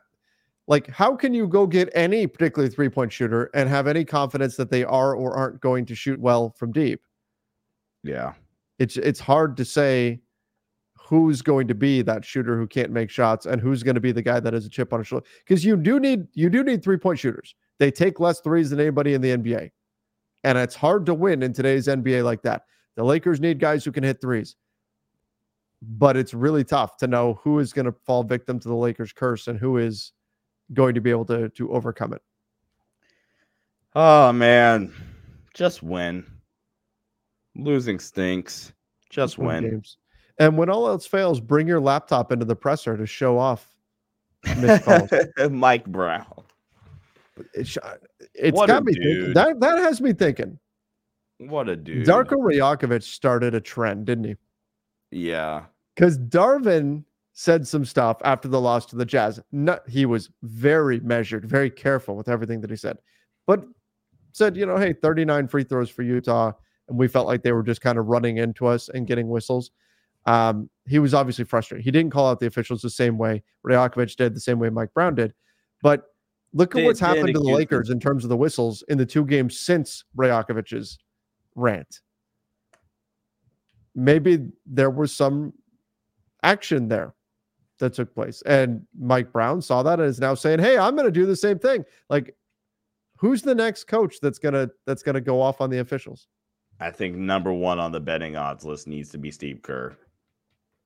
like, 0.67 0.87
how 0.87 1.15
can 1.15 1.33
you 1.33 1.47
go 1.47 1.67
get 1.67 1.89
any 1.93 2.25
particular 2.25 2.67
three 2.67 2.89
point 2.89 3.11
shooter 3.11 3.51
and 3.53 3.69
have 3.69 3.87
any 3.87 4.03
confidence 4.03 4.55
that 4.55 4.71
they 4.71 4.83
are 4.83 5.15
or 5.15 5.35
aren't 5.35 5.61
going 5.61 5.85
to 5.85 5.95
shoot 5.95 6.19
well 6.19 6.55
from 6.57 6.71
deep? 6.71 7.01
Yeah. 8.03 8.33
It's 8.79 8.97
it's 8.97 9.19
hard 9.19 9.57
to 9.57 9.65
say 9.65 10.21
who's 11.05 11.41
going 11.41 11.67
to 11.67 11.75
be 11.75 12.01
that 12.01 12.25
shooter 12.25 12.57
who 12.57 12.67
can't 12.67 12.91
make 12.91 13.09
shots 13.09 13.45
and 13.45 13.61
who's 13.61 13.83
going 13.83 13.95
to 13.95 14.01
be 14.01 14.11
the 14.11 14.21
guy 14.21 14.39
that 14.39 14.53
has 14.53 14.65
a 14.65 14.69
chip 14.69 14.91
on 14.91 14.99
his 14.99 15.07
shoulder 15.07 15.25
because 15.39 15.63
you 15.63 15.77
do 15.77 15.99
need 15.99 16.27
you 16.33 16.49
do 16.49 16.63
need 16.63 16.83
three 16.83 16.97
point 16.97 17.19
shooters. 17.19 17.55
They 17.77 17.91
take 17.91 18.19
less 18.19 18.39
threes 18.39 18.69
than 18.69 18.79
anybody 18.79 19.13
in 19.13 19.21
the 19.21 19.35
NBA, 19.37 19.71
and 20.43 20.57
it's 20.57 20.75
hard 20.75 21.05
to 21.07 21.13
win 21.13 21.43
in 21.43 21.53
today's 21.53 21.87
NBA 21.87 22.23
like 22.23 22.41
that. 22.43 22.63
The 22.95 23.03
Lakers 23.03 23.41
need 23.41 23.59
guys 23.59 23.83
who 23.83 23.91
can 23.91 24.03
hit 24.03 24.21
threes 24.21 24.55
but 25.81 26.17
it's 26.17 26.33
really 26.33 26.63
tough 26.63 26.97
to 26.97 27.07
know 27.07 27.39
who 27.43 27.59
is 27.59 27.73
going 27.73 27.85
to 27.85 27.91
fall 27.91 28.23
victim 28.23 28.59
to 28.59 28.67
the 28.67 28.75
Lakers 28.75 29.13
curse 29.13 29.47
and 29.47 29.59
who 29.59 29.77
is 29.77 30.13
going 30.73 30.95
to 30.95 31.01
be 31.01 31.09
able 31.09 31.25
to 31.25 31.49
to 31.49 31.71
overcome 31.71 32.13
it. 32.13 32.21
Oh 33.93 34.31
man, 34.33 34.93
just 35.53 35.83
win. 35.83 36.25
Losing 37.55 37.99
stinks. 37.99 38.73
Just 39.09 39.37
Win 39.37 39.69
games. 39.69 39.97
And 40.37 40.57
when 40.57 40.69
all 40.69 40.87
else 40.87 41.05
fails, 41.05 41.39
bring 41.39 41.67
your 41.67 41.79
laptop 41.79 42.31
into 42.31 42.45
the 42.45 42.55
presser 42.55 42.97
to 42.97 43.05
show 43.05 43.37
off. 43.37 43.73
Mike 45.49 45.85
Brown. 45.85 46.25
It's, 47.53 47.77
it's 48.33 48.65
got 48.65 48.83
me 48.83 48.93
thinking. 48.93 49.33
That 49.33 49.59
that 49.59 49.79
has 49.79 50.01
me 50.01 50.13
thinking. 50.13 50.59
What 51.39 51.67
a 51.67 51.75
dude. 51.75 52.05
Darko 52.05 52.37
Rajakovic 52.37 53.03
started 53.03 53.55
a 53.55 53.61
trend, 53.61 54.05
didn't 54.05 54.23
he? 54.25 54.35
Yeah. 55.11 55.63
Because 55.95 56.17
Darvin 56.17 57.03
said 57.33 57.67
some 57.67 57.83
stuff 57.83 58.17
after 58.23 58.47
the 58.47 58.61
loss 58.61 58.85
to 58.87 58.95
the 58.95 59.05
Jazz. 59.05 59.39
No, 59.51 59.79
he 59.87 60.05
was 60.05 60.29
very 60.43 60.99
measured, 61.01 61.45
very 61.45 61.69
careful 61.69 62.15
with 62.15 62.29
everything 62.29 62.61
that 62.61 62.69
he 62.69 62.77
said, 62.77 62.97
but 63.45 63.65
said, 64.31 64.57
you 64.57 64.65
know, 64.65 64.77
hey, 64.77 64.93
39 64.93 65.47
free 65.47 65.63
throws 65.63 65.89
for 65.89 66.03
Utah. 66.03 66.51
And 66.87 66.97
we 66.97 67.07
felt 67.07 67.25
like 67.25 67.41
they 67.41 67.51
were 67.51 67.63
just 67.63 67.81
kind 67.81 67.97
of 67.97 68.07
running 68.07 68.37
into 68.37 68.67
us 68.67 68.89
and 68.89 69.07
getting 69.07 69.29
whistles. 69.29 69.71
Um, 70.25 70.69
he 70.87 70.99
was 70.99 71.13
obviously 71.13 71.45
frustrated. 71.45 71.83
He 71.83 71.91
didn't 71.91 72.11
call 72.11 72.27
out 72.29 72.39
the 72.39 72.47
officials 72.47 72.81
the 72.81 72.89
same 72.89 73.17
way 73.17 73.43
Rajakovic 73.65 74.15
did, 74.15 74.35
the 74.35 74.39
same 74.39 74.59
way 74.59 74.69
Mike 74.69 74.93
Brown 74.93 75.15
did. 75.15 75.33
But 75.81 76.05
look 76.53 76.75
at 76.75 76.79
Did- 76.79 76.85
what's 76.85 76.99
did 76.99 77.05
happened 77.05 77.27
to 77.27 77.33
the 77.33 77.39
accuse 77.39 77.49
him. 77.49 77.55
Lakers 77.55 77.89
in 77.89 77.99
terms 77.99 78.23
of 78.23 78.29
the 78.29 78.37
whistles 78.37 78.83
in 78.87 78.97
the 78.97 79.05
two 79.05 79.25
games 79.25 79.59
since 79.59 80.03
Rajakovic's 80.17 80.97
rant. 81.55 82.01
Maybe 83.95 84.47
there 84.65 84.89
was 84.89 85.15
some 85.15 85.53
action 86.43 86.87
there 86.87 87.13
that 87.79 87.93
took 87.93 88.13
place. 88.13 88.41
And 88.45 88.85
Mike 88.99 89.31
Brown 89.31 89.61
saw 89.61 89.83
that 89.83 89.99
and 89.99 90.07
is 90.09 90.19
now 90.19 90.35
saying, 90.35 90.59
"Hey, 90.59 90.77
I'm 90.77 90.95
going 90.95 91.05
to 91.05 91.11
do 91.11 91.25
the 91.25 91.35
same 91.35 91.59
thing." 91.59 91.85
Like 92.09 92.35
who's 93.17 93.41
the 93.41 93.55
next 93.55 93.85
coach 93.85 94.19
that's 94.21 94.39
going 94.39 94.53
to 94.53 94.69
that's 94.85 95.03
going 95.03 95.15
to 95.15 95.21
go 95.21 95.41
off 95.41 95.61
on 95.61 95.69
the 95.69 95.79
officials? 95.79 96.27
I 96.79 96.91
think 96.91 97.15
number 97.15 97.53
one 97.53 97.79
on 97.79 97.91
the 97.91 98.01
betting 98.01 98.35
odds 98.35 98.65
list 98.65 98.87
needs 98.87 99.09
to 99.11 99.17
be 99.17 99.31
Steve 99.31 99.61
Kerr. 99.61 99.95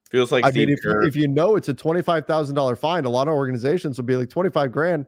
Feels 0.10 0.32
like 0.32 0.44
I 0.44 0.50
Steve 0.52 0.68
mean, 0.70 0.78
if, 0.78 0.84
Kerr. 0.84 1.04
if 1.04 1.16
you 1.16 1.28
know 1.28 1.56
it's 1.56 1.70
a 1.70 1.74
twenty 1.74 2.02
five 2.02 2.26
thousand 2.26 2.56
dollar 2.56 2.76
fine, 2.76 3.06
a 3.06 3.10
lot 3.10 3.28
of 3.28 3.34
organizations 3.36 3.98
will 3.98 4.06
be 4.06 4.16
like 4.16 4.30
twenty 4.30 4.50
five 4.50 4.72
grand. 4.72 5.06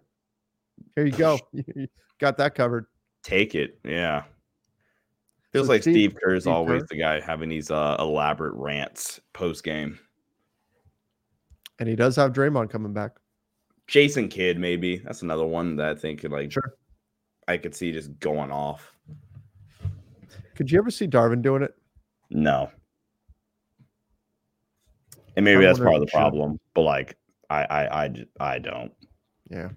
Here 0.95 1.05
you 1.05 1.11
go, 1.11 1.39
got 2.19 2.37
that 2.37 2.53
covered. 2.55 2.85
take 3.23 3.55
it. 3.55 3.79
Yeah. 3.83 4.23
Feels 5.53 5.67
So 5.67 5.73
like 5.73 5.81
Steve- 5.81 5.93
Steve, 5.93 6.15
Kerr 6.23 6.35
is 6.35 6.43
Steve 6.43 6.53
always 6.53 6.81
Kerr? 6.83 6.87
the 6.91 6.97
guy 6.99 7.19
having 7.19 7.49
these 7.49 7.71
uh, 7.71 7.95
elaborate 7.99 8.53
rants 8.53 9.19
post 9.33 9.63
game. 9.63 9.99
And 11.79 11.89
he 11.89 11.95
does 11.95 12.15
have 12.15 12.31
Draymond 12.31 12.69
coming 12.69 12.93
back. 12.93 13.11
Jason 13.87 14.29
Kidd, 14.29 14.57
maybe 14.59 14.97
that's 14.97 15.23
another 15.23 15.45
one 15.45 15.75
that 15.77 15.87
I 15.89 15.95
think 15.95 16.21
could 16.21 16.31
like 16.31 16.51
Sure. 16.51 16.75
I 17.47 17.57
could 17.57 17.75
see 17.75 17.91
just 17.91 18.17
going 18.19 18.51
off. 18.51 18.93
Could 20.55 20.71
you 20.71 20.77
ever 20.79 20.91
see 20.91 21.07
Darvin 21.07 21.41
doing 21.41 21.63
it? 21.63 21.73
No. 22.29 22.69
And 25.35 25.45
maybe 25.45 25.63
I 25.63 25.67
that's 25.67 25.79
part 25.79 25.95
of 25.95 26.01
the 26.01 26.07
should. 26.07 26.17
problem, 26.17 26.59
but 26.73 26.81
like 26.81 27.17
I 27.49 27.63
I 27.63 28.25
I 28.39 28.59
don't. 28.59 28.91
Yeah. 29.49 29.69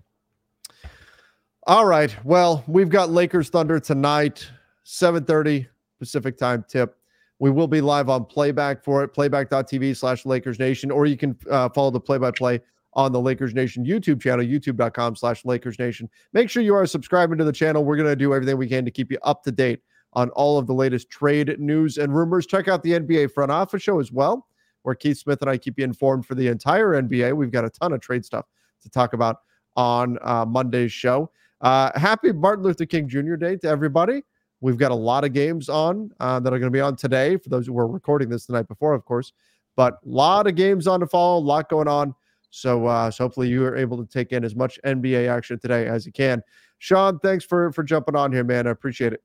All 1.66 1.86
right. 1.86 2.14
Well, 2.24 2.62
we've 2.66 2.90
got 2.90 3.11
Lakers 3.11 3.48
Thunder 3.48 3.80
tonight, 3.80 4.48
7:30 4.84 5.66
Pacific 5.98 6.36
time 6.36 6.64
tip. 6.68 6.96
We 7.38 7.50
will 7.50 7.68
be 7.68 7.80
live 7.80 8.09
on 8.09 8.26
playback 8.26 8.84
for 8.84 9.02
it, 9.02 9.09
playback.tv 9.09 9.96
slash 9.96 10.24
Lakers 10.24 10.59
Nation, 10.59 10.90
or 10.90 11.07
you 11.07 11.16
can 11.16 11.36
uh, 11.50 11.68
follow 11.70 11.90
the 11.90 12.00
play 12.00 12.18
by 12.18 12.30
play 12.30 12.61
on 12.92 13.12
the 13.12 13.20
Lakers 13.20 13.55
Nation 13.55 13.84
YouTube 13.84 14.20
channel, 14.20 14.44
youtube.com 14.44 15.16
slash 15.16 15.44
Lakers 15.44 15.78
Nation. 15.78 16.09
Make 16.32 16.48
sure 16.48 16.62
you 16.62 16.74
are 16.74 16.86
subscribing 16.86 17.38
to 17.38 17.44
the 17.44 17.52
channel. 17.52 17.84
We're 17.84 17.96
going 17.96 18.09
to 18.09 18.16
do 18.16 18.34
everything 18.34 18.57
we 18.57 18.68
can 18.68 18.84
to 18.84 18.90
keep 18.90 19.11
you 19.11 19.18
up 19.22 19.42
to 19.44 19.52
date 19.52 19.80
on 20.12 20.30
all 20.30 20.59
of 20.59 20.66
the 20.66 20.74
latest 20.74 21.11
trade 21.11 21.59
news 21.59 21.98
and 21.98 22.14
rumors. 22.14 22.46
Check 22.46 22.68
out 22.68 22.82
the 22.82 22.92
NBA 22.92 23.32
front 23.32 23.50
office 23.50 23.82
show 23.82 23.98
as 23.98 24.12
well, 24.12 24.46
where 24.85 24.95
Keith 24.95 25.18
Smith 25.18 25.41
and 25.41 25.51
I 25.51 25.59
keep 25.59 25.78
you 25.78 25.85
informed 25.85 26.26
for 26.26 26.35
the 26.35 26.47
entire 26.49 26.91
NBA. 26.91 27.35
We've 27.35 27.51
got 27.51 27.64
a 27.64 27.70
ton 27.70 27.93
of 27.93 28.01
trade 28.01 28.24
stuff 28.24 28.47
to 28.82 28.91
talk 28.91 29.14
about 29.14 29.39
on 29.76 30.18
uh, 30.22 30.45
Monday's 30.45 30.93
show. 30.93 31.30
Uh, 31.61 31.91
happy 31.99 32.32
Martin 32.32 32.64
Luther 32.64 32.87
King 32.87 33.09
Jr. 33.09 33.35
Day 33.35 33.57
to 33.57 33.66
everybody. 33.68 34.22
We've 34.61 34.76
got 34.76 34.93
a 34.93 34.95
lot 34.95 35.24
of 35.24 35.32
games 35.32 35.68
on 35.68 36.11
uh, 36.20 36.39
that 36.41 36.53
are 36.53 36.59
going 36.59 36.70
to 36.70 36.76
be 36.76 36.80
on 36.80 36.97
today 36.97 37.37
for 37.37 37.49
those 37.49 37.66
who 37.66 37.72
were 37.72 37.87
recording 37.87 38.28
this 38.28 38.47
the 38.47 38.53
night 38.53 38.68
before, 38.68 38.93
of 38.93 39.05
course. 39.05 39.32
But 39.74 39.95
a 39.95 40.09
lot 40.09 40.47
of 40.47 40.55
games 40.55 40.87
on 40.87 41.01
to 41.01 41.07
follow, 41.07 41.39
a 41.39 41.41
lot 41.41 41.68
going 41.68 41.89
on. 41.89 42.14
So, 42.51 42.87
uh, 42.87 43.11
so 43.11 43.24
hopefully 43.24 43.49
you 43.49 43.64
are 43.64 43.76
able 43.76 43.97
to 43.97 44.07
take 44.07 44.32
in 44.32 44.45
as 44.45 44.55
much 44.55 44.78
NBA 44.85 45.28
action 45.28 45.59
today 45.59 45.89
as 45.89 46.07
you 46.07 46.12
can. 46.12 46.43
Sean, 46.78 47.18
thanks 47.18 47.45
for 47.45 47.72
for 47.72 47.82
jumping 47.82 48.14
on 48.14 48.30
here, 48.30 48.45
man. 48.45 48.66
I 48.66 48.70
appreciate 48.70 49.12
it. 49.12 49.22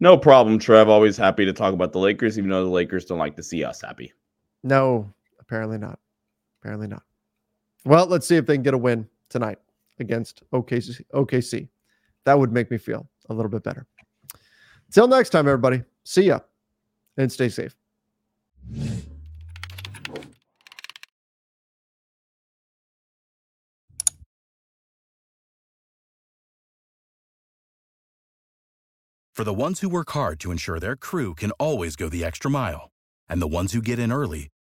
No 0.00 0.18
problem, 0.18 0.58
Trev. 0.58 0.88
Always 0.88 1.16
happy 1.16 1.44
to 1.44 1.52
talk 1.52 1.72
about 1.72 1.92
the 1.92 2.00
Lakers, 2.00 2.36
even 2.36 2.50
though 2.50 2.64
the 2.64 2.70
Lakers 2.70 3.04
don't 3.04 3.18
like 3.18 3.36
to 3.36 3.42
see 3.42 3.62
us 3.62 3.80
happy. 3.80 4.12
No, 4.62 5.12
apparently 5.40 5.78
not. 5.78 5.98
Apparently 6.60 6.86
not. 6.86 7.02
Well, 7.84 8.06
let's 8.06 8.26
see 8.26 8.36
if 8.36 8.46
they 8.46 8.54
can 8.54 8.62
get 8.62 8.74
a 8.74 8.78
win 8.78 9.08
tonight 9.28 9.58
against 9.98 10.42
OKC. 10.52 11.02
OKC. 11.12 11.68
That 12.24 12.38
would 12.38 12.52
make 12.52 12.70
me 12.70 12.78
feel 12.78 13.08
a 13.28 13.34
little 13.34 13.50
bit 13.50 13.64
better. 13.64 13.86
Till 14.92 15.08
next 15.08 15.30
time, 15.30 15.48
everybody. 15.48 15.82
See 16.04 16.22
ya 16.22 16.40
and 17.16 17.30
stay 17.30 17.48
safe. 17.48 17.74
For 29.34 29.44
the 29.44 29.54
ones 29.54 29.80
who 29.80 29.88
work 29.88 30.10
hard 30.10 30.38
to 30.40 30.52
ensure 30.52 30.78
their 30.78 30.94
crew 30.94 31.34
can 31.34 31.50
always 31.52 31.96
go 31.96 32.08
the 32.08 32.24
extra 32.24 32.50
mile, 32.50 32.90
and 33.28 33.40
the 33.40 33.48
ones 33.48 33.72
who 33.72 33.80
get 33.80 33.98
in 33.98 34.12
early 34.12 34.48